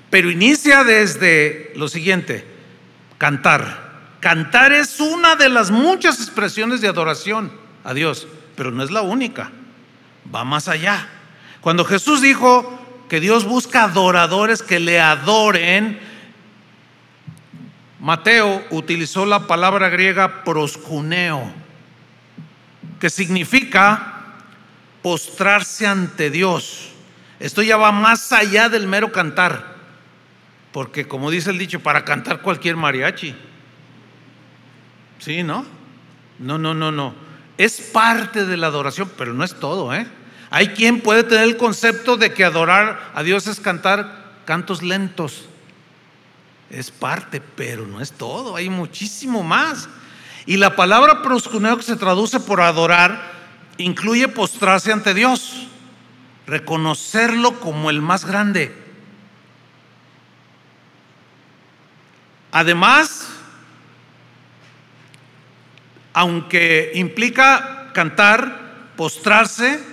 Pero 0.09 0.29
inicia 0.29 0.83
desde 0.83 1.73
lo 1.75 1.87
siguiente, 1.87 2.45
cantar. 3.17 3.85
Cantar 4.19 4.71
es 4.71 4.99
una 4.99 5.35
de 5.35 5.49
las 5.49 5.71
muchas 5.71 6.19
expresiones 6.19 6.81
de 6.81 6.87
adoración 6.87 7.51
a 7.83 7.93
Dios, 7.93 8.27
pero 8.55 8.71
no 8.71 8.83
es 8.83 8.91
la 8.91 9.01
única. 9.01 9.51
Va 10.33 10.43
más 10.43 10.67
allá. 10.67 11.07
Cuando 11.61 11.85
Jesús 11.85 12.21
dijo 12.21 12.79
que 13.09 13.19
Dios 13.19 13.45
busca 13.45 13.83
adoradores 13.83 14.61
que 14.63 14.79
le 14.79 14.99
adoren, 14.99 15.99
Mateo 18.05 18.63
utilizó 18.69 19.25
la 19.25 19.47
palabra 19.47 19.89
griega 19.89 20.43
proscuneo, 20.43 21.51
que 22.99 23.09
significa 23.09 24.35
postrarse 25.01 25.87
ante 25.87 26.29
Dios. 26.29 26.89
Esto 27.39 27.63
ya 27.63 27.77
va 27.77 27.91
más 27.91 28.31
allá 28.31 28.69
del 28.69 28.85
mero 28.85 29.11
cantar, 29.11 29.77
porque 30.71 31.07
como 31.07 31.31
dice 31.31 31.49
el 31.49 31.57
dicho, 31.57 31.79
para 31.79 32.05
cantar 32.05 32.41
cualquier 32.41 32.75
mariachi. 32.75 33.35
Sí, 35.17 35.41
¿no? 35.41 35.65
No, 36.37 36.59
no, 36.59 36.75
no, 36.75 36.91
no. 36.91 37.15
Es 37.57 37.81
parte 37.81 38.45
de 38.45 38.55
la 38.55 38.67
adoración, 38.67 39.09
pero 39.17 39.33
no 39.33 39.43
es 39.43 39.59
todo, 39.59 39.95
¿eh? 39.95 40.05
Hay 40.51 40.67
quien 40.67 41.01
puede 41.01 41.23
tener 41.23 41.45
el 41.45 41.57
concepto 41.57 42.17
de 42.17 42.33
que 42.35 42.45
adorar 42.45 43.13
a 43.15 43.23
Dios 43.23 43.47
es 43.47 43.59
cantar 43.59 44.43
cantos 44.45 44.83
lentos 44.83 45.49
es 46.69 46.91
parte, 46.91 47.41
pero 47.41 47.85
no 47.85 48.01
es 48.01 48.11
todo, 48.11 48.55
hay 48.55 48.69
muchísimo 48.69 49.43
más. 49.43 49.87
Y 50.45 50.57
la 50.57 50.75
palabra 50.75 51.21
proscuneo 51.21 51.77
que 51.77 51.83
se 51.83 51.95
traduce 51.95 52.39
por 52.39 52.61
adorar 52.61 53.33
incluye 53.77 54.27
postrarse 54.27 54.91
ante 54.91 55.13
Dios, 55.13 55.67
reconocerlo 56.47 57.59
como 57.59 57.89
el 57.89 58.01
más 58.01 58.25
grande. 58.25 58.75
Además, 62.51 63.27
aunque 66.13 66.91
implica 66.95 67.91
cantar, 67.93 68.93
postrarse, 68.95 69.83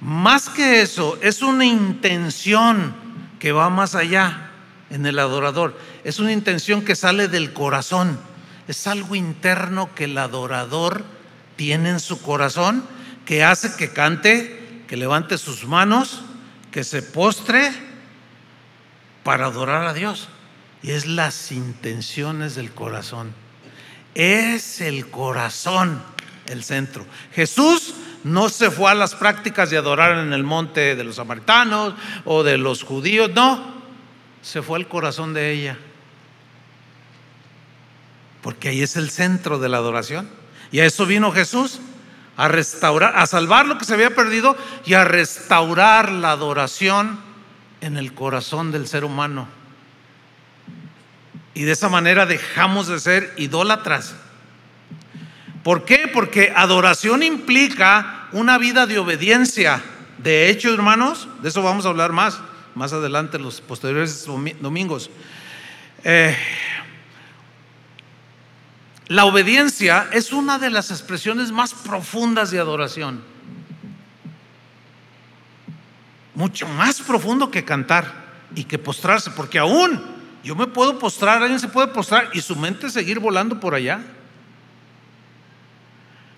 más 0.00 0.50
que 0.50 0.82
eso, 0.82 1.18
es 1.22 1.40
una 1.40 1.64
intención 1.64 2.94
que 3.38 3.52
va 3.52 3.70
más 3.70 3.94
allá 3.94 4.50
en 4.94 5.06
el 5.06 5.18
adorador. 5.18 5.76
Es 6.04 6.20
una 6.20 6.30
intención 6.30 6.82
que 6.82 6.94
sale 6.94 7.26
del 7.26 7.52
corazón. 7.52 8.18
Es 8.68 8.86
algo 8.86 9.16
interno 9.16 9.92
que 9.92 10.04
el 10.04 10.16
adorador 10.16 11.04
tiene 11.56 11.90
en 11.90 12.00
su 12.00 12.22
corazón 12.22 12.84
que 13.26 13.42
hace 13.42 13.74
que 13.76 13.92
cante, 13.92 14.84
que 14.86 14.96
levante 14.96 15.36
sus 15.36 15.64
manos, 15.64 16.22
que 16.70 16.84
se 16.84 17.02
postre 17.02 17.72
para 19.24 19.46
adorar 19.46 19.84
a 19.86 19.94
Dios. 19.94 20.28
Y 20.80 20.92
es 20.92 21.06
las 21.06 21.50
intenciones 21.50 22.54
del 22.54 22.70
corazón. 22.70 23.34
Es 24.14 24.80
el 24.80 25.10
corazón 25.10 26.00
el 26.46 26.62
centro. 26.62 27.04
Jesús 27.32 27.94
no 28.22 28.48
se 28.48 28.70
fue 28.70 28.92
a 28.92 28.94
las 28.94 29.16
prácticas 29.16 29.70
de 29.70 29.76
adorar 29.76 30.18
en 30.18 30.32
el 30.32 30.44
monte 30.44 30.94
de 30.94 31.02
los 31.02 31.16
samaritanos 31.16 31.94
o 32.24 32.44
de 32.44 32.58
los 32.58 32.84
judíos, 32.84 33.30
no 33.34 33.74
se 34.44 34.60
fue 34.60 34.78
al 34.78 34.86
corazón 34.86 35.32
de 35.32 35.52
ella. 35.52 35.78
Porque 38.42 38.68
ahí 38.68 38.82
es 38.82 38.96
el 38.96 39.10
centro 39.10 39.58
de 39.58 39.70
la 39.70 39.78
adoración. 39.78 40.28
Y 40.70 40.80
a 40.80 40.84
eso 40.84 41.06
vino 41.06 41.32
Jesús, 41.32 41.80
a 42.36 42.46
restaurar, 42.48 43.16
a 43.16 43.26
salvar 43.26 43.64
lo 43.64 43.78
que 43.78 43.86
se 43.86 43.94
había 43.94 44.14
perdido 44.14 44.54
y 44.84 44.94
a 44.94 45.04
restaurar 45.04 46.12
la 46.12 46.32
adoración 46.32 47.18
en 47.80 47.96
el 47.96 48.12
corazón 48.12 48.70
del 48.70 48.86
ser 48.86 49.04
humano. 49.04 49.48
Y 51.54 51.62
de 51.62 51.72
esa 51.72 51.88
manera 51.88 52.26
dejamos 52.26 52.86
de 52.88 53.00
ser 53.00 53.32
idólatras. 53.38 54.14
¿Por 55.62 55.86
qué? 55.86 56.10
Porque 56.12 56.52
adoración 56.54 57.22
implica 57.22 58.28
una 58.32 58.58
vida 58.58 58.86
de 58.86 58.98
obediencia. 58.98 59.82
De 60.18 60.50
hecho, 60.50 60.74
hermanos, 60.74 61.28
de 61.40 61.48
eso 61.48 61.62
vamos 61.62 61.86
a 61.86 61.88
hablar 61.88 62.12
más, 62.12 62.40
más 62.74 62.92
adelante, 62.92 63.38
los 63.38 63.60
posteriores 63.60 64.26
domingos. 64.60 65.10
Eh, 66.02 66.36
la 69.08 69.26
obediencia 69.26 70.08
es 70.12 70.32
una 70.32 70.58
de 70.58 70.70
las 70.70 70.90
expresiones 70.90 71.52
más 71.52 71.74
profundas 71.74 72.50
de 72.50 72.58
adoración. 72.58 73.22
Mucho 76.34 76.66
más 76.68 77.00
profundo 77.00 77.50
que 77.50 77.64
cantar 77.64 78.24
y 78.54 78.64
que 78.64 78.78
postrarse, 78.78 79.30
porque 79.30 79.58
aún 79.58 80.02
yo 80.42 80.54
me 80.56 80.66
puedo 80.66 80.98
postrar, 80.98 81.42
alguien 81.42 81.60
se 81.60 81.68
puede 81.68 81.88
postrar 81.88 82.30
y 82.32 82.40
su 82.40 82.56
mente 82.56 82.90
seguir 82.90 83.18
volando 83.18 83.60
por 83.60 83.74
allá. 83.74 84.02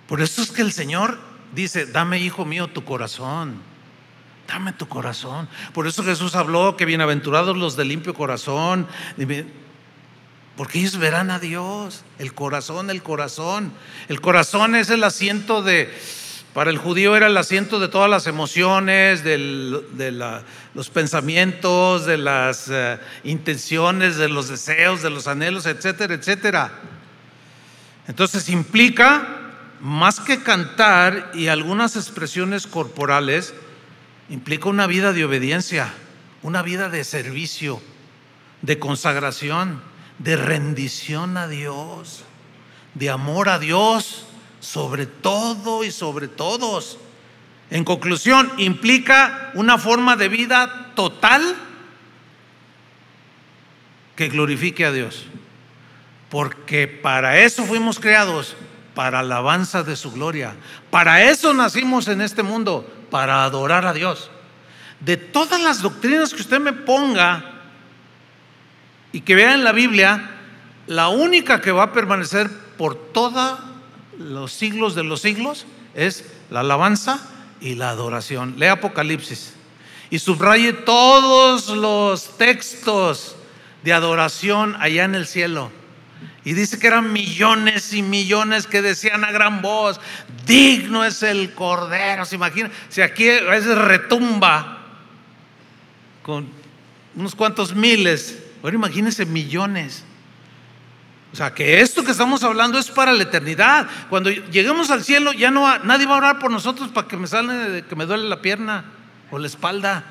Por 0.07 0.21
eso 0.21 0.43
es 0.43 0.51
que 0.51 0.63
el 0.63 0.73
Señor 0.73 1.19
dice, 1.55 1.87
dame 1.87 2.21
hijo 2.21 2.45
mío 2.45 2.69
tu 2.69 2.85
corazón, 2.85 3.55
dame 4.47 4.73
tu 4.73 4.89
corazón. 4.89 5.49
Por 5.73 5.87
eso 5.87 6.05
Jesús 6.05 6.35
habló 6.35 6.77
que 6.77 6.85
bienaventurados 6.85 7.57
los 7.57 7.77
de 7.77 7.85
limpio 7.85 8.15
corazón, 8.15 8.87
porque 10.57 10.79
ellos 10.79 10.97
verán 10.97 11.31
a 11.31 11.39
Dios, 11.39 12.05
el 12.19 12.33
corazón, 12.33 12.91
el 12.91 13.03
corazón. 13.03 13.73
El 14.09 14.21
corazón 14.21 14.75
es 14.75 14.89
el 14.91 15.05
asiento 15.05 15.63
de, 15.63 15.93
para 16.55 16.71
el 16.71 16.79
judío 16.79 17.15
era 17.15 17.27
el 17.27 17.37
asiento 17.37 17.79
de 17.79 17.89
todas 17.89 18.09
las 18.09 18.27
emociones, 18.27 19.23
de 19.23 19.37
los 20.75 20.89
pensamientos, 20.89 22.07
de 22.07 22.17
las 22.17 22.69
eh, 22.71 22.99
intenciones, 23.25 24.17
de 24.17 24.31
los 24.31 24.49
deseos, 24.49 25.03
de 25.03 25.11
los 25.11 25.27
anhelos, 25.27 25.67
etcétera, 25.67 26.15
etcétera. 26.15 26.73
Entonces 28.09 28.49
implica 28.49 29.43
más 29.81 30.21
que 30.21 30.43
cantar 30.43 31.33
y 31.35 31.49
algunas 31.49 31.97
expresiones 31.97 32.67
corporales, 32.67 33.53
implica 34.29 34.69
una 34.69 34.87
vida 34.87 35.13
de 35.13 35.25
obediencia, 35.25 35.93
una 36.43 36.63
vida 36.63 36.89
de 36.89 37.05
servicio, 37.05 37.81
de 38.63 38.79
consagración, 38.79 39.83
de 40.19 40.37
rendición 40.37 41.37
a 41.37 41.49
Dios, 41.49 42.25
de 42.95 43.11
amor 43.11 43.49
a 43.49 43.59
Dios 43.59 44.27
sobre 44.67 45.07
todo 45.07 45.85
y 45.85 45.91
sobre 45.91 46.29
todos. 46.29 46.99
En 47.71 47.85
conclusión, 47.85 48.51
implica 48.59 49.51
una 49.55 49.79
forma 49.79 50.17
de 50.17 50.29
vida 50.29 50.93
total 50.95 51.57
que 54.17 54.29
glorifique 54.29 54.85
a 54.85 54.93
Dios. 54.93 55.27
Porque 56.31 56.89
para 56.89 57.39
eso 57.39 57.65
fuimos 57.65 58.01
creados, 58.01 58.57
para 58.95 59.21
alabanza 59.21 59.83
de 59.83 59.95
su 59.95 60.11
gloria. 60.11 60.57
Para 60.91 61.23
eso 61.23 61.53
nacimos 61.53 62.09
en 62.09 62.21
este 62.21 62.43
mundo, 62.43 62.91
para 63.11 63.45
adorar 63.45 63.87
a 63.87 63.93
Dios. 63.93 64.31
De 65.01 65.17
todas 65.17 65.61
las 65.61 65.83
doctrinas 65.83 66.33
que 66.33 66.43
usted 66.43 66.61
me 66.61 66.73
ponga 66.73 67.45
y 69.13 69.21
que 69.21 69.35
vea 69.35 69.55
en 69.55 69.65
la 69.65 69.73
Biblia, 69.73 70.31
la 70.87 71.09
única 71.09 71.61
que 71.61 71.73
va 71.73 71.85
a 71.85 71.93
permanecer 71.93 72.51
por 72.77 72.95
todos 72.95 73.59
los 74.19 74.53
siglos 74.53 74.95
de 74.95 75.05
los 75.05 75.21
siglos 75.21 75.67
es 75.95 76.25
la 76.51 76.61
alabanza 76.61 77.21
y 77.61 77.75
la 77.75 77.91
adoración. 77.91 78.55
Lea 78.59 78.73
Apocalipsis 78.73 79.55
y 80.11 80.19
subraye 80.19 80.73
todos 80.73 81.69
los 81.69 82.37
textos 82.39 83.37
de 83.83 83.93
adoración 83.93 84.77
allá 84.81 85.05
en 85.05 85.15
el 85.15 85.27
cielo. 85.27 85.71
Y 86.47 86.55
dice 86.55 86.79
que 86.79 86.87
eran 86.87 87.13
millones 87.13 87.93
y 87.93 88.03
millones 88.03 88.69
que 88.69 88.81
decían 88.81 89.25
a 89.25 89.33
gran 89.33 89.63
voz, 89.63 90.01
digno 90.47 91.05
es 91.05 91.25
el 91.25 91.53
Cordero. 91.55 92.25
¿Se 92.25 92.37
imagina? 92.37 92.71
Si 92.89 93.03
aquí 93.03 93.29
a 93.29 93.43
veces 93.43 93.77
retumba 93.77 94.79
con 96.23 96.49
unos 97.17 97.35
cuantos 97.35 97.75
miles, 97.75 98.39
ahora 98.63 98.77
imagínense 98.77 99.27
millones. 99.27 100.05
O 101.33 101.37
sea, 101.37 101.53
que 101.53 101.81
esto 101.81 102.05
que 102.05 102.13
estamos 102.13 102.45
hablando 102.45 102.79
es 102.79 102.93
para 102.93 103.13
la 103.13 103.25
eternidad. 103.25 103.89
Cuando 104.09 104.31
lleguemos 104.31 104.93
al 104.93 105.03
cielo, 105.03 105.33
ya 105.33 105.51
no 105.51 105.67
nadie 105.81 106.07
va 106.07 106.15
a 106.15 106.19
orar 106.19 106.39
por 106.39 106.53
nosotros 106.53 106.91
para 106.91 107.09
que 107.09 107.17
me 107.17 107.27
sale, 107.27 107.85
que 107.89 107.97
me 107.97 108.07
duele 108.07 108.29
la 108.29 108.41
pierna 108.41 108.85
o 109.33 109.39
la 109.41 109.49
espalda. 109.49 110.05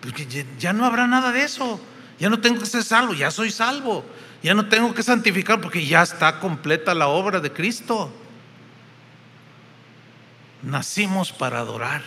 Porque 0.00 0.46
ya 0.58 0.72
no 0.72 0.86
habrá 0.86 1.06
nada 1.06 1.30
de 1.30 1.44
eso. 1.44 1.78
Ya 2.18 2.30
no 2.30 2.40
tengo 2.40 2.58
que 2.58 2.66
ser 2.66 2.82
salvo, 2.82 3.12
ya 3.12 3.30
soy 3.30 3.50
salvo. 3.50 4.02
Ya 4.44 4.52
no 4.52 4.68
tengo 4.68 4.92
que 4.92 5.02
santificar 5.02 5.58
porque 5.62 5.86
ya 5.86 6.02
está 6.02 6.38
completa 6.38 6.92
la 6.92 7.08
obra 7.08 7.40
de 7.40 7.50
Cristo. 7.50 8.12
Nacimos 10.62 11.32
para 11.32 11.60
adorar. 11.60 12.02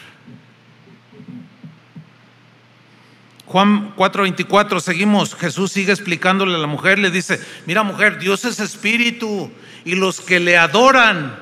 Juan 3.48 3.96
4:24, 3.96 4.80
seguimos, 4.82 5.34
Jesús 5.34 5.72
sigue 5.72 5.92
explicándole 5.92 6.54
a 6.54 6.60
la 6.60 6.68
mujer, 6.68 7.00
le 7.00 7.10
dice, 7.10 7.42
mira 7.66 7.82
mujer, 7.82 8.20
Dios 8.20 8.46
es 8.46 8.60
espíritu 8.60 9.50
y 9.84 9.96
los 9.96 10.22
que 10.22 10.40
le 10.40 10.60
adoran 10.60 11.40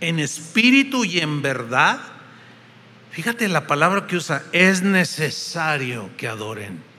en 0.00 0.18
espíritu 0.18 1.04
y 1.04 1.20
en 1.20 1.42
verdad, 1.42 2.00
fíjate 3.12 3.46
la 3.46 3.68
palabra 3.68 4.08
que 4.08 4.16
usa, 4.16 4.42
es 4.50 4.82
necesario 4.82 6.10
que 6.16 6.26
adoren. 6.26 6.93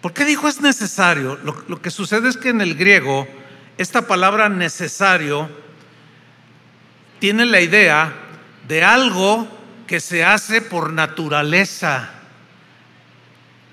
¿Por 0.00 0.12
qué 0.12 0.24
dijo 0.24 0.46
es 0.48 0.60
necesario? 0.60 1.38
Lo, 1.42 1.82
que 1.82 1.90
sucede 1.90 2.28
es 2.28 2.36
que 2.36 2.50
en 2.50 2.60
el 2.60 2.76
griego 2.76 3.26
esta 3.76 4.06
palabra 4.06 4.48
necesario 4.48 5.48
tiene 7.18 7.46
la 7.46 7.60
idea 7.60 8.12
de 8.68 8.84
algo 8.84 9.48
que 9.88 9.98
se 9.98 10.24
hace 10.24 10.62
por 10.62 10.92
naturaleza, 10.92 12.10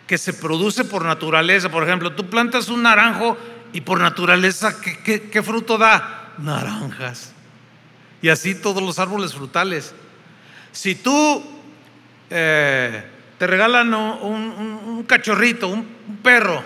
que 0.08 0.18
se 0.18 0.34
produce 0.34 0.84
por 0.84 1.06
naturaleza. 1.06 1.70
Por 1.70 1.84
ejemplo, 1.84 2.14
tú 2.14 2.28
plantas 2.28 2.70
un 2.70 2.84
naranjo 2.84 3.38
y 3.72 3.82
por 3.82 4.00
naturaleza, 4.00 4.76
¿qué, 4.82 5.44
fruto 5.44 5.78
da? 5.78 6.34
Naranjas. 6.40 7.34
Y 8.22 8.30
así 8.30 8.56
todos 8.56 8.82
los 8.82 8.98
árboles 8.98 9.34
frutales. 9.34 9.94
Si 10.72 10.96
tú 10.96 11.44
eh, 12.32 13.04
te 13.38 13.48
regalan 13.48 13.94
un, 13.94 15.04
cachorrito, 15.08 15.68
un, 15.68 15.86
perro, 16.24 16.64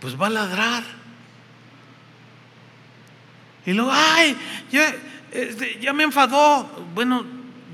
pues 0.00 0.20
va 0.20 0.26
a 0.26 0.30
ladrar. 0.30 0.84
Y 3.66 3.72
luego, 3.72 3.90
ay, 3.92 4.36
ya, 4.70 4.94
este, 5.30 5.78
ya 5.80 5.92
me 5.92 6.04
enfadó. 6.04 6.64
Bueno, 6.94 7.24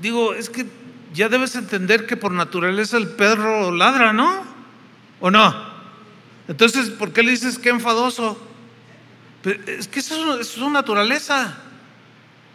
digo, 0.01 0.33
es 0.33 0.49
que 0.49 0.65
ya 1.13 1.29
debes 1.29 1.55
entender 1.55 2.05
que 2.05 2.17
por 2.17 2.31
naturaleza 2.31 2.97
el 2.97 3.07
perro 3.09 3.71
ladra, 3.71 4.11
¿no? 4.13 4.43
¿O 5.19 5.31
no? 5.31 5.55
Entonces, 6.47 6.89
¿por 6.89 7.13
qué 7.13 7.23
le 7.23 7.31
dices 7.31 7.57
que 7.57 7.69
enfadoso? 7.69 8.39
es 9.67 9.87
que 9.87 9.99
eso 9.99 10.39
es 10.39 10.47
su 10.47 10.69
naturaleza. 10.69 11.55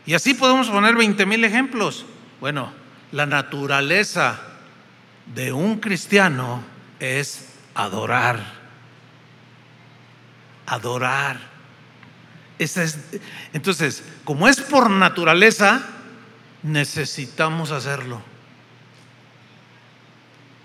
Y 0.07 0.15
así 0.15 0.35
podemos 0.35 0.69
poner 0.69 0.97
20 0.97 1.25
mil 1.27 1.45
ejemplos. 1.45 2.05
Bueno, 2.41 2.73
la 3.13 3.27
naturaleza 3.27 4.41
de 5.35 5.53
un 5.53 5.79
cristiano 5.79 6.63
es 6.99 7.47
adorar. 7.75 8.61
Adorar. 10.67 11.41
entonces, 13.53 14.05
como 14.25 14.47
es 14.49 14.61
por 14.61 14.91
naturaleza, 14.91 15.83
necesitamos 16.63 17.71
hacerlo. 17.71 18.23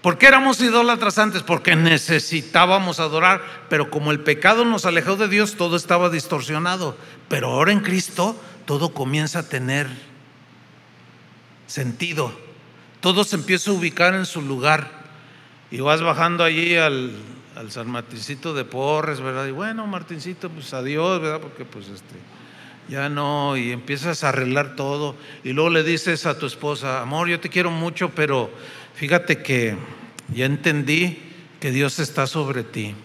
¿Por 0.02 0.20
qué 0.20 0.28
éramos 0.28 0.62
idólatras 0.62 1.18
antes? 1.18 1.42
Porque 1.42 1.76
necesitábamos 1.76 3.00
adorar, 3.00 3.42
pero 3.70 3.90
como 3.90 4.12
el 4.12 4.20
pecado 4.20 4.64
nos 4.64 4.86
alejó 4.86 5.16
de 5.16 5.28
Dios, 5.28 5.56
todo 5.56 5.76
estaba 5.76 6.12
distorsionado. 6.12 6.96
Pero 7.28 7.48
ahora 7.48 7.72
en 7.72 7.80
Cristo 7.80 8.40
todo 8.66 8.94
comienza 8.94 9.40
a 9.40 9.50
tener 9.50 9.88
sentido. 11.68 12.32
Todo 13.00 13.24
se 13.24 13.36
empieza 13.36 13.72
a 13.72 13.74
ubicar 13.74 14.16
en 14.16 14.26
su 14.26 14.42
lugar. 14.42 14.90
Y 15.72 15.80
vas 15.80 16.02
bajando 16.02 16.44
allí 16.44 16.76
al, 16.76 17.12
San 17.70 17.90
Martincito 17.90 18.54
de 18.54 18.66
Porres, 18.66 19.20
¿verdad? 19.22 19.48
Y 19.48 19.52
bueno, 19.52 19.88
Martincito, 19.88 20.50
pues 20.50 20.74
adiós, 20.74 21.22
¿verdad? 21.22 21.42
Porque 21.42 21.66
pues 21.66 21.88
este, 21.88 22.16
ya 22.90 23.10
no, 23.10 23.58
y 23.58 23.72
empiezas 23.72 24.24
a 24.24 24.30
arreglar 24.30 24.76
todo. 24.76 25.16
Y 25.44 25.54
luego 25.54 25.70
le 25.70 25.84
dices 25.84 26.26
a 26.26 26.38
tu 26.38 26.46
esposa, 26.46 27.02
amor, 27.02 27.28
yo 27.28 27.40
te 27.40 27.50
quiero 27.50 27.72
mucho, 27.72 28.10
pero 28.10 28.50
fíjate 28.96 29.42
que 29.42 29.78
ya 30.34 30.46
entendí 30.46 31.20
que 31.60 31.72
Dios 31.72 32.00
está 32.00 32.28
sobre 32.28 32.64
ti. 32.64 32.96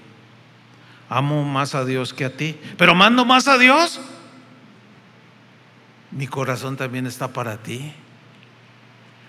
Amo 1.08 1.44
más 1.44 1.74
a 1.74 1.84
Dios 1.84 2.14
que 2.14 2.24
a 2.24 2.36
ti, 2.36 2.56
pero 2.76 2.94
mando 2.94 3.24
más 3.24 3.48
a 3.48 3.58
Dios. 3.58 4.00
Mi 6.12 6.26
corazón 6.26 6.76
también 6.76 7.06
está 7.06 7.32
para 7.32 7.56
ti. 7.58 7.92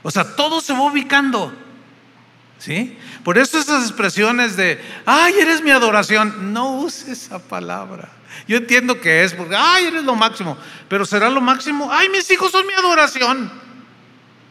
O 0.04 0.12
sea, 0.12 0.36
todo 0.36 0.62
se 0.62 0.74
va 0.74 0.84
ubicando. 0.84 1.54
¿Sí? 2.60 2.95
Por 3.24 3.39
eso 3.39 3.58
esas 3.58 3.84
expresiones 3.84 4.56
de, 4.56 4.80
ay, 5.06 5.34
eres 5.39 5.64
mi 5.64 5.72
adoración, 5.72 6.54
no 6.54 6.74
use 6.74 7.12
esa 7.12 7.39
palabra. 7.39 8.10
Yo 8.47 8.58
entiendo 8.58 9.02
que 9.02 9.24
es 9.24 9.34
porque, 9.34 9.56
ay, 9.56 9.86
eres 9.86 10.04
lo 10.04 10.16
máximo, 10.16 10.58
pero 10.88 11.04
será 11.06 11.30
lo 11.30 11.41
máximo, 11.41 11.89
ay, 11.91 12.10
mis 12.10 12.30
hijos 12.30 12.52
son 12.52 12.68
mi 12.68 12.74
adoración. 12.74 13.52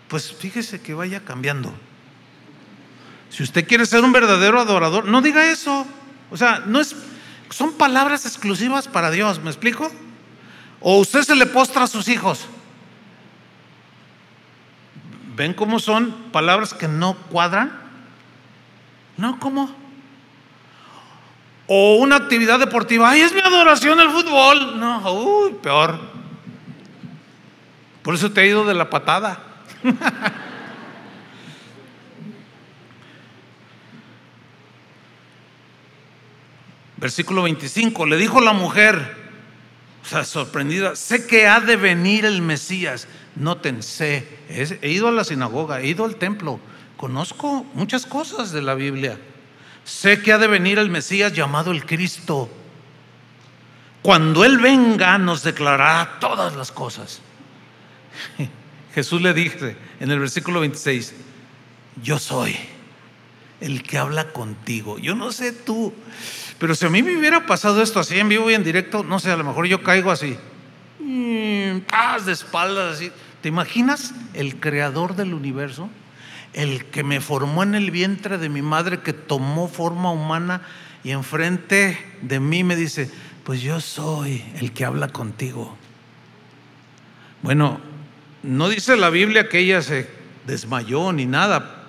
Pues 0.08 0.32
fíjese 0.32 0.80
que 0.80 0.92
vaya 0.92 1.20
cambiando. 1.24 1.72
Si 3.30 3.44
usted 3.44 3.66
quiere 3.66 3.86
ser 3.86 4.02
un 4.02 4.12
verdadero 4.12 4.60
adorador, 4.60 5.04
no 5.04 5.22
diga 5.22 5.50
eso. 5.50 5.86
O 6.32 6.36
sea, 6.36 6.64
no 6.66 6.80
es, 6.80 6.96
son 7.50 7.74
palabras 7.74 8.26
exclusivas 8.26 8.88
para 8.88 9.12
Dios, 9.12 9.40
¿me 9.40 9.50
explico? 9.50 9.90
O 10.80 10.98
usted 10.98 11.22
se 11.22 11.36
le 11.36 11.46
postra 11.46 11.84
a 11.84 11.86
sus 11.86 12.08
hijos. 12.08 12.46
¿Ven 15.40 15.54
cómo 15.54 15.78
son 15.78 16.12
palabras 16.32 16.74
que 16.74 16.86
no 16.86 17.14
cuadran? 17.30 17.72
No, 19.16 19.40
¿cómo? 19.40 19.74
O 21.66 21.96
una 21.96 22.16
actividad 22.16 22.58
deportiva, 22.58 23.08
ay, 23.08 23.22
es 23.22 23.32
mi 23.32 23.40
adoración 23.40 23.98
el 24.00 24.10
fútbol. 24.10 24.78
No, 24.78 25.10
uy, 25.10 25.54
peor. 25.62 25.98
Por 28.02 28.14
eso 28.14 28.30
te 28.30 28.42
he 28.42 28.48
ido 28.48 28.66
de 28.66 28.74
la 28.74 28.90
patada. 28.90 29.42
Versículo 36.98 37.44
25, 37.44 38.04
le 38.04 38.18
dijo 38.18 38.42
la 38.42 38.52
mujer, 38.52 39.16
o 40.04 40.06
sea, 40.06 40.24
sorprendida, 40.24 40.96
sé 40.96 41.26
que 41.26 41.48
ha 41.48 41.60
de 41.60 41.76
venir 41.76 42.26
el 42.26 42.42
Mesías. 42.42 43.08
Noten, 43.40 43.82
sé, 43.82 44.26
he 44.48 44.90
ido 44.90 45.08
a 45.08 45.12
la 45.12 45.24
sinagoga, 45.24 45.80
he 45.80 45.88
ido 45.88 46.04
al 46.04 46.16
templo, 46.16 46.60
conozco 46.98 47.64
muchas 47.72 48.04
cosas 48.04 48.52
de 48.52 48.60
la 48.60 48.74
Biblia. 48.74 49.18
Sé 49.82 50.20
que 50.20 50.34
ha 50.34 50.38
de 50.38 50.46
venir 50.46 50.78
el 50.78 50.90
Mesías 50.90 51.32
llamado 51.32 51.70
el 51.70 51.86
Cristo. 51.86 52.50
Cuando 54.02 54.44
Él 54.44 54.58
venga 54.58 55.16
nos 55.16 55.42
declarará 55.42 56.18
todas 56.20 56.54
las 56.54 56.70
cosas. 56.70 57.22
Jesús 58.94 59.22
le 59.22 59.32
dice 59.32 59.74
en 60.00 60.10
el 60.10 60.18
versículo 60.18 60.60
26, 60.60 61.14
yo 62.02 62.18
soy 62.18 62.54
el 63.62 63.82
que 63.82 63.96
habla 63.96 64.32
contigo. 64.32 64.98
Yo 64.98 65.14
no 65.14 65.32
sé 65.32 65.52
tú, 65.52 65.94
pero 66.58 66.74
si 66.74 66.84
a 66.84 66.90
mí 66.90 67.02
me 67.02 67.16
hubiera 67.16 67.46
pasado 67.46 67.82
esto 67.82 68.00
así 68.00 68.18
en 68.18 68.28
vivo 68.28 68.50
y 68.50 68.54
en 68.54 68.64
directo, 68.64 69.02
no 69.02 69.18
sé, 69.18 69.30
a 69.30 69.36
lo 69.36 69.44
mejor 69.44 69.66
yo 69.66 69.82
caigo 69.82 70.10
así, 70.10 70.36
mm, 70.98 71.78
de 72.24 72.32
espaldas 72.32 72.96
así. 72.96 73.10
¿Te 73.42 73.48
imaginas 73.48 74.14
el 74.34 74.60
creador 74.60 75.16
del 75.16 75.34
universo? 75.34 75.88
El 76.52 76.86
que 76.86 77.04
me 77.04 77.20
formó 77.20 77.62
en 77.62 77.74
el 77.74 77.90
vientre 77.90 78.38
de 78.38 78.48
mi 78.48 78.60
madre, 78.60 79.00
que 79.00 79.12
tomó 79.12 79.68
forma 79.68 80.10
humana 80.10 80.62
y 81.02 81.10
enfrente 81.10 81.98
de 82.22 82.40
mí 82.40 82.64
me 82.64 82.76
dice, 82.76 83.10
pues 83.44 83.62
yo 83.62 83.80
soy 83.80 84.44
el 84.56 84.72
que 84.72 84.84
habla 84.84 85.08
contigo. 85.08 85.76
Bueno, 87.42 87.80
no 88.42 88.68
dice 88.68 88.96
la 88.96 89.10
Biblia 89.10 89.48
que 89.48 89.60
ella 89.60 89.80
se 89.80 90.10
desmayó 90.46 91.12
ni 91.12 91.24
nada, 91.24 91.86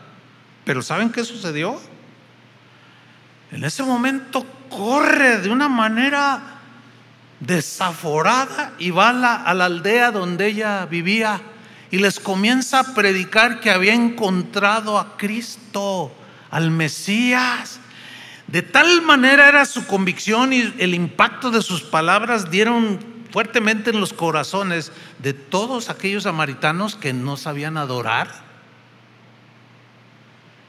pero 0.63 0.81
¿saben 0.81 1.11
qué 1.11 1.25
sucedió? 1.25 1.79
En 3.51 3.65
ese 3.65 3.83
momento 3.83 4.45
corre 4.69 5.39
de 5.39 5.49
una 5.49 5.67
manera 5.67 6.60
desaforada 7.41 8.73
y 8.79 8.91
va 8.91 9.09
a 9.09 9.13
la, 9.13 9.35
a 9.35 9.53
la, 9.53 9.65
aldea 9.65 10.11
donde 10.11 10.47
ella 10.47 10.85
vivía 10.85 11.41
y 11.89 11.97
les 11.97 12.19
comienza 12.19 12.79
a 12.79 12.93
predicar 12.93 13.59
que 13.59 13.71
había 13.71 13.93
encontrado 13.93 14.97
a 14.97 15.17
Cristo, 15.17 16.13
al 16.49 16.71
Mesías. 16.71 17.79
De 18.47 18.61
tal 18.61 19.01
manera 19.01 19.49
era 19.49 19.65
su 19.65 19.85
convicción 19.85 20.53
y 20.53 20.73
el 20.77 20.93
impacto 20.93 21.51
de 21.51 21.61
sus 21.61 21.81
palabras 21.81 22.49
dieron 22.49 22.99
fuertemente 23.31 23.89
en 23.89 23.99
los 23.99 24.13
corazones 24.13 24.91
de 25.19 25.33
todos 25.33 25.89
aquellos 25.89 26.23
samaritanos 26.23 26.95
que 26.95 27.13
no 27.13 27.37
sabían 27.37 27.77
adorar. 27.77 28.29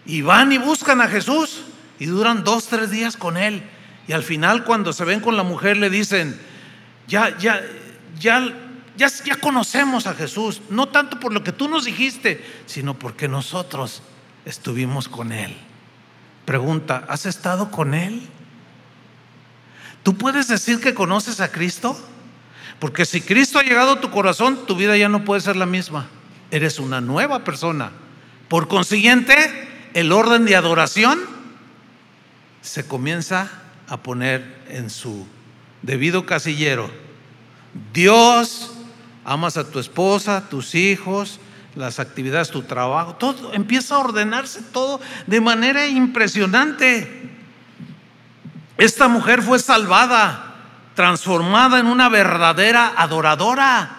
Y 0.06 0.22
van 0.22 0.52
y 0.52 0.58
buscan 0.58 1.00
a 1.00 1.08
Jesús 1.08 1.62
y 1.98 2.06
duran 2.06 2.44
dos, 2.44 2.66
tres 2.66 2.90
días 2.90 3.16
con 3.16 3.36
él. 3.36 3.62
Y 4.08 4.12
al 4.12 4.22
final 4.22 4.64
cuando 4.64 4.92
se 4.92 5.04
ven 5.04 5.20
con 5.20 5.36
la 5.36 5.42
mujer 5.44 5.76
le 5.76 5.90
dicen, 5.90 6.38
ya, 7.12 7.36
ya, 7.36 7.62
ya, 8.18 8.54
ya, 8.96 9.36
conocemos 9.36 10.06
a 10.06 10.14
Jesús, 10.14 10.62
no 10.70 10.88
tanto 10.88 11.20
por 11.20 11.34
lo 11.34 11.44
que 11.44 11.52
tú 11.52 11.68
nos 11.68 11.84
dijiste, 11.84 12.42
sino 12.64 12.98
porque 12.98 13.28
nosotros 13.28 14.02
estuvimos 14.46 15.08
con 15.08 15.30
él. 15.30 15.54
Pregunta, 16.46 17.04
¿has 17.08 17.26
estado 17.26 17.70
con 17.70 17.92
él? 17.92 18.22
¿Tú 20.02 20.16
puedes 20.16 20.48
decir 20.48 20.80
que 20.80 20.94
conoces 20.94 21.40
a 21.40 21.52
Cristo? 21.52 22.00
Porque 22.78 23.04
si 23.04 23.20
Cristo 23.20 23.58
ha 23.58 23.62
llegado 23.62 23.92
a 23.92 24.00
tu 24.00 24.10
corazón, 24.10 24.66
tu 24.66 24.74
vida 24.74 24.96
ya 24.96 25.10
no 25.10 25.22
puede 25.22 25.42
ser 25.42 25.56
la 25.56 25.66
misma. 25.66 26.08
Eres 26.50 26.78
una 26.78 27.02
nueva 27.02 27.44
persona. 27.44 27.92
Por 28.48 28.68
consiguiente, 28.68 29.68
el 29.92 30.12
orden 30.12 30.46
de 30.46 30.56
adoración 30.56 31.20
se 32.62 32.86
comienza 32.86 33.50
a 33.86 33.98
poner 33.98 34.62
en 34.70 34.88
su 34.88 35.26
debido 35.82 36.24
casillero. 36.26 37.01
Dios, 37.92 38.72
amas 39.24 39.56
a 39.56 39.70
tu 39.70 39.78
esposa, 39.78 40.48
tus 40.48 40.74
hijos, 40.74 41.40
las 41.74 41.98
actividades, 41.98 42.50
tu 42.50 42.62
trabajo, 42.62 43.14
todo 43.14 43.54
empieza 43.54 43.94
a 43.94 44.00
ordenarse 44.00 44.60
todo 44.72 45.00
de 45.26 45.40
manera 45.40 45.86
impresionante. 45.86 47.30
Esta 48.76 49.08
mujer 49.08 49.42
fue 49.42 49.58
salvada 49.58 50.52
transformada 50.94 51.78
en 51.78 51.86
una 51.86 52.08
verdadera 52.08 52.92
adoradora. 52.96 53.98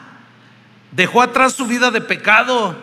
Dejó 0.91 1.21
atrás 1.21 1.53
su 1.53 1.65
vida 1.65 1.89
de 1.89 2.01
pecado, 2.01 2.75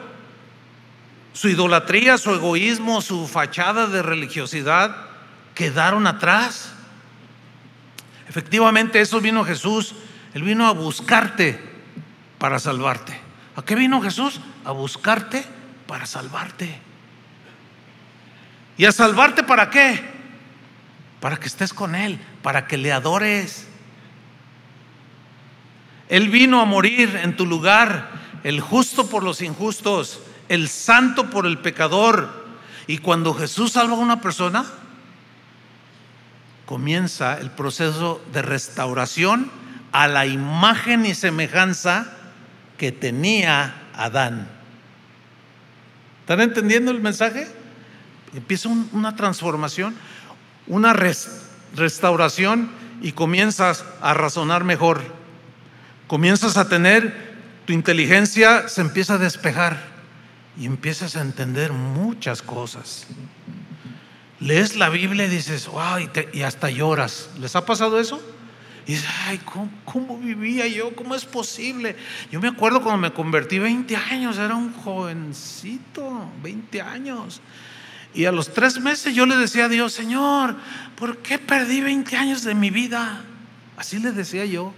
su 1.32 1.48
idolatría, 1.48 2.18
su 2.18 2.34
egoísmo, 2.34 3.02
su 3.02 3.28
fachada 3.28 3.86
de 3.86 4.02
religiosidad, 4.02 4.96
quedaron 5.54 6.06
atrás. 6.06 6.72
Efectivamente, 8.28 9.00
eso 9.00 9.20
vino 9.20 9.44
Jesús. 9.44 9.94
Él 10.34 10.42
vino 10.42 10.66
a 10.66 10.72
buscarte 10.72 11.58
para 12.38 12.58
salvarte. 12.58 13.18
¿A 13.56 13.62
qué 13.62 13.74
vino 13.74 14.00
Jesús? 14.00 14.40
A 14.64 14.72
buscarte 14.72 15.44
para 15.86 16.06
salvarte. 16.06 16.78
¿Y 18.76 18.84
a 18.84 18.92
salvarte 18.92 19.42
para 19.42 19.70
qué? 19.70 20.00
Para 21.20 21.36
que 21.36 21.48
estés 21.48 21.74
con 21.74 21.94
Él, 21.94 22.18
para 22.42 22.66
que 22.66 22.78
le 22.78 22.92
adores. 22.92 23.66
Él 26.08 26.28
vino 26.28 26.60
a 26.60 26.64
morir 26.64 27.20
en 27.22 27.36
tu 27.36 27.44
lugar, 27.44 28.10
el 28.42 28.60
justo 28.60 29.08
por 29.08 29.22
los 29.22 29.42
injustos, 29.42 30.20
el 30.48 30.68
santo 30.68 31.28
por 31.28 31.44
el 31.44 31.58
pecador. 31.58 32.46
Y 32.86 32.98
cuando 32.98 33.34
Jesús 33.34 33.72
salva 33.72 33.94
a 33.94 33.98
una 34.00 34.20
persona, 34.20 34.64
comienza 36.66 37.38
el 37.38 37.50
proceso 37.50 38.22
de 38.32 38.42
restauración 38.42 39.50
a 39.92 40.08
la 40.08 40.26
imagen 40.26 41.06
y 41.06 41.14
semejanza 41.14 42.12
que 42.78 42.92
tenía 42.92 43.74
Adán. 43.94 44.48
¿Están 46.20 46.40
entendiendo 46.40 46.90
el 46.90 47.00
mensaje? 47.00 47.48
Empieza 48.34 48.68
una 48.68 49.16
transformación, 49.16 49.94
una 50.66 50.92
restauración 51.74 52.70
y 53.02 53.12
comienzas 53.12 53.84
a 54.00 54.14
razonar 54.14 54.64
mejor 54.64 55.20
comienzas 56.10 56.56
a 56.56 56.68
tener, 56.68 57.36
tu 57.66 57.72
inteligencia 57.72 58.68
se 58.68 58.80
empieza 58.80 59.14
a 59.14 59.18
despejar 59.18 59.80
y 60.58 60.66
empiezas 60.66 61.14
a 61.14 61.20
entender 61.20 61.72
muchas 61.72 62.42
cosas. 62.42 63.06
Lees 64.40 64.74
la 64.74 64.88
Biblia 64.88 65.26
y 65.26 65.28
dices, 65.28 65.68
wow, 65.68 66.00
y, 66.32 66.42
hasta 66.42 66.68
lloras. 66.68 67.30
¿Les 67.38 67.54
ha 67.54 67.64
pasado 67.64 68.00
eso? 68.00 68.20
Y 68.86 68.92
dices, 68.92 69.08
ay, 69.26 69.38
¿cómo, 69.38 69.70
¿cómo, 69.84 70.18
vivía 70.18 70.66
yo? 70.66 70.94
¿Cómo 70.94 71.14
es 71.14 71.24
posible? 71.24 71.96
Yo 72.30 72.40
me 72.40 72.48
acuerdo 72.48 72.82
cuando 72.82 73.00
me 73.00 73.12
convertí 73.12 73.58
20 73.58 73.94
años, 73.96 74.38
era 74.38 74.54
un 74.54 74.72
jovencito, 74.72 76.30
20 76.42 76.80
años. 76.80 77.40
Y 78.14 78.24
a 78.24 78.32
los 78.32 78.52
tres 78.52 78.80
meses 78.80 79.14
yo 79.14 79.26
le 79.26 79.36
decía 79.36 79.66
a 79.66 79.68
Dios, 79.68 79.92
Señor, 79.92 80.56
¿por 80.96 81.18
qué 81.18 81.38
perdí 81.38 81.80
20 81.80 82.16
años 82.16 82.42
de 82.42 82.54
mi 82.54 82.70
vida? 82.70 83.22
Así 83.76 83.98
le 83.98 84.12
decía 84.12 84.44
yo. 84.44 84.74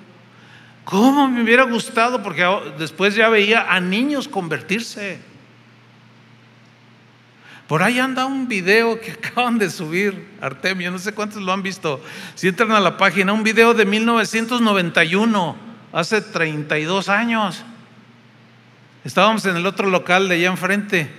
¿Cómo 0.84 1.28
me 1.28 1.42
hubiera 1.42 1.62
gustado? 1.62 2.22
Porque 2.22 2.44
después 2.78 3.14
ya 3.14 3.28
veía 3.28 3.72
a 3.72 3.80
niños 3.80 4.28
convertirse. 4.28 5.31
Por 7.72 7.82
ahí 7.82 7.98
anda 7.98 8.26
un 8.26 8.48
video 8.48 9.00
que 9.00 9.12
acaban 9.24 9.56
de 9.56 9.70
subir, 9.70 10.28
Artemio, 10.42 10.90
no 10.90 10.98
sé 10.98 11.14
cuántos 11.14 11.40
lo 11.40 11.54
han 11.54 11.62
visto. 11.62 12.04
Si 12.34 12.48
entran 12.48 12.72
a 12.72 12.80
la 12.80 12.98
página, 12.98 13.32
un 13.32 13.42
video 13.42 13.72
de 13.72 13.86
1991, 13.86 15.56
hace 15.90 16.20
32 16.20 17.08
años. 17.08 17.64
Estábamos 19.04 19.46
en 19.46 19.56
el 19.56 19.64
otro 19.64 19.88
local 19.88 20.28
de 20.28 20.34
allá 20.34 20.48
enfrente 20.48 21.10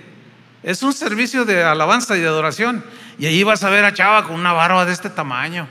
Es 0.62 0.84
un 0.84 0.92
servicio 0.92 1.44
de 1.44 1.64
alabanza 1.64 2.16
y 2.16 2.20
de 2.20 2.28
adoración. 2.28 2.84
Y 3.18 3.26
ahí 3.26 3.42
vas 3.42 3.64
a 3.64 3.70
ver 3.70 3.84
a 3.84 3.92
Chava 3.92 4.22
con 4.22 4.36
una 4.36 4.52
barba 4.52 4.86
de 4.86 4.92
este 4.92 5.10
tamaño. 5.10 5.66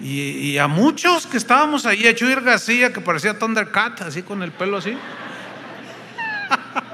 Y, 0.00 0.58
a 0.58 0.68
muchos 0.68 1.26
que 1.26 1.38
estábamos 1.38 1.86
ahí, 1.86 2.06
a 2.06 2.14
Chuir 2.14 2.40
García, 2.40 2.92
que 2.92 3.00
parecía 3.00 3.36
Thundercat, 3.36 4.02
así 4.02 4.22
con 4.22 4.44
el 4.44 4.52
pelo 4.52 4.76
así. 4.76 4.96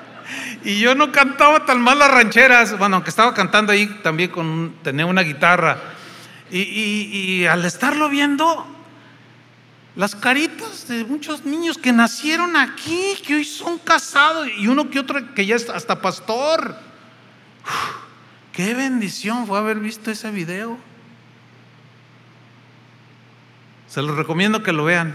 y 0.65 0.81
yo 0.81 0.95
no 0.95 1.13
cantaba 1.13 1.65
tan 1.65 1.81
mal 1.81 1.99
las 1.99 2.11
rancheras, 2.11 2.79
bueno, 2.79 2.97
aunque 2.97 3.11
estaba 3.11 3.35
cantando 3.35 3.73
ahí 3.73 3.87
también 4.03 4.31
con, 4.31 4.77
tenía 4.83 5.07
una 5.07 5.23
guitarra. 5.23 5.79
y 6.51 7.47
al 7.47 7.65
estarlo 7.65 8.09
viendo, 8.09 8.67
las 9.95 10.15
caritas 10.15 10.89
de 10.89 11.05
muchos 11.05 11.45
niños 11.45 11.77
que 11.77 11.93
nacieron 11.93 12.57
aquí, 12.57 13.15
que 13.27 13.35
hoy 13.35 13.45
son 13.45 13.79
casados, 13.79 14.49
y 14.57 14.67
uno 14.67 14.89
que 14.89 14.99
otro 14.99 15.35
que 15.35 15.45
ya 15.45 15.55
es 15.55 15.69
hasta 15.69 16.01
pastor. 16.01 16.75
qué 18.53 18.73
bendición 18.73 19.47
fue 19.47 19.59
haber 19.59 19.81
visto 19.81 20.11
ese 20.11 20.31
video. 20.31 20.79
Se 23.87 24.01
los 24.01 24.17
recomiendo 24.17 24.63
que 24.63 24.73
lo 24.73 24.85
vean. 24.85 25.15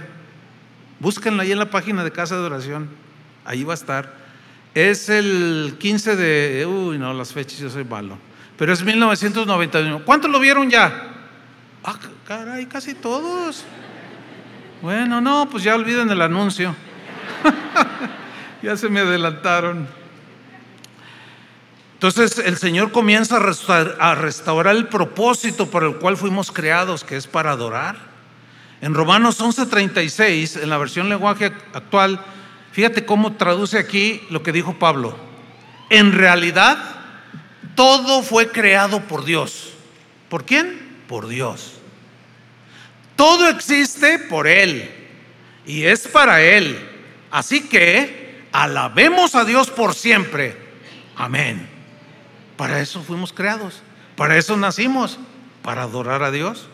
Búsquenlo 0.99 1.41
ahí 1.41 1.51
en 1.51 1.59
la 1.59 1.71
página 1.71 2.03
de 2.03 2.11
Casa 2.11 2.35
de 2.35 2.41
Oración. 2.41 2.89
Ahí 3.45 3.63
va 3.63 3.73
a 3.73 3.75
estar. 3.75 4.26
Es 4.77 5.09
el 5.09 5.75
15 5.79 6.15
de. 6.15 6.63
Uy, 6.67 6.99
no, 6.99 7.11
las 7.11 7.33
fechas 7.33 7.57
yo 7.57 7.67
soy 7.67 7.83
malo. 7.83 8.15
Pero 8.59 8.71
es 8.71 8.83
1991. 8.83 10.05
¿Cuántos 10.05 10.29
lo 10.29 10.39
vieron 10.39 10.69
ya? 10.69 11.15
Ah, 11.83 11.95
caray, 12.27 12.67
casi 12.67 12.93
todos. 12.93 13.63
Bueno, 14.83 15.19
no, 15.19 15.49
pues 15.49 15.63
ya 15.63 15.73
olviden 15.73 16.11
el 16.11 16.21
anuncio. 16.21 16.75
ya 18.61 18.77
se 18.77 18.87
me 18.87 18.99
adelantaron. 18.99 19.87
Entonces 21.93 22.37
el 22.37 22.57
Señor 22.57 22.91
comienza 22.91 23.37
a 23.37 24.13
restaurar, 24.13 24.75
el 24.75 24.89
propósito 24.89 25.71
por 25.71 25.85
el 25.85 25.95
cual 25.95 26.17
fuimos 26.17 26.51
creados, 26.51 27.03
que 27.03 27.17
es 27.17 27.25
para 27.25 27.49
adorar. 27.49 27.95
En 28.81 28.93
Romanos 28.93 29.41
11:36, 29.41 30.61
en 30.61 30.69
la 30.69 30.77
versión 30.77 31.09
lenguaje 31.09 31.45
actual, 31.73 32.23
fíjate 32.77 33.07
cómo 33.07 33.33
traduce 33.33 33.79
aquí 33.79 34.21
lo 34.29 34.43
que 34.43 34.51
dijo 34.51 34.77
Pablo. 34.77 35.17
En 35.89 36.11
realidad, 36.11 36.77
todo 37.73 38.21
fue 38.21 38.51
creado 38.51 39.01
por 39.07 39.25
Dios. 39.25 39.73
¿Por 40.29 40.45
quién? 40.45 40.99
Por 41.07 41.27
Dios. 41.27 41.73
Todo 43.15 43.49
existe 43.49 44.19
por 44.19 44.45
Él 44.45 44.91
y 45.65 45.85
es 45.85 46.07
para 46.07 46.43
Él. 46.43 46.87
Así 47.31 47.61
que 47.61 48.43
alabemos 48.51 49.33
a 49.33 49.43
Dios 49.43 49.71
por 49.71 49.95
siempre. 49.95 50.55
Amén. 51.15 51.67
Para 52.57 52.79
eso 52.79 53.01
fuimos 53.01 53.33
creados. 53.33 53.81
Para 54.15 54.37
eso 54.37 54.55
nacimos. 54.55 55.17
Para 55.63 55.81
adorar 55.81 56.21
a 56.21 56.29
Dios. 56.29 56.67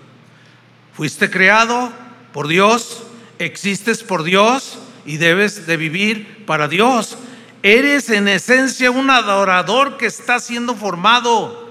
Fuiste 0.92 1.30
creado 1.30 1.94
por 2.34 2.50
Dios. 2.50 3.04
Existes 3.40 4.04
por 4.04 4.24
Dios 4.24 4.80
y 5.06 5.18
debes 5.18 5.66
de 5.68 5.78
vivir 5.78 6.46
para 6.46 6.68
Dios. 6.68 7.18
Eres 7.62 8.10
en 8.10 8.28
esencia 8.28 8.92
un 8.92 9.10
adorador 9.10 9.98
que 9.98 10.06
está 10.06 10.40
siendo 10.40 10.76
formado 10.76 11.64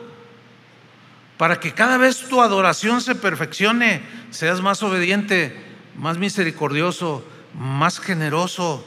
para 1.36 1.58
que 1.60 1.72
cada 1.72 1.96
vez 1.96 2.28
tu 2.28 2.40
adoración 2.40 3.00
se 3.00 3.14
perfeccione, 3.14 4.02
seas 4.30 4.60
más 4.60 4.82
obediente, 4.82 5.56
más 5.96 6.16
misericordioso, 6.16 7.24
más 7.58 7.98
generoso. 7.98 8.86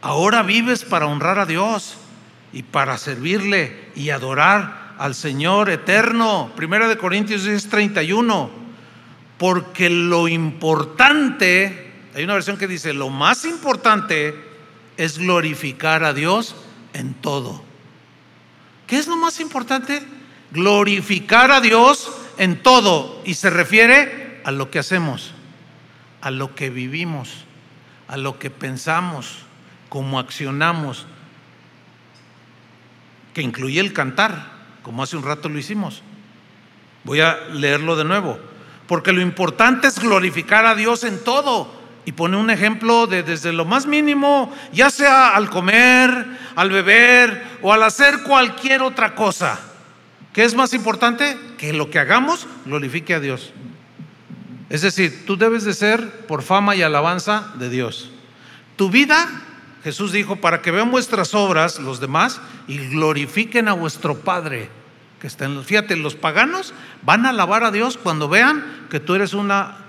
Ahora 0.00 0.42
vives 0.42 0.84
para 0.84 1.06
honrar 1.06 1.38
a 1.38 1.46
Dios 1.46 1.98
y 2.52 2.62
para 2.62 2.96
servirle 2.96 3.90
y 3.94 4.10
adorar 4.10 4.94
al 4.98 5.14
Señor 5.14 5.70
eterno. 5.70 6.52
Primera 6.56 6.88
de 6.88 6.96
Corintios 6.96 7.44
10:31. 7.44 8.50
Porque 9.36 9.90
lo 9.90 10.26
importante, 10.26 11.87
hay 12.18 12.24
una 12.24 12.34
versión 12.34 12.58
que 12.58 12.66
dice, 12.66 12.92
lo 12.92 13.08
más 13.08 13.44
importante 13.44 14.34
es 14.96 15.18
glorificar 15.18 16.04
a 16.04 16.12
Dios 16.12 16.54
en 16.92 17.14
todo. 17.14 17.62
¿Qué 18.86 18.98
es 18.98 19.06
lo 19.06 19.16
más 19.16 19.40
importante? 19.40 20.02
glorificar 20.50 21.50
a 21.50 21.60
Dios 21.60 22.10
en 22.38 22.62
todo 22.62 23.20
y 23.24 23.34
se 23.34 23.50
refiere 23.50 24.40
a 24.44 24.50
lo 24.50 24.70
que 24.70 24.78
hacemos, 24.78 25.32
a 26.20 26.30
lo 26.30 26.54
que 26.54 26.70
vivimos, 26.70 27.44
a 28.06 28.16
lo 28.16 28.38
que 28.38 28.50
pensamos, 28.50 29.40
cómo 29.88 30.18
accionamos, 30.18 31.06
que 33.34 33.42
incluye 33.42 33.80
el 33.80 33.92
cantar, 33.92 34.58
como 34.82 35.02
hace 35.02 35.16
un 35.16 35.22
rato 35.22 35.48
lo 35.48 35.58
hicimos. 35.58 36.02
Voy 37.04 37.20
a 37.20 37.36
leerlo 37.52 37.96
de 37.96 38.04
nuevo, 38.04 38.38
porque 38.86 39.12
lo 39.12 39.20
importante 39.20 39.86
es 39.86 39.98
glorificar 39.98 40.66
a 40.66 40.74
Dios 40.74 41.04
en 41.04 41.22
todo. 41.22 41.77
Y 42.08 42.12
pone 42.12 42.38
un 42.38 42.48
ejemplo 42.48 43.06
de 43.06 43.22
desde 43.22 43.52
lo 43.52 43.66
más 43.66 43.84
mínimo, 43.84 44.50
ya 44.72 44.88
sea 44.88 45.36
al 45.36 45.50
comer, 45.50 46.38
al 46.56 46.70
beber 46.70 47.58
o 47.60 47.70
al 47.70 47.82
hacer 47.82 48.22
cualquier 48.22 48.80
otra 48.80 49.14
cosa. 49.14 49.60
¿Qué 50.32 50.44
es 50.44 50.54
más 50.54 50.72
importante? 50.72 51.36
Que 51.58 51.74
lo 51.74 51.90
que 51.90 51.98
hagamos 51.98 52.46
glorifique 52.64 53.12
a 53.12 53.20
Dios. 53.20 53.52
Es 54.70 54.80
decir, 54.80 55.26
tú 55.26 55.36
debes 55.36 55.64
de 55.64 55.74
ser 55.74 56.26
por 56.26 56.42
fama 56.42 56.74
y 56.74 56.80
alabanza 56.80 57.52
de 57.58 57.68
Dios. 57.68 58.10
Tu 58.76 58.88
vida, 58.88 59.28
Jesús 59.84 60.10
dijo, 60.10 60.36
para 60.36 60.62
que 60.62 60.70
vean 60.70 60.90
vuestras 60.90 61.34
obras 61.34 61.78
los 61.78 62.00
demás 62.00 62.40
y 62.68 62.78
glorifiquen 62.78 63.68
a 63.68 63.74
vuestro 63.74 64.20
Padre 64.20 64.70
que 65.20 65.26
está 65.26 65.44
en 65.44 65.56
los... 65.56 65.66
Fíjate, 65.66 65.94
los 65.94 66.14
paganos 66.14 66.72
van 67.02 67.26
a 67.26 67.30
alabar 67.30 67.64
a 67.64 67.70
Dios 67.70 67.98
cuando 67.98 68.30
vean 68.30 68.86
que 68.88 68.98
tú 68.98 69.14
eres 69.14 69.34
una, 69.34 69.87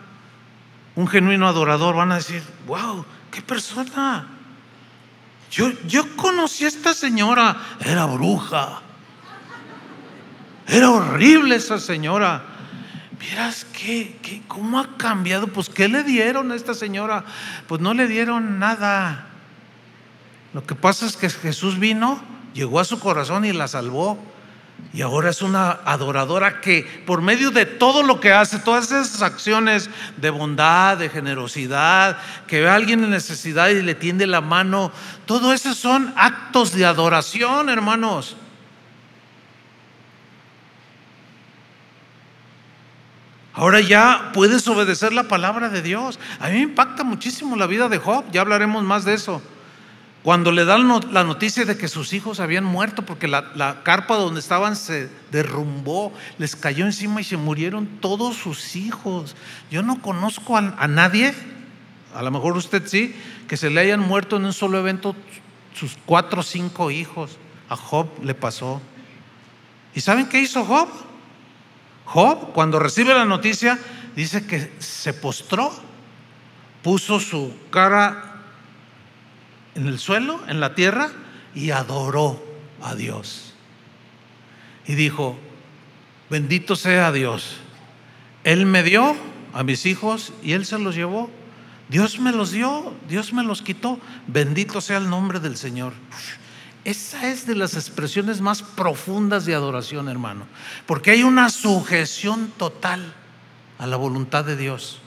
un 1.00 1.08
genuino 1.08 1.48
adorador. 1.48 1.96
Van 1.96 2.12
a 2.12 2.16
decir, 2.16 2.44
wow, 2.68 3.06
qué 3.32 3.42
persona. 3.42 4.28
Yo, 5.52 5.72
yo 5.88 6.16
conocí 6.16 6.66
a 6.66 6.68
esta 6.68 6.94
señora, 6.94 7.56
era 7.80 8.06
bruja 8.06 8.82
era 10.70 10.92
horrible 10.92 11.56
esa 11.56 11.80
señora. 11.80 12.44
Miras 13.20 13.66
que, 13.66 14.44
cómo 14.48 14.80
ha 14.80 14.98
cambiado. 14.98 15.48
Pues, 15.48 15.68
¿qué 15.68 15.90
le 15.90 16.04
dieron 16.04 16.52
a 16.52 16.56
esta 16.56 16.74
señora? 16.74 17.26
Pues 17.68 17.82
no 17.82 17.94
le 17.94 18.08
dieron 18.08 18.60
nada. 18.60 19.28
Lo 20.54 20.66
que 20.66 20.76
pasa 20.76 21.06
es 21.06 21.18
que 21.18 21.30
Jesús 21.30 21.80
vino, 21.80 22.22
llegó 22.54 22.80
a 22.80 22.86
su 22.86 23.00
corazón 23.00 23.46
y 23.46 23.52
la 23.52 23.68
salvó. 23.68 24.20
Y 24.92 25.02
ahora 25.04 25.30
es 25.30 25.44
una 25.44 25.80
adoradora 25.86 26.62
que 26.62 27.04
por 27.06 27.22
medio 27.22 27.52
de 27.52 27.66
todo 27.66 28.02
lo 28.02 28.20
que 28.20 28.34
hace, 28.34 28.58
todas 28.58 28.92
esas 28.92 29.22
acciones 29.22 29.90
de 30.18 30.30
bondad, 30.32 30.98
de 30.98 31.10
generosidad, 31.10 32.18
que 32.48 32.62
ve 32.62 32.70
a 32.70 32.76
alguien 32.76 33.04
en 33.04 33.12
necesidad 33.12 33.70
y 33.70 33.82
le 33.84 33.94
tiende 33.94 34.26
la 34.26 34.42
mano, 34.42 34.92
todo 35.26 35.54
eso 35.54 35.76
son 35.76 36.12
actos 36.18 36.74
de 36.74 36.86
adoración, 36.86 37.70
hermanos. 37.70 38.36
Ahora 43.54 43.82
ya 43.82 44.32
puedes 44.34 44.68
obedecer 44.68 45.14
la 45.14 45.24
palabra 45.24 45.70
de 45.70 45.82
Dios. 45.82 46.18
A 46.40 46.48
mí 46.48 46.54
me 46.54 46.62
impacta 46.62 47.04
muchísimo 47.04 47.56
la 47.56 47.68
vida 47.68 47.90
de 47.90 47.98
Job, 47.98 48.26
ya 48.32 48.42
hablaremos 48.42 48.84
más 48.84 49.06
de 49.06 49.14
eso. 49.14 49.42
Cuando 50.30 50.52
le 50.52 50.64
dan 50.64 50.88
la 51.12 51.24
noticia 51.24 51.66
de 51.66 51.76
que 51.76 51.88
sus 51.88 52.14
hijos 52.14 52.40
habían 52.40 52.64
muerto 52.64 53.02
porque 53.04 53.28
la, 53.28 53.82
carpa 53.82 54.16
donde 54.16 54.40
estaban 54.40 54.76
se 54.76 55.10
derrumbó, 55.32 56.14
les 56.38 56.56
cayó 56.56 56.86
encima 56.86 57.20
y 57.20 57.24
se 57.24 57.36
murieron 57.36 57.88
todos 58.00 58.36
sus 58.38 58.76
hijos. 58.76 59.36
Yo 59.72 59.82
no 59.82 60.04
conozco 60.04 60.56
a, 60.56 60.76
a 60.78 60.88
nadie, 60.88 61.34
a 62.14 62.22
lo 62.22 62.30
mejor 62.30 62.56
usted 62.56 62.86
sí, 62.86 63.16
que 63.48 63.58
se 63.58 63.72
le 63.72 63.82
hayan 63.82 64.02
muerto 64.02 64.38
en 64.38 64.46
un 64.46 64.54
solo 64.54 64.78
evento 64.78 65.16
sus 65.74 65.98
cuatro 66.06 66.42
o 66.42 66.44
cinco 66.44 66.92
hijos. 66.92 67.40
A 67.68 67.76
Job 67.76 68.08
le 68.24 68.36
pasó. 68.36 68.84
¿Y 69.96 70.02
saben 70.02 70.30
qué 70.30 70.42
hizo 70.42 70.64
Job? 70.64 70.90
Job, 72.06 72.54
cuando 72.54 72.78
recibe 72.78 73.16
la 73.16 73.26
noticia, 73.26 73.80
dice 74.16 74.46
que 74.46 74.74
se 74.78 75.12
postró, 75.12 75.74
puso 76.84 77.20
su 77.20 77.52
cara 77.72 78.29
en 79.80 79.88
el 79.88 79.98
suelo, 79.98 80.42
en 80.48 80.60
la 80.60 80.76
tierra, 80.76 81.10
y 81.56 81.72
adoró 81.72 82.44
a 82.82 82.96
Dios. 82.96 83.54
Y 84.86 84.96
dijo, 84.96 85.40
bendito 86.30 86.76
sea 86.76 87.12
Dios. 87.12 87.58
Él 88.44 88.66
me 88.66 88.84
dio 88.84 89.16
a 89.54 89.64
mis 89.64 89.86
hijos 89.86 90.34
y 90.44 90.52
Él 90.52 90.66
se 90.66 90.80
los 90.80 90.96
llevó. 90.96 91.32
Dios 91.88 92.20
me 92.20 92.32
los 92.32 92.52
dio, 92.52 92.94
Dios 93.08 93.32
me 93.32 93.44
los 93.44 93.62
quitó. 93.62 94.00
Bendito 94.28 94.82
sea 94.82 94.98
el 94.98 95.10
nombre 95.10 95.40
del 95.40 95.56
Señor. 95.56 95.94
Esa 96.84 97.30
es 97.30 97.46
de 97.46 97.56
las 97.56 97.76
expresiones 97.76 98.42
más 98.42 98.62
profundas 98.62 99.46
de 99.46 99.56
adoración, 99.56 100.10
hermano, 100.10 100.46
porque 100.86 101.12
hay 101.12 101.24
una 101.24 101.50
sujeción 101.50 102.52
total 102.58 103.14
a 103.78 103.88
la 103.88 103.96
voluntad 103.96 104.44
de 104.44 104.58
Dios. 104.58 105.00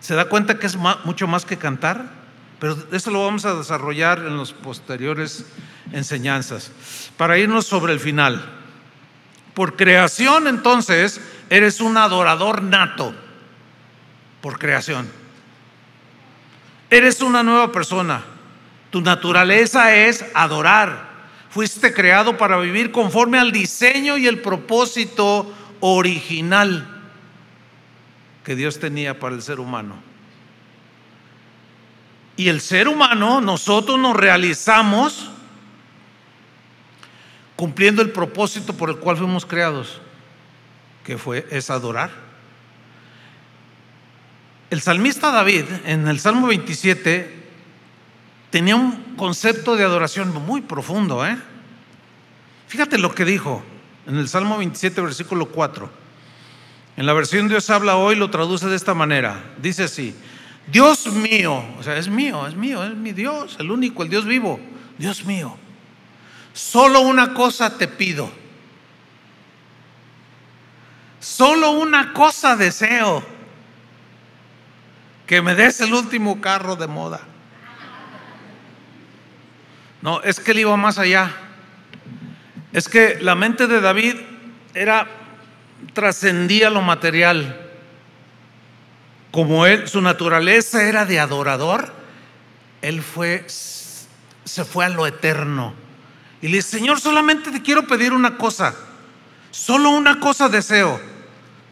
¿Se 0.00 0.14
da 0.14 0.28
cuenta 0.28 0.58
que 0.58 0.66
es 0.66 0.76
mucho 0.76 1.26
más 1.26 1.44
que 1.44 1.56
cantar? 1.56 2.23
Pero 2.58 2.76
eso 2.92 3.10
lo 3.10 3.24
vamos 3.24 3.44
a 3.44 3.54
desarrollar 3.54 4.18
en 4.20 4.38
las 4.38 4.52
posteriores 4.52 5.46
enseñanzas. 5.92 6.70
Para 7.16 7.38
irnos 7.38 7.66
sobre 7.66 7.92
el 7.92 8.00
final. 8.00 8.44
Por 9.54 9.76
creación 9.76 10.46
entonces 10.46 11.20
eres 11.50 11.80
un 11.80 11.96
adorador 11.96 12.62
nato, 12.62 13.14
por 14.40 14.58
creación. 14.58 15.08
Eres 16.90 17.20
una 17.20 17.42
nueva 17.42 17.70
persona. 17.72 18.22
Tu 18.90 19.00
naturaleza 19.00 19.94
es 19.94 20.24
adorar. 20.34 21.12
Fuiste 21.50 21.92
creado 21.92 22.36
para 22.36 22.58
vivir 22.58 22.90
conforme 22.90 23.38
al 23.38 23.52
diseño 23.52 24.18
y 24.18 24.26
el 24.26 24.40
propósito 24.40 25.52
original 25.80 26.88
que 28.44 28.56
Dios 28.56 28.78
tenía 28.78 29.18
para 29.18 29.34
el 29.34 29.42
ser 29.42 29.60
humano. 29.60 30.13
Y 32.36 32.48
el 32.48 32.60
ser 32.60 32.88
humano, 32.88 33.40
nosotros 33.40 33.98
nos 33.98 34.16
realizamos 34.16 35.30
cumpliendo 37.56 38.02
el 38.02 38.10
propósito 38.10 38.74
por 38.74 38.90
el 38.90 38.96
cual 38.96 39.16
fuimos 39.16 39.46
creados, 39.46 40.00
que 41.04 41.16
fue 41.16 41.46
es 41.50 41.70
adorar. 41.70 42.10
El 44.70 44.80
salmista 44.80 45.30
David 45.30 45.64
en 45.84 46.08
el 46.08 46.18
Salmo 46.18 46.48
27 46.48 47.44
tenía 48.50 48.74
un 48.74 49.14
concepto 49.16 49.76
de 49.76 49.84
adoración 49.84 50.32
muy 50.44 50.62
profundo, 50.62 51.24
¿eh? 51.24 51.36
Fíjate 52.66 52.98
lo 52.98 53.14
que 53.14 53.24
dijo 53.24 53.62
en 54.06 54.16
el 54.16 54.28
Salmo 54.28 54.58
27 54.58 55.00
versículo 55.00 55.46
4. 55.46 55.88
En 56.96 57.06
la 57.06 57.12
versión 57.12 57.48
Dios 57.48 57.70
habla 57.70 57.96
hoy 57.96 58.16
lo 58.16 58.30
traduce 58.30 58.66
de 58.66 58.74
esta 58.74 58.94
manera. 58.94 59.44
Dice 59.62 59.84
así: 59.84 60.14
Dios 60.66 61.06
mío, 61.06 61.62
o 61.78 61.82
sea, 61.82 61.96
es 61.96 62.08
mío, 62.08 62.46
es 62.46 62.54
mío, 62.54 62.84
es 62.84 62.94
mi 62.94 63.12
Dios, 63.12 63.56
el 63.58 63.70
único, 63.70 64.02
el 64.02 64.08
Dios 64.08 64.24
vivo. 64.24 64.60
Dios 64.98 65.24
mío, 65.24 65.58
Solo 66.54 67.00
una 67.00 67.34
cosa 67.34 67.76
te 67.76 67.88
pido. 67.88 68.30
Solo 71.18 71.72
una 71.72 72.12
cosa 72.12 72.56
deseo. 72.56 73.24
Que 75.26 75.42
me 75.42 75.56
des 75.56 75.80
el 75.80 75.92
último 75.92 76.40
carro 76.40 76.76
de 76.76 76.86
moda. 76.86 77.20
No, 80.00 80.22
es 80.22 80.38
que 80.38 80.52
él 80.52 80.60
iba 80.60 80.76
más 80.76 80.98
allá. 80.98 81.32
Es 82.72 82.88
que 82.88 83.18
la 83.20 83.34
mente 83.34 83.66
de 83.66 83.80
David 83.80 84.14
era 84.74 85.08
trascendía 85.92 86.70
lo 86.70 86.82
material. 86.82 87.63
Como 89.34 89.66
él, 89.66 89.88
su 89.88 90.00
naturaleza 90.00 90.84
era 90.84 91.06
de 91.06 91.18
adorador, 91.18 91.92
él 92.82 93.02
fue 93.02 93.44
se 93.48 94.64
fue 94.64 94.84
a 94.84 94.88
lo 94.90 95.08
eterno 95.08 95.74
y 96.40 96.46
le 96.46 96.58
dice, 96.58 96.78
Señor, 96.78 97.00
solamente 97.00 97.50
te 97.50 97.60
quiero 97.60 97.84
pedir 97.84 98.12
una 98.12 98.36
cosa. 98.36 98.76
Solo 99.50 99.90
una 99.90 100.20
cosa 100.20 100.48
deseo. 100.48 101.00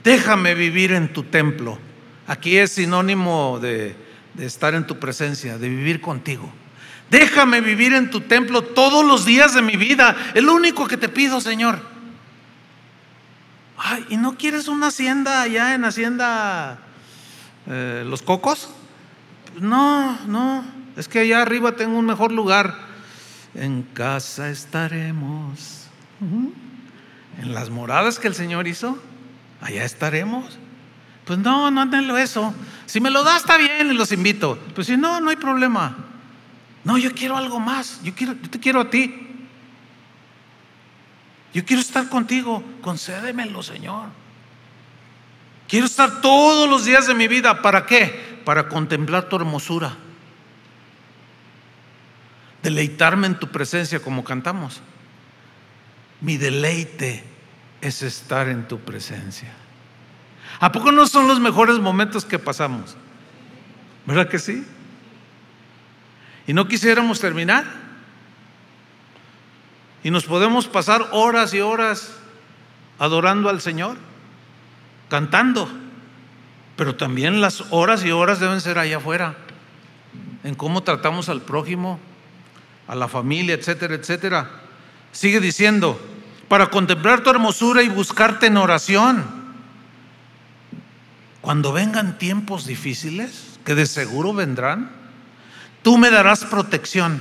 Déjame 0.03 0.57
vivir 0.57 0.91
en 0.91 1.13
tu 1.13 1.23
templo. 1.23 1.79
Aquí 2.27 2.59
es 2.59 2.73
sinónimo 2.73 3.61
de, 3.63 3.95
de 4.35 4.45
estar 4.45 4.75
en 4.75 4.85
tu 4.85 4.99
presencia, 4.99 5.57
de 5.57 5.69
vivir 5.69 6.01
contigo. 6.01 6.53
Déjame 7.11 7.61
vivir 7.61 7.93
en 7.93 8.11
tu 8.11 8.23
templo 8.23 8.63
todos 8.63 9.05
los 9.05 9.25
días 9.25 9.55
de 9.55 9.63
mi 9.63 9.77
vida. 9.77 10.17
Es 10.35 10.43
lo 10.43 10.53
único 10.53 10.89
que 10.89 10.97
te 10.97 11.09
pido, 11.09 11.41
Señor. 11.41 11.79
Ay, 13.79 14.05
¿y 14.09 14.17
no 14.17 14.37
quieres 14.37 14.67
una 14.67 14.89
hacienda 14.89 15.43
allá 15.43 15.75
en 15.75 15.85
Hacienda 15.85 16.89
eh, 17.67 18.05
Los 18.07 18.23
Cocos? 18.23 18.69
No, 19.61 20.19
no. 20.27 20.65
Es 20.97 21.09
que 21.09 21.21
allá 21.21 21.43
arriba 21.43 21.73
tengo 21.73 21.99
un 21.99 22.07
mejor 22.07 22.33
lugar 22.33 22.93
en 23.55 23.83
casa 23.83 24.49
estaremos. 24.51 25.87
En 27.41 27.55
las 27.55 27.71
moradas 27.71 28.19
que 28.19 28.29
el 28.29 28.35
Señor 28.35 28.67
hizo, 28.69 28.99
allá 29.61 29.85
estaremos. 29.85 30.59
Pues 31.25 31.39
no, 31.39 31.71
no 31.71 31.81
andenlo 31.81 32.17
eso. 32.19 32.55
Si 32.87 33.01
me 33.01 33.11
lo 33.11 33.23
da, 33.23 33.37
está 33.37 33.57
bien 33.57 33.91
y 33.91 33.95
los 33.95 34.13
invito. 34.13 34.59
Pues 34.75 34.87
si 34.87 34.97
no, 34.97 35.21
no 35.21 35.31
hay 35.31 35.37
problema. 35.37 35.97
No, 36.85 36.99
yo 36.99 37.13
quiero 37.15 37.37
algo 37.37 37.61
más. 37.61 38.01
Yo, 38.03 38.15
quiero, 38.15 38.35
yo 38.35 38.51
te 38.51 38.59
quiero 38.59 38.81
a 38.81 38.91
ti. 38.91 39.15
Yo 41.55 41.65
quiero 41.65 41.81
estar 41.81 42.09
contigo. 42.09 42.63
Concédemelo, 42.81 43.63
Señor. 43.63 44.09
Quiero 45.73 45.87
estar 45.87 46.21
todos 46.21 46.69
los 46.69 46.85
días 46.85 47.07
de 47.07 47.15
mi 47.15 47.29
vida. 47.29 47.63
¿Para 47.63 47.87
qué? 47.87 48.41
Para 48.45 48.69
contemplar 48.69 49.31
tu 49.31 49.37
hermosura 49.37 49.97
deleitarme 52.63 53.27
en 53.27 53.39
tu 53.39 53.49
presencia 53.49 54.01
como 54.01 54.25
cantamos. 54.25 54.83
Mi 56.21 56.37
deleite 56.37 57.25
es 57.81 58.03
estar 58.03 58.49
en 58.49 58.69
tu 58.69 58.81
presencia. 58.81 59.53
¿A 60.61 60.71
poco 60.71 60.93
no 60.93 61.07
son 61.07 61.27
los 61.27 61.41
mejores 61.41 61.79
momentos 61.79 62.27
que 62.27 62.39
pasamos? 62.39 62.97
¿Verdad 64.07 64.29
que 64.29 64.39
sí? 64.39 64.65
¿Y 66.47 66.53
no 66.53 66.69
quisiéramos 66.69 67.19
terminar? 67.19 67.65
Y 70.05 70.11
nos 70.11 70.25
podemos 70.25 70.69
pasar 70.69 71.09
horas 71.13 71.55
y 71.55 71.61
horas 71.61 72.13
adorando 72.99 73.49
al 73.49 73.61
Señor, 73.61 73.97
cantando, 75.13 75.69
pero 76.75 76.97
también 76.97 77.43
las 77.43 77.65
horas 77.69 78.03
y 78.03 78.13
horas 78.13 78.41
deben 78.41 78.63
ser 78.63 78.79
allá 78.79 78.97
afuera, 78.97 79.35
en 80.43 80.55
cómo 80.55 80.83
tratamos 80.85 81.29
al 81.29 81.43
prójimo, 81.43 82.01
a 82.89 82.95
la 82.95 83.09
familia, 83.09 83.55
etcétera, 83.55 83.95
etcétera. 83.95 84.49
Sigue 85.13 85.39
diciendo, 85.39 86.01
para 86.49 86.69
contemplar 86.69 87.23
tu 87.23 87.29
hermosura 87.29 87.83
y 87.83 87.91
buscarte 87.91 88.47
en 88.47 88.57
oración. 88.57 89.23
Cuando 91.43 91.75
vengan 91.75 92.17
tiempos 92.17 92.67
difíciles, 92.67 93.59
que 93.67 93.75
de 93.75 93.85
seguro 93.85 94.33
vendrán, 94.33 94.93
tú 95.83 95.99
me 95.99 96.11
darás 96.11 96.47
protección. 96.47 97.21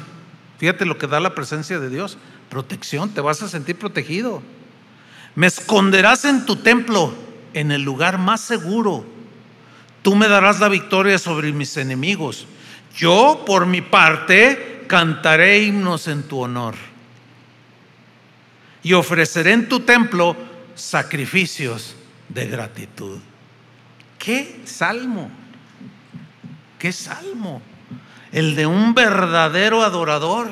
Fíjate 0.60 0.86
lo 0.86 0.98
que 0.98 1.08
da 1.08 1.20
la 1.20 1.36
presencia 1.36 1.78
de 1.78 1.90
Dios, 1.90 2.18
protección, 2.50 3.10
te 3.10 3.20
vas 3.20 3.42
a 3.44 3.50
sentir 3.50 3.78
protegido. 3.78 4.42
Me 5.36 5.48
esconderás 5.48 6.24
en 6.24 6.46
tu 6.46 6.56
templo, 6.56 7.31
en 7.54 7.72
el 7.72 7.82
lugar 7.82 8.18
más 8.18 8.42
seguro. 8.42 9.06
Tú 10.02 10.16
me 10.16 10.28
darás 10.28 10.60
la 10.60 10.70
victoria 10.70 11.20
sobre 11.20 11.52
mis 11.52 11.78
enemigos. 11.78 12.48
Yo, 12.96 13.44
por 13.46 13.66
mi 13.66 13.82
parte, 13.82 14.86
cantaré 14.88 15.64
himnos 15.64 16.08
en 16.08 16.24
tu 16.24 16.40
honor 16.40 16.76
y 18.84 18.94
ofreceré 18.94 19.54
en 19.54 19.70
tu 19.70 19.82
templo 19.82 20.36
sacrificios 20.76 21.96
de 22.30 22.48
gratitud. 22.48 23.20
¿Qué 24.18 24.62
salmo? 24.66 25.30
¿Qué 26.80 26.92
salmo? 26.92 27.62
El 28.32 28.56
de 28.56 28.66
un 28.66 28.94
verdadero 28.94 29.84
adorador. 29.84 30.52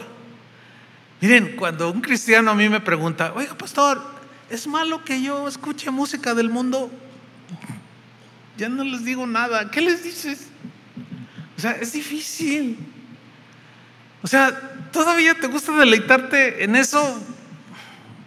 Miren, 1.22 1.56
cuando 1.56 1.90
un 1.92 2.02
cristiano 2.02 2.52
a 2.52 2.56
mí 2.56 2.70
me 2.70 2.80
pregunta, 2.80 3.34
oiga, 3.36 3.56
pastor, 3.58 4.02
¿es 4.50 4.68
malo 4.68 5.04
que 5.04 5.22
yo 5.22 5.48
escuche 5.48 5.92
música 5.92 6.34
del 6.34 6.50
mundo? 6.50 6.92
Ya 8.58 8.70
no 8.70 8.84
les 8.84 9.06
digo 9.06 9.26
nada. 9.26 9.72
¿Qué 9.72 9.82
les 9.82 10.04
dices? 10.04 10.48
O 11.58 11.62
sea, 11.62 11.72
es 11.72 11.94
difícil. 11.94 12.78
O 14.22 14.28
sea, 14.28 14.60
¿todavía 14.92 15.34
te 15.36 15.48
gusta 15.48 15.72
deleitarte 15.74 16.64
en 16.64 16.76
eso? 16.76 17.20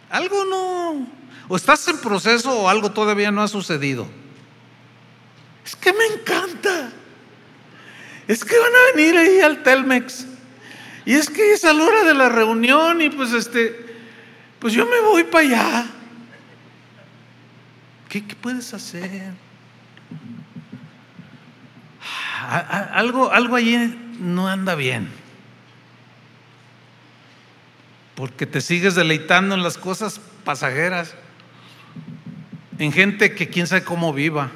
Algo 0.08 0.44
no. 0.44 1.06
O 1.48 1.56
estás 1.56 1.86
en 1.88 1.98
proceso 1.98 2.50
o 2.50 2.68
algo 2.68 2.92
todavía 2.92 3.30
no 3.30 3.42
ha 3.42 3.48
sucedido. 3.48 4.08
Es 5.64 5.76
que 5.76 5.92
me 5.92 6.06
encanta. 6.06 6.90
Es 8.26 8.44
que 8.44 8.58
van 8.58 8.72
a 8.72 8.96
venir 8.96 9.16
ahí 9.18 9.40
al 9.40 9.62
Telmex. 9.62 10.26
Y 11.04 11.14
es 11.14 11.28
que 11.28 11.52
es 11.52 11.64
a 11.64 11.72
la 11.72 11.84
hora 11.84 12.04
de 12.04 12.14
la 12.14 12.28
reunión 12.28 13.02
y 13.02 13.10
pues 13.10 13.32
este, 13.32 13.96
pues 14.58 14.72
yo 14.72 14.86
me 14.86 15.00
voy 15.00 15.24
para 15.24 15.46
allá. 15.46 15.86
¿Qué, 18.12 18.20
puedes 18.20 18.74
hacer? 18.74 19.32
Algo, 22.92 23.32
algo 23.32 23.56
allí 23.56 23.76
no 24.20 24.48
anda 24.48 24.74
bien 24.74 25.08
porque 28.14 28.46
te 28.46 28.60
sigues 28.60 28.94
deleitando 28.94 29.54
en 29.54 29.62
las 29.62 29.78
cosas 29.78 30.20
pasajeras, 30.44 31.14
en 32.78 32.92
gente 32.92 33.34
que 33.34 33.48
quién 33.48 33.66
sabe 33.66 33.84
cómo 33.84 34.12
viva, 34.12 34.50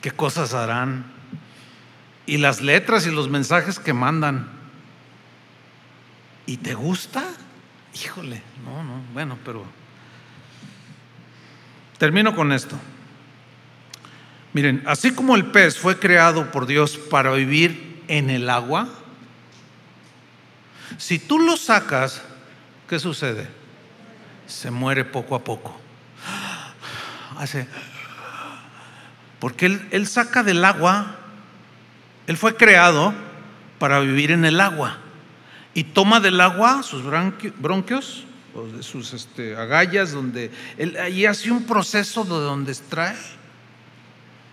qué 0.00 0.10
cosas 0.10 0.52
harán, 0.54 1.04
y 2.26 2.36
las 2.36 2.60
letras 2.60 3.06
y 3.06 3.10
los 3.10 3.28
mensajes 3.28 3.78
que 3.78 3.92
mandan. 3.92 4.48
¿Y 6.46 6.58
te 6.58 6.74
gusta? 6.74 7.24
Híjole, 7.94 8.42
no, 8.64 8.84
no, 8.84 9.02
bueno, 9.12 9.38
pero 9.44 9.64
termino 12.02 12.34
con 12.34 12.50
esto. 12.50 12.76
Miren, 14.54 14.82
así 14.86 15.12
como 15.12 15.36
el 15.36 15.44
pez 15.44 15.78
fue 15.78 16.00
creado 16.00 16.50
por 16.50 16.66
Dios 16.66 16.98
para 16.98 17.30
vivir 17.30 18.02
en 18.08 18.28
el 18.28 18.50
agua? 18.50 18.88
Si 20.98 21.20
tú 21.20 21.38
lo 21.38 21.56
sacas, 21.56 22.20
¿qué 22.88 22.98
sucede? 22.98 23.46
Se 24.48 24.72
muere 24.72 25.04
poco 25.04 25.36
a 25.36 25.44
poco. 25.44 25.80
Hace. 27.38 27.68
Porque 29.38 29.66
él, 29.66 29.88
él 29.92 30.08
saca 30.08 30.42
del 30.42 30.64
agua, 30.64 31.14
él 32.26 32.36
fue 32.36 32.56
creado 32.56 33.14
para 33.78 34.00
vivir 34.00 34.32
en 34.32 34.44
el 34.44 34.60
agua. 34.60 34.98
Y 35.72 35.84
toma 35.84 36.18
del 36.18 36.40
agua 36.40 36.82
sus 36.82 37.04
bronquios, 37.04 38.24
sus 38.80 39.14
este, 39.14 39.56
agallas, 39.56 40.12
donde 40.12 40.50
él 40.76 40.96
ahí 40.96 41.26
hace 41.26 41.50
un 41.50 41.64
proceso 41.64 42.24
de 42.24 42.30
donde 42.30 42.72
extrae 42.72 43.16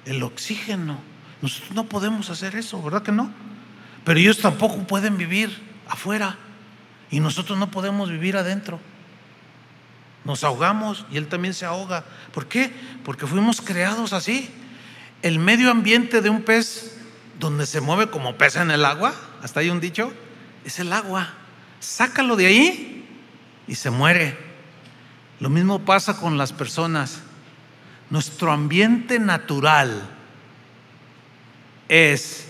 el 0.06 0.24
oxígeno. 0.24 1.00
Nosotros 1.42 1.72
no 1.72 1.86
podemos 1.86 2.30
hacer 2.30 2.56
eso, 2.56 2.82
¿verdad 2.82 3.04
que 3.04 3.12
no? 3.12 3.32
Pero 4.04 4.20
ellos 4.20 4.40
tampoco 4.40 4.88
pueden 4.88 5.18
vivir 5.18 5.56
afuera 5.88 6.38
y 7.12 7.20
nosotros 7.20 7.58
no 7.58 7.72
podemos 7.72 8.10
vivir 8.10 8.38
adentro. 8.38 8.80
Nos 10.26 10.44
ahogamos 10.44 11.06
y 11.12 11.18
Él 11.18 11.28
también 11.28 11.54
se 11.54 11.66
ahoga. 11.66 12.04
¿Por 12.34 12.48
qué? 12.48 12.72
Porque 13.04 13.26
fuimos 13.26 13.62
creados 13.62 14.14
así. 14.14 14.50
El 15.22 15.40
medio 15.40 15.72
ambiente 15.72 16.22
de 16.22 16.30
un 16.30 16.44
pez 16.44 16.98
donde 17.40 17.66
se 17.66 17.82
mueve 17.82 18.10
como 18.10 18.38
pez 18.38 18.58
en 18.58 18.72
el 18.72 18.86
agua, 18.86 19.14
hasta 19.42 19.62
hay 19.62 19.70
un 19.70 19.80
dicho, 19.80 20.12
es 20.66 20.80
el 20.80 20.92
agua. 20.92 21.34
Sácalo 21.80 22.36
de 22.36 22.46
ahí 22.48 22.99
y 23.70 23.76
se 23.76 23.92
muere. 23.92 24.36
Lo 25.40 25.50
mismo 25.50 25.86
pasa 25.86 26.18
con 26.18 26.38
las 26.38 26.52
personas. 26.52 27.22
Nuestro 28.10 28.52
ambiente 28.52 29.20
natural 29.20 30.10
es 31.88 32.48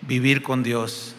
vivir 0.00 0.42
con 0.42 0.62
Dios. 0.62 1.14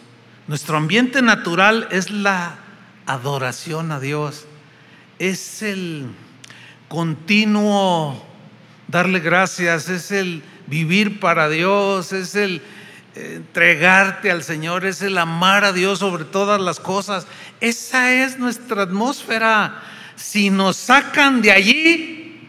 Nuestro 0.48 0.76
ambiente 0.76 1.22
natural 1.22 1.86
es 1.92 2.10
la 2.10 2.58
adoración 3.06 3.92
a 3.92 4.00
Dios. 4.00 4.46
Es 5.20 5.62
el 5.62 6.08
continuo 6.88 8.20
darle 8.88 9.20
gracias, 9.20 9.88
es 9.88 10.10
el 10.10 10.42
vivir 10.66 11.20
para 11.20 11.48
Dios, 11.48 12.12
es 12.12 12.34
el 12.34 12.62
entregarte 13.16 14.30
al 14.30 14.42
Señor, 14.42 14.84
es 14.84 15.00
el 15.00 15.16
amar 15.16 15.64
a 15.64 15.72
Dios 15.72 16.00
sobre 16.00 16.24
todas 16.24 16.60
las 16.60 16.80
cosas. 16.80 17.26
Esa 17.60 18.12
es 18.12 18.38
nuestra 18.38 18.82
atmósfera. 18.82 19.82
Si 20.16 20.50
nos 20.50 20.76
sacan 20.76 21.40
de 21.40 21.52
allí, 21.52 22.48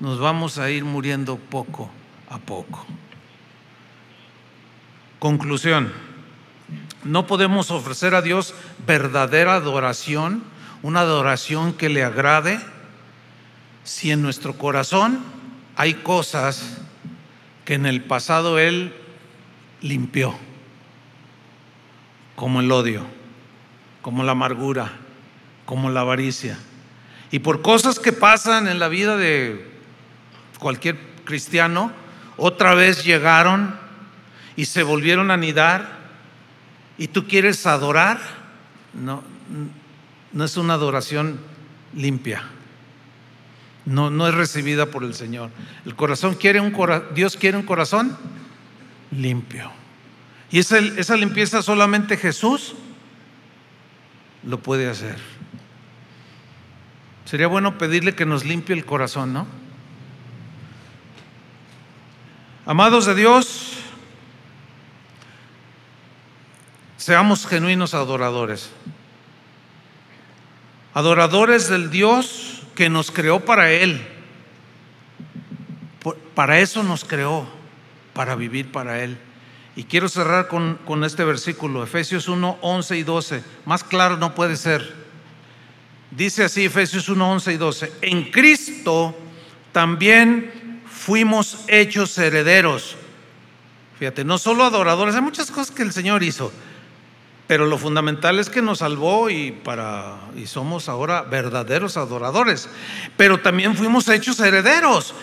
nos 0.00 0.18
vamos 0.18 0.58
a 0.58 0.70
ir 0.70 0.84
muriendo 0.84 1.36
poco 1.36 1.90
a 2.30 2.38
poco. 2.38 2.86
Conclusión. 5.18 5.92
No 7.04 7.26
podemos 7.26 7.70
ofrecer 7.70 8.14
a 8.14 8.22
Dios 8.22 8.54
verdadera 8.86 9.54
adoración, 9.54 10.42
una 10.82 11.00
adoración 11.00 11.74
que 11.74 11.90
le 11.90 12.02
agrade, 12.02 12.60
si 13.84 14.10
en 14.10 14.22
nuestro 14.22 14.56
corazón 14.56 15.20
hay 15.76 15.94
cosas 15.94 16.78
que 17.64 17.74
en 17.74 17.86
el 17.86 18.02
pasado 18.02 18.58
Él 18.58 18.94
limpió, 19.80 20.34
como 22.36 22.60
el 22.60 22.70
odio, 22.70 23.06
como 24.02 24.22
la 24.22 24.32
amargura, 24.32 24.92
como 25.64 25.90
la 25.90 26.00
avaricia. 26.00 26.58
Y 27.30 27.38
por 27.38 27.62
cosas 27.62 27.98
que 27.98 28.12
pasan 28.12 28.68
en 28.68 28.78
la 28.78 28.88
vida 28.88 29.16
de 29.16 29.70
cualquier 30.58 30.98
cristiano, 31.24 31.92
otra 32.36 32.74
vez 32.74 33.04
llegaron 33.04 33.76
y 34.56 34.66
se 34.66 34.82
volvieron 34.82 35.30
a 35.30 35.34
anidar 35.34 35.98
y 36.98 37.08
tú 37.08 37.26
quieres 37.26 37.66
adorar, 37.66 38.20
no, 38.92 39.22
no 40.32 40.44
es 40.44 40.56
una 40.56 40.74
adoración 40.74 41.40
limpia. 41.94 42.44
No, 43.86 44.10
no 44.10 44.26
es 44.26 44.34
recibida 44.34 44.86
por 44.86 45.04
el 45.04 45.14
Señor. 45.14 45.50
El 45.84 45.94
corazón 45.94 46.34
quiere 46.34 46.60
un 46.60 46.74
Dios 47.14 47.36
quiere 47.36 47.56
un 47.56 47.64
corazón 47.64 48.16
limpio. 49.10 49.70
Y 50.50 50.58
esa, 50.58 50.78
esa 50.78 51.16
limpieza 51.16 51.62
solamente 51.62 52.16
Jesús 52.16 52.74
lo 54.42 54.58
puede 54.60 54.88
hacer. 54.88 55.16
Sería 57.24 57.46
bueno 57.46 57.78
pedirle 57.78 58.14
que 58.14 58.26
nos 58.26 58.44
limpie 58.44 58.74
el 58.74 58.84
corazón, 58.84 59.32
¿no? 59.32 59.46
Amados 62.66 63.04
de 63.06 63.14
Dios, 63.14 63.72
seamos 66.96 67.46
genuinos 67.46 67.92
adoradores. 67.92 68.70
Adoradores 70.94 71.68
del 71.68 71.90
Dios 71.90 72.53
que 72.74 72.88
nos 72.88 73.10
creó 73.10 73.40
para 73.44 73.70
Él. 73.70 74.06
Para 76.34 76.58
eso 76.58 76.82
nos 76.82 77.04
creó, 77.04 77.46
para 78.12 78.34
vivir 78.34 78.72
para 78.72 79.02
Él. 79.02 79.16
Y 79.76 79.84
quiero 79.84 80.08
cerrar 80.08 80.48
con, 80.48 80.78
con 80.84 81.04
este 81.04 81.24
versículo, 81.24 81.82
Efesios 81.82 82.28
1, 82.28 82.58
11 82.60 82.96
y 82.96 83.02
12. 83.02 83.44
Más 83.64 83.82
claro 83.82 84.16
no 84.16 84.34
puede 84.34 84.56
ser. 84.56 84.94
Dice 86.10 86.44
así 86.44 86.64
Efesios 86.64 87.08
1, 87.08 87.32
11 87.32 87.52
y 87.52 87.56
12. 87.56 87.92
En 88.02 88.30
Cristo 88.30 89.16
también 89.72 90.82
fuimos 90.86 91.64
hechos 91.66 92.16
herederos. 92.18 92.96
Fíjate, 93.98 94.24
no 94.24 94.38
solo 94.38 94.64
adoradores, 94.64 95.14
hay 95.14 95.22
muchas 95.22 95.50
cosas 95.50 95.74
que 95.74 95.82
el 95.82 95.92
Señor 95.92 96.22
hizo. 96.22 96.52
Pero 97.46 97.66
lo 97.66 97.76
fundamental 97.76 98.38
es 98.38 98.48
que 98.48 98.62
nos 98.62 98.78
salvó 98.78 99.28
y, 99.28 99.52
para, 99.52 100.16
y 100.34 100.46
somos 100.46 100.88
ahora 100.88 101.22
verdaderos 101.22 101.98
adoradores. 101.98 102.70
Pero 103.18 103.40
también 103.40 103.76
fuimos 103.76 104.08
hechos 104.08 104.40
herederos, 104.40 105.14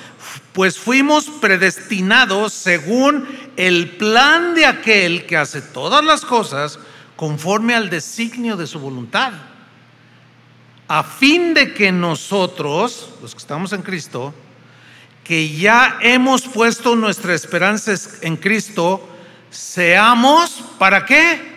pues 0.53 0.77
fuimos 0.77 1.25
predestinados 1.25 2.53
según 2.53 3.27
el 3.57 3.89
plan 3.97 4.53
de 4.53 4.67
aquel 4.67 5.25
que 5.25 5.35
hace 5.35 5.61
todas 5.61 6.05
las 6.05 6.21
cosas 6.21 6.77
conforme 7.15 7.73
al 7.73 7.89
designio 7.89 8.55
de 8.55 8.67
su 8.67 8.79
voluntad. 8.79 9.33
A 10.87 11.03
fin 11.03 11.55
de 11.55 11.73
que 11.73 11.91
nosotros, 11.91 13.09
los 13.21 13.33
que 13.33 13.39
estamos 13.39 13.73
en 13.73 13.81
Cristo, 13.81 14.31
que 15.23 15.49
ya 15.49 15.97
hemos 16.01 16.43
puesto 16.43 16.95
nuestra 16.95 17.33
esperanza 17.33 17.93
en 18.21 18.37
Cristo, 18.37 19.07
seamos, 19.49 20.63
¿para 20.77 21.05
qué? 21.05 21.50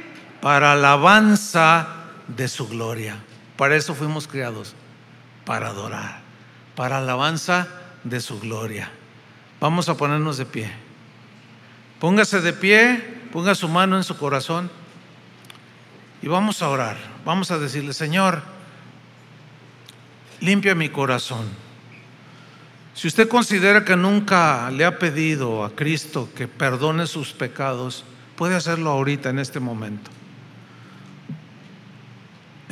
Para 0.45 0.73
alabanza 0.73 1.89
de 2.29 2.49
su 2.49 2.69
gloria. 2.69 3.17
Para 3.57 3.77
eso 3.77 3.95
fuimos 3.95 4.29
creados, 4.29 4.75
para 5.47 5.69
adorar, 5.69 6.21
para 6.77 6.99
alabanza 6.99 7.67
de 8.05 8.21
su 8.21 8.39
gloria. 8.39 8.91
Vamos 9.59 9.89
a 9.89 9.97
ponernos 9.97 10.37
de 10.37 10.45
pie. 10.45 10.71
Póngase 11.99 12.43
de 12.43 12.53
pie, 12.53 13.23
ponga 13.33 13.55
su 13.55 13.71
mano 13.71 13.97
en 13.97 14.05
su 14.05 14.19
corazón 14.19 14.71
y 16.21 16.29
vamos 16.29 16.61
a 16.61 16.69
orar. 16.69 16.99
Vamos 17.25 17.51
a 17.51 17.59
decirle, 17.59 17.95
Señor, 17.95 18.43
limpia 20.41 20.75
mi 20.75 20.91
corazón. 20.91 21.47
Si 22.93 23.09
usted 23.09 23.31
considera 23.31 23.83
que 23.83 23.97
nunca 23.97 24.71
le 24.71 24.85
ha 24.85 24.99
pedido 24.99 25.65
a 25.65 25.71
Cristo 25.71 26.29
que 26.37 26.49
perdone 26.49 27.07
sus 27.07 27.33
pecados, 27.33 28.05
puede 28.37 28.57
hacerlo 28.57 28.91
ahorita, 28.91 29.31
en 29.31 29.39
este 29.39 29.59
momento 29.59 30.11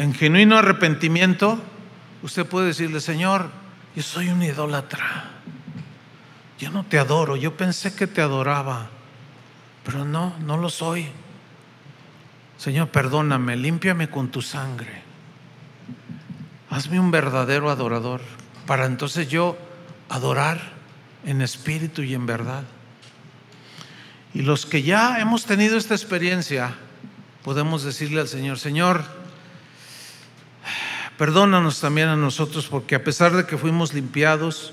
en 0.03 0.15
genuino 0.15 0.59
arrepentimiento, 0.59 1.61
usted 2.25 2.45
puede 2.45 2.67
decirle, 2.67 3.01
Señor, 3.01 3.51
yo 3.95 4.03
soy 4.03 4.31
un 4.31 4.43
idólatra. 4.43 5.31
Yo 6.59 6.71
no 6.71 6.85
te 6.85 6.99
adoro, 6.99 7.37
yo 7.37 7.57
pensé 7.57 7.95
que 7.95 8.09
te 8.09 8.21
adoraba, 8.21 8.91
pero 9.85 10.05
no, 10.05 10.35
no 10.41 10.57
lo 10.57 10.71
soy. 10.71 11.07
Señor, 12.59 12.89
perdóname, 12.89 13.57
límpiame 13.57 14.11
con 14.11 14.29
tu 14.29 14.43
sangre. 14.43 15.03
Hazme 16.69 16.99
un 16.99 17.13
verdadero 17.13 17.71
adorador 17.71 18.23
para 18.67 18.87
entonces 18.87 19.29
yo 19.29 19.57
adorar 20.09 20.61
en 21.25 21.43
espíritu 21.43 22.03
y 22.03 22.15
en 22.15 22.27
verdad. 22.27 22.65
Y 24.35 24.43
los 24.43 24.67
que 24.67 24.83
ya 24.83 25.21
hemos 25.21 25.45
tenido 25.45 25.77
esta 25.77 25.95
experiencia, 25.95 26.75
podemos 27.45 27.85
decirle 27.85 28.21
al 28.21 28.29
Señor, 28.29 28.59
Señor, 28.59 29.22
Perdónanos 31.23 31.81
también 31.81 32.09
a 32.09 32.17
nosotros 32.17 32.67
porque 32.67 32.97
a 32.97 33.05
pesar 33.05 33.31
de 33.31 33.47
que 33.47 33.57
fuimos 33.57 33.95
limpiados, 33.95 34.73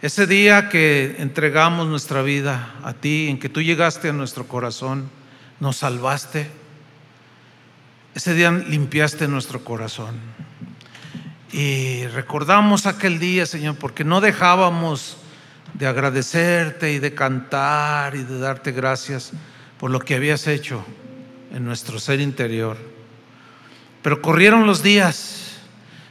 ese 0.00 0.26
día 0.26 0.70
que 0.70 1.16
entregamos 1.18 1.86
nuestra 1.86 2.22
vida 2.22 2.76
a 2.82 2.94
ti, 2.94 3.28
en 3.28 3.38
que 3.38 3.50
tú 3.50 3.60
llegaste 3.60 4.08
a 4.08 4.14
nuestro 4.14 4.48
corazón, 4.48 5.10
nos 5.60 5.76
salvaste, 5.76 6.48
ese 8.14 8.32
día 8.32 8.52
limpiaste 8.52 9.28
nuestro 9.28 9.64
corazón. 9.64 10.14
Y 11.52 12.06
recordamos 12.06 12.86
aquel 12.86 13.18
día, 13.18 13.44
Señor, 13.44 13.76
porque 13.76 14.02
no 14.02 14.22
dejábamos 14.22 15.18
de 15.74 15.86
agradecerte 15.86 16.94
y 16.94 17.00
de 17.00 17.12
cantar 17.12 18.14
y 18.14 18.22
de 18.22 18.38
darte 18.38 18.72
gracias 18.72 19.32
por 19.78 19.90
lo 19.90 20.00
que 20.00 20.14
habías 20.14 20.46
hecho 20.46 20.82
en 21.52 21.66
nuestro 21.66 21.98
ser 21.98 22.20
interior. 22.22 22.78
Pero 24.00 24.22
corrieron 24.22 24.66
los 24.66 24.82
días 24.82 25.45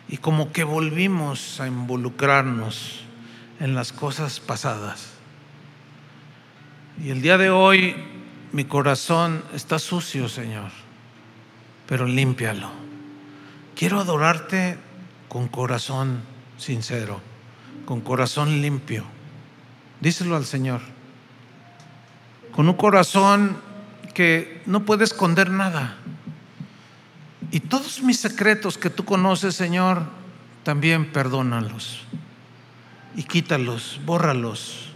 y 0.07 0.18
como 0.18 0.52
que 0.52 0.64
volvimos 0.64 1.60
a 1.60 1.68
involucrarnos 1.68 3.02
en 3.60 3.76
las 3.76 3.91
cosas 3.91 4.40
pasadas. 4.40 5.14
Y 7.03 7.10
el 7.10 7.22
día 7.22 7.38
de 7.38 7.49
hoy 7.49 7.95
mi 8.52 8.65
corazón 8.65 9.44
está 9.53 9.80
sucio, 9.80 10.30
Señor, 10.30 10.72
pero 11.88 12.06
límpialo. 12.06 12.69
Quiero 13.76 13.99
adorarte 13.99 14.77
con 15.27 15.49
corazón 15.49 16.22
sincero, 16.57 17.19
con 17.86 18.02
corazón 18.02 18.61
limpio. 18.61 19.03
Díselo 19.99 20.36
al 20.36 20.45
Señor. 20.45 20.82
Con 22.53 22.69
un 22.69 22.76
corazón 22.76 23.57
que 24.14 24.61
no 24.65 24.86
puede 24.86 25.03
esconder 25.03 25.49
nada. 25.49 25.98
Y 27.52 27.60
todos 27.62 28.02
mis 28.02 28.20
secretos 28.20 28.78
que 28.78 28.90
tú 28.90 29.06
conoces, 29.06 29.56
Señor, 29.56 30.04
también 30.64 31.12
perdónalos. 31.12 32.02
Y 33.16 33.24
quítalos, 33.24 34.00
bórralos. 34.06 34.90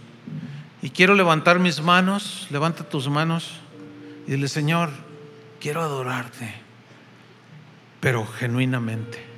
Y 0.82 0.90
quiero 0.90 1.14
levantar 1.14 1.58
mis 1.58 1.80
manos, 1.80 2.46
levanta 2.50 2.88
tus 2.88 3.08
manos 3.08 3.50
y 4.26 4.32
dile, 4.32 4.48
Señor, 4.48 4.90
quiero 5.60 5.82
adorarte, 5.82 6.54
pero 8.00 8.26
genuinamente 8.26 9.30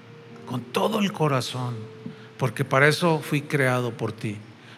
con 0.52 0.60
todo 0.60 1.00
el 1.00 1.12
corazón, 1.12 1.74
porque 2.36 2.62
para 2.64 2.86
eso 2.86 3.20
fui 3.20 3.40
creado 3.40 3.96
por 3.96 4.12
ti, 4.12 4.36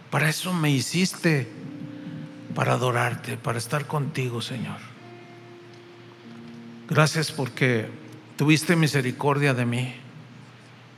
para 0.08 0.28
eso 0.28 0.52
me 0.52 0.70
hiciste, 0.70 1.48
para 2.54 2.74
adorarte, 2.74 3.36
para 3.36 3.58
estar 3.58 3.86
contigo, 3.86 4.40
Señor. 4.40 4.78
Gracias 6.88 7.32
porque 7.32 7.88
tuviste 8.36 8.76
misericordia 8.76 9.54
de 9.54 9.66
mí 9.66 9.94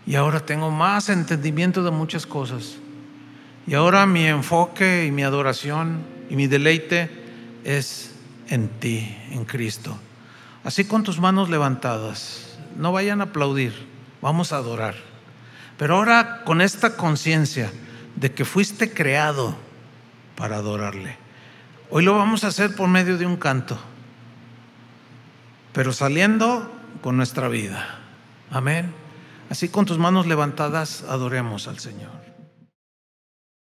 y 0.06 0.14
ahora 0.14 0.40
tengo 0.40 0.70
más 0.70 1.08
entendimiento 1.08 1.82
de 1.82 1.90
muchas 1.90 2.26
cosas. 2.26 2.76
Y 3.66 3.74
ahora 3.74 4.06
mi 4.06 4.26
enfoque 4.26 5.06
y 5.06 5.10
mi 5.10 5.24
adoración 5.24 6.04
y 6.30 6.36
mi 6.36 6.46
deleite 6.46 7.10
es 7.64 8.14
en 8.48 8.68
ti, 8.68 9.16
en 9.30 9.44
Cristo. 9.44 9.98
Así 10.62 10.84
con 10.84 11.02
tus 11.02 11.18
manos 11.18 11.50
levantadas, 11.50 12.58
no 12.76 12.92
vayan 12.92 13.20
a 13.20 13.24
aplaudir 13.24 13.96
vamos 14.26 14.52
a 14.52 14.56
adorar. 14.56 14.94
Pero 15.78 15.96
ahora 15.96 16.42
con 16.44 16.60
esta 16.60 16.96
conciencia 16.96 17.70
de 18.16 18.32
que 18.32 18.44
fuiste 18.44 18.92
creado 18.92 19.56
para 20.36 20.56
adorarle. 20.56 21.16
Hoy 21.90 22.02
lo 22.02 22.16
vamos 22.16 22.42
a 22.42 22.48
hacer 22.48 22.74
por 22.74 22.88
medio 22.88 23.18
de 23.18 23.26
un 23.26 23.36
canto, 23.36 23.78
pero 25.72 25.92
saliendo 25.92 26.72
con 27.06 27.16
nuestra 27.16 27.46
vida. 27.46 28.00
Amén. 28.50 28.92
Así 29.48 29.68
con 29.68 29.86
tus 29.86 29.96
manos 29.96 30.26
levantadas 30.26 31.04
adoremos 31.08 31.68
al 31.68 31.78
Señor. 31.78 32.25